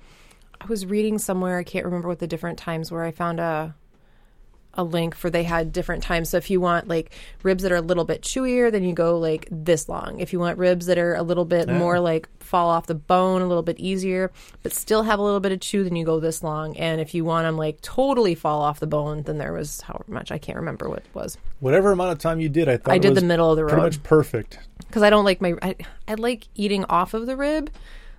I 0.61 0.65
was 0.65 0.83
reading 0.85 1.19
somewhere, 1.19 1.59
I 1.59 1.63
can't 1.63 1.85
remember 1.85 2.07
what 2.07 2.17
the 2.19 2.27
different 2.27 2.57
times 2.57 2.91
where 2.91 3.03
I 3.03 3.11
found 3.11 3.39
a 3.39 3.75
a 4.79 4.83
link 4.83 5.13
for 5.13 5.29
they 5.29 5.43
had 5.43 5.71
different 5.73 6.01
times. 6.01 6.29
So 6.29 6.37
if 6.37 6.49
you 6.49 6.59
want 6.61 6.87
like 6.87 7.11
ribs 7.43 7.63
that 7.63 7.71
are 7.71 7.75
a 7.75 7.81
little 7.81 8.05
bit 8.05 8.21
chewier, 8.23 8.71
then 8.71 8.83
you 8.83 8.93
go 8.93 9.19
like 9.19 9.47
this 9.51 9.87
long. 9.89 10.19
If 10.19 10.33
you 10.33 10.39
want 10.39 10.57
ribs 10.57 10.85
that 10.87 10.97
are 10.97 11.13
a 11.15 11.21
little 11.23 11.45
bit 11.45 11.67
Yeah. 11.67 11.77
more 11.77 11.99
like 11.99 12.27
fall 12.39 12.69
off 12.69 12.87
the 12.87 12.95
bone, 12.95 13.41
a 13.41 13.47
little 13.47 13.61
bit 13.61 13.77
easier, 13.79 14.31
but 14.63 14.71
still 14.73 15.03
have 15.03 15.19
a 15.19 15.21
little 15.21 15.39
bit 15.39 15.51
of 15.51 15.59
chew, 15.59 15.83
then 15.83 15.95
you 15.95 16.05
go 16.05 16.19
this 16.19 16.41
long. 16.41 16.75
And 16.77 16.99
if 16.99 17.13
you 17.13 17.23
want 17.25 17.45
them 17.45 17.57
like 17.57 17.81
totally 17.81 18.33
fall 18.35 18.61
off 18.61 18.79
the 18.79 18.87
bone, 18.87 19.23
then 19.23 19.37
there 19.37 19.53
was 19.53 19.81
however 19.81 20.05
much 20.07 20.31
I 20.31 20.37
can't 20.37 20.57
remember 20.57 20.89
what 20.89 20.99
it 20.99 21.05
was. 21.13 21.37
whatever 21.59 21.91
amount 21.91 22.11
of 22.13 22.19
time 22.19 22.39
you 22.39 22.49
did, 22.49 22.67
I 22.69 22.77
thought 22.77 22.93
I 22.93 22.97
did 22.97 23.15
the 23.15 23.21
middle 23.21 23.51
of 23.51 23.57
the 23.57 23.63
road. 23.65 23.69
pretty 23.71 23.83
much 23.83 24.03
perfect. 24.03 24.59
because 24.87 25.03
I 25.03 25.09
don't 25.09 25.25
like 25.25 25.41
my 25.41 25.53
I, 25.61 25.75
I 26.07 26.13
like 26.15 26.47
eating 26.55 26.85
off 26.85 27.13
of 27.13 27.25
the 27.27 27.35
rib, 27.35 27.69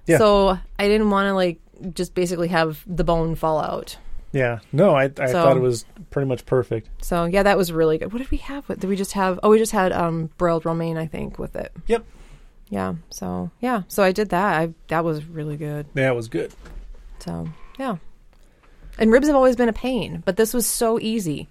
Yeah. 0.06 0.18
so 0.18 0.58
I 0.78 0.88
didn't 0.88 1.10
want 1.10 1.26
to 1.28 1.34
like 1.34 1.58
just 1.94 2.14
basically 2.14 2.48
have 2.48 2.84
the 2.86 3.04
bone 3.04 3.34
fall 3.34 3.58
out. 3.58 3.96
Yeah, 4.32 4.60
no, 4.72 4.94
I 4.94 5.04
I 5.18 5.26
So- 5.26 5.32
thought 5.42 5.56
it 5.56 5.60
was 5.60 5.84
pretty 6.10 6.28
much 6.28 6.46
perfect. 6.46 6.88
So 7.04 7.24
yeah, 7.24 7.42
that 7.42 7.56
was 7.58 7.72
really 7.72 7.98
good. 7.98 8.12
What 8.12 8.18
did 8.20 8.30
we 8.30 8.36
have? 8.38 8.68
What 8.68 8.78
did 8.80 8.88
we 8.88 8.96
just 8.96 9.12
have? 9.12 9.40
Oh, 9.42 9.50
we 9.50 9.58
just 9.58 9.72
had 9.72 9.92
um 9.92 10.30
broiled 10.38 10.64
romaine, 10.64 10.96
I 10.96 11.06
think, 11.06 11.38
with 11.38 11.56
it. 11.56 11.72
Yep. 11.88 12.04
Yeah. 12.68 12.94
So 13.10 13.50
yeah. 13.60 13.82
So 13.88 14.02
I 14.04 14.12
did 14.12 14.28
that. 14.30 14.60
I 14.60 14.72
that 14.88 15.04
was 15.04 15.24
really 15.24 15.56
good. 15.56 15.86
Yeah, 15.94 16.10
it 16.12 16.14
was 16.14 16.28
good. 16.28 16.52
So 17.18 17.48
yeah. 17.78 17.96
And 18.98 19.10
ribs 19.10 19.26
have 19.28 19.36
always 19.36 19.56
been 19.56 19.68
a 19.68 19.72
pain, 19.72 20.22
but 20.26 20.36
this 20.36 20.52
was 20.54 20.66
so 20.66 21.00
easy 21.00 21.48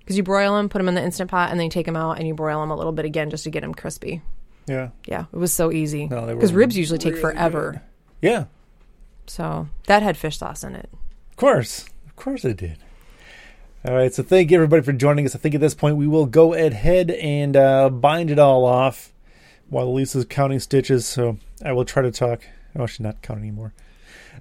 because 0.00 0.16
you 0.16 0.22
broil 0.22 0.56
them, 0.56 0.68
put 0.68 0.78
them 0.78 0.88
in 0.88 0.94
the 0.94 1.02
instant 1.02 1.30
pot, 1.30 1.50
and 1.50 1.58
then 1.60 1.64
you 1.66 1.70
take 1.70 1.86
them 1.86 1.96
out 1.96 2.18
and 2.18 2.26
you 2.26 2.34
broil 2.34 2.60
them 2.60 2.70
a 2.70 2.76
little 2.76 2.92
bit 2.92 3.04
again 3.04 3.30
just 3.30 3.44
to 3.44 3.50
get 3.50 3.60
them 3.60 3.72
crispy. 3.72 4.20
Yeah, 4.66 4.90
Yeah, 5.06 5.24
it 5.32 5.36
was 5.36 5.52
so 5.52 5.70
easy 5.72 6.06
No, 6.08 6.20
they 6.26 6.34
were 6.34 6.38
because 6.40 6.52
ribs 6.52 6.76
usually 6.76 6.98
take 6.98 7.12
really 7.14 7.20
forever. 7.22 7.82
yeah, 8.20 8.44
So 9.26 9.68
that 9.86 10.02
had 10.02 10.16
fish 10.16 10.38
sauce 10.38 10.62
in 10.64 10.74
it. 10.76 10.88
of 11.30 11.36
course, 11.36 11.84
course 12.22 12.44
it 12.44 12.56
did. 12.56 12.78
All 13.84 13.94
right, 13.94 14.14
so 14.14 14.22
thank 14.22 14.52
you 14.52 14.56
everybody 14.56 14.80
for 14.80 14.92
joining 14.92 15.26
us. 15.26 15.34
I 15.34 15.38
think 15.38 15.56
at 15.56 15.60
this 15.60 15.74
point 15.74 15.96
we 15.96 16.06
will 16.06 16.26
go 16.26 16.54
ahead 16.54 17.10
and 17.10 17.56
uh, 17.56 17.90
bind 17.90 18.30
it 18.30 18.38
all 18.38 18.64
off 18.64 19.12
while 19.68 19.92
Lisa's 19.92 20.24
counting 20.24 20.60
stitches. 20.60 21.04
So 21.04 21.38
I 21.64 21.72
will 21.72 21.84
try 21.84 22.00
to 22.02 22.12
talk. 22.12 22.42
Oh, 22.76 22.86
she's 22.86 23.00
not 23.00 23.22
counting 23.22 23.42
anymore. 23.42 23.74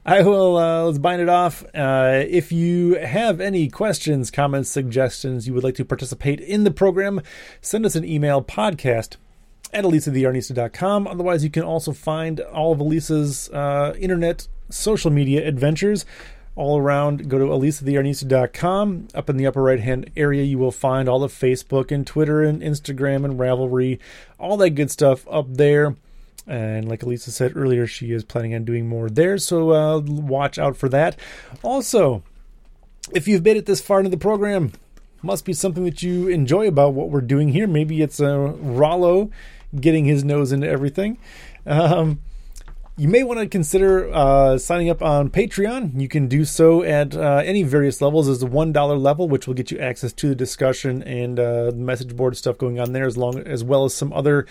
I 0.05 0.21
will. 0.21 0.57
Uh, 0.57 0.83
let's 0.83 0.99
bind 0.99 1.23
it 1.23 1.29
off. 1.29 1.63
Uh, 1.73 2.23
if 2.27 2.51
you 2.51 2.99
have 2.99 3.41
any 3.41 3.67
questions, 3.67 4.29
comments, 4.29 4.69
suggestions, 4.69 5.47
you 5.47 5.55
would 5.55 5.63
like 5.63 5.75
to 5.75 5.85
participate 5.85 6.39
in 6.39 6.63
the 6.63 6.71
program, 6.71 7.19
send 7.61 7.83
us 7.83 7.95
an 7.95 8.05
email 8.05 8.43
podcast 8.43 9.15
at 9.73 9.85
elisatheyarnista.com. 9.85 11.07
Otherwise, 11.07 11.43
you 11.43 11.49
can 11.49 11.63
also 11.63 11.93
find 11.93 12.41
all 12.41 12.73
of 12.73 12.79
Elisa's 12.79 13.49
uh, 13.49 13.95
internet 13.97 14.47
social 14.69 15.09
media 15.09 15.47
adventures 15.47 16.05
all 16.55 16.77
around. 16.77 17.29
Go 17.29 17.39
to 17.39 17.45
elisatheyarnista.com. 17.45 19.07
Up 19.13 19.29
in 19.29 19.37
the 19.37 19.47
upper 19.47 19.61
right 19.61 19.79
hand 19.79 20.11
area, 20.15 20.43
you 20.43 20.57
will 20.57 20.71
find 20.71 21.07
all 21.07 21.19
the 21.19 21.27
Facebook 21.27 21.91
and 21.91 22.05
Twitter 22.05 22.41
and 22.41 22.61
Instagram 22.61 23.25
and 23.25 23.39
Ravelry, 23.39 23.99
all 24.39 24.57
that 24.57 24.71
good 24.71 24.91
stuff 24.91 25.27
up 25.29 25.47
there. 25.49 25.95
And 26.47 26.87
like 26.87 27.03
Elisa 27.03 27.31
said 27.31 27.55
earlier, 27.55 27.85
she 27.85 28.11
is 28.11 28.23
planning 28.23 28.55
on 28.55 28.65
doing 28.65 28.87
more 28.87 29.09
there, 29.09 29.37
so 29.37 29.71
uh, 29.71 29.99
watch 29.99 30.57
out 30.57 30.75
for 30.75 30.89
that. 30.89 31.17
Also, 31.61 32.23
if 33.13 33.27
you've 33.27 33.43
made 33.43 33.57
it 33.57 33.67
this 33.67 33.79
far 33.79 33.99
into 33.99 34.09
the 34.09 34.17
program, 34.17 34.71
must 35.21 35.45
be 35.45 35.53
something 35.53 35.83
that 35.83 36.01
you 36.01 36.27
enjoy 36.27 36.67
about 36.67 36.93
what 36.93 37.09
we're 37.09 37.21
doing 37.21 37.49
here. 37.49 37.67
Maybe 37.67 38.01
it's 38.01 38.19
uh, 38.19 38.53
Rollo 38.59 39.29
getting 39.79 40.05
his 40.05 40.23
nose 40.23 40.51
into 40.51 40.67
everything. 40.67 41.17
Um, 41.65 42.21
you 42.97 43.07
may 43.07 43.23
want 43.23 43.39
to 43.39 43.47
consider 43.47 44.11
uh, 44.13 44.57
signing 44.57 44.89
up 44.89 45.01
on 45.01 45.29
Patreon. 45.29 45.99
You 45.99 46.07
can 46.07 46.27
do 46.27 46.45
so 46.45 46.83
at 46.83 47.15
uh, 47.15 47.41
any 47.43 47.63
various 47.63 48.01
levels. 48.01 48.27
There's 48.27 48.39
the 48.39 48.45
one 48.45 48.71
dollar 48.71 48.97
level, 48.97 49.27
which 49.27 49.47
will 49.47 49.53
get 49.53 49.71
you 49.71 49.79
access 49.79 50.13
to 50.13 50.29
the 50.29 50.35
discussion 50.35 51.01
and 51.03 51.39
uh, 51.39 51.71
message 51.73 52.15
board 52.15 52.37
stuff 52.37 52.57
going 52.57 52.79
on 52.79 52.93
there, 52.93 53.05
as 53.05 53.17
long 53.17 53.39
as 53.39 53.63
well 53.63 53.85
as 53.85 53.93
some 53.93 54.11
other 54.13 54.45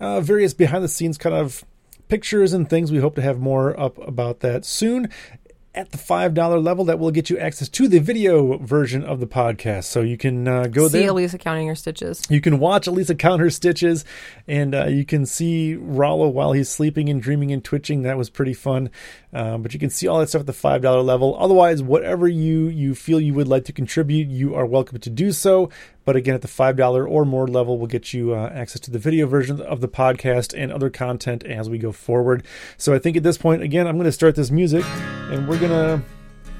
uh, 0.00 0.20
various 0.20 0.54
behind 0.54 0.82
the 0.82 0.88
scenes 0.88 1.18
kind 1.18 1.34
of 1.34 1.64
pictures 2.08 2.52
and 2.52 2.68
things. 2.68 2.90
We 2.90 2.98
hope 2.98 3.14
to 3.16 3.22
have 3.22 3.38
more 3.38 3.78
up 3.78 3.98
about 3.98 4.40
that 4.40 4.64
soon 4.64 5.10
at 5.74 5.90
the 5.90 5.98
$5 5.98 6.62
level 6.64 6.84
that 6.84 6.98
will 6.98 7.10
get 7.10 7.28
you 7.30 7.38
access 7.38 7.68
to 7.68 7.88
the 7.88 7.98
video 7.98 8.58
version 8.58 9.02
of 9.02 9.18
the 9.18 9.26
podcast 9.26 9.84
so 9.84 10.02
you 10.02 10.16
can 10.16 10.46
uh, 10.46 10.66
go 10.68 10.86
See 10.86 10.98
there 10.98 11.02
See 11.02 11.08
Elisa 11.08 11.38
counting 11.38 11.66
her 11.68 11.74
stitches. 11.74 12.22
you 12.30 12.40
can 12.40 12.58
watch 12.58 12.86
Elisa 12.86 13.14
count 13.14 13.40
her 13.40 13.50
stitches, 13.50 14.04
and 14.46 14.74
uh, 14.74 14.86
you 14.86 15.04
can 15.04 15.26
see 15.26 15.74
Rollo 15.74 16.28
while 16.28 16.52
he's 16.52 16.68
sleeping 16.68 17.08
and 17.08 17.20
dreaming 17.20 17.50
and 17.50 17.64
twitching. 17.64 18.02
That 18.02 18.16
was 18.16 18.30
pretty 18.30 18.54
fun. 18.54 18.90
Um, 19.34 19.62
but 19.62 19.74
you 19.74 19.80
can 19.80 19.90
see 19.90 20.06
all 20.06 20.20
that 20.20 20.28
stuff 20.28 20.40
at 20.40 20.46
the 20.46 20.52
five 20.52 20.80
dollar 20.80 21.02
level. 21.02 21.36
Otherwise, 21.38 21.82
whatever 21.82 22.28
you 22.28 22.68
you 22.68 22.94
feel 22.94 23.20
you 23.20 23.34
would 23.34 23.48
like 23.48 23.64
to 23.64 23.72
contribute, 23.72 24.28
you 24.28 24.54
are 24.54 24.64
welcome 24.64 24.98
to 24.98 25.10
do 25.10 25.32
so. 25.32 25.70
But 26.04 26.14
again, 26.14 26.34
at 26.34 26.42
the 26.42 26.48
five 26.48 26.76
dollar 26.76 27.06
or 27.06 27.24
more 27.24 27.48
level, 27.48 27.78
will 27.78 27.88
get 27.88 28.14
you 28.14 28.34
uh, 28.34 28.48
access 28.54 28.80
to 28.82 28.90
the 28.92 28.98
video 28.98 29.26
version 29.26 29.60
of 29.60 29.80
the 29.80 29.88
podcast 29.88 30.56
and 30.56 30.70
other 30.70 30.88
content 30.88 31.42
as 31.44 31.68
we 31.68 31.78
go 31.78 31.90
forward. 31.90 32.44
So 32.76 32.94
I 32.94 32.98
think 33.00 33.16
at 33.16 33.24
this 33.24 33.36
point, 33.36 33.62
again, 33.62 33.88
I'm 33.88 33.96
going 33.96 34.04
to 34.04 34.12
start 34.12 34.36
this 34.36 34.50
music, 34.50 34.84
and 35.30 35.48
we're 35.48 35.58
gonna. 35.58 36.02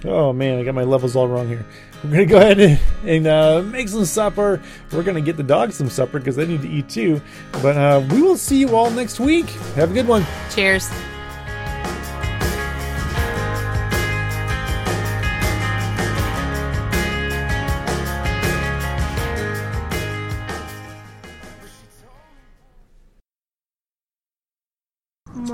Oh 0.07 0.35
man, 0.35 0.59
I 0.59 0.65
got 0.65 0.75
my 0.75 0.83
levels 0.85 1.17
all 1.17 1.29
wrong 1.29 1.49
here. 1.49 1.65
We're 2.03 2.11
gonna 2.11 2.27
go 2.27 2.37
ahead 2.37 2.61
and, 2.61 2.79
and 3.07 3.27
uh, 3.27 3.63
make 3.63 3.89
some 3.89 4.05
supper. 4.05 4.61
We're 4.93 5.03
gonna 5.03 5.23
get 5.23 5.37
the 5.37 5.43
dogs 5.43 5.77
some 5.77 5.89
supper 5.89 6.19
because 6.19 6.37
they 6.37 6.47
need 6.47 6.61
to 6.63 6.69
eat 6.69 6.89
too. 6.89 7.23
But 7.63 7.77
uh, 7.77 8.05
we 8.11 8.21
will 8.21 8.37
see 8.37 8.59
you 8.59 8.77
all 8.77 8.91
next 8.91 9.21
week. 9.21 9.47
Have 9.77 9.93
a 9.93 9.95
good 9.95 10.09
one. 10.09 10.27
Cheers. 10.51 10.91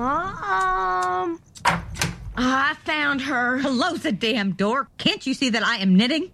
Mom. 0.01 1.39
Ah, 1.67 2.71
I 2.71 2.75
found 2.87 3.21
her. 3.21 3.61
Close 3.61 4.01
the 4.01 4.13
damn 4.13 4.53
door. 4.53 4.89
Can't 4.97 5.27
you 5.27 5.35
see 5.35 5.51
that 5.51 5.63
I 5.63 5.77
am 5.77 5.95
knitting? 5.95 6.31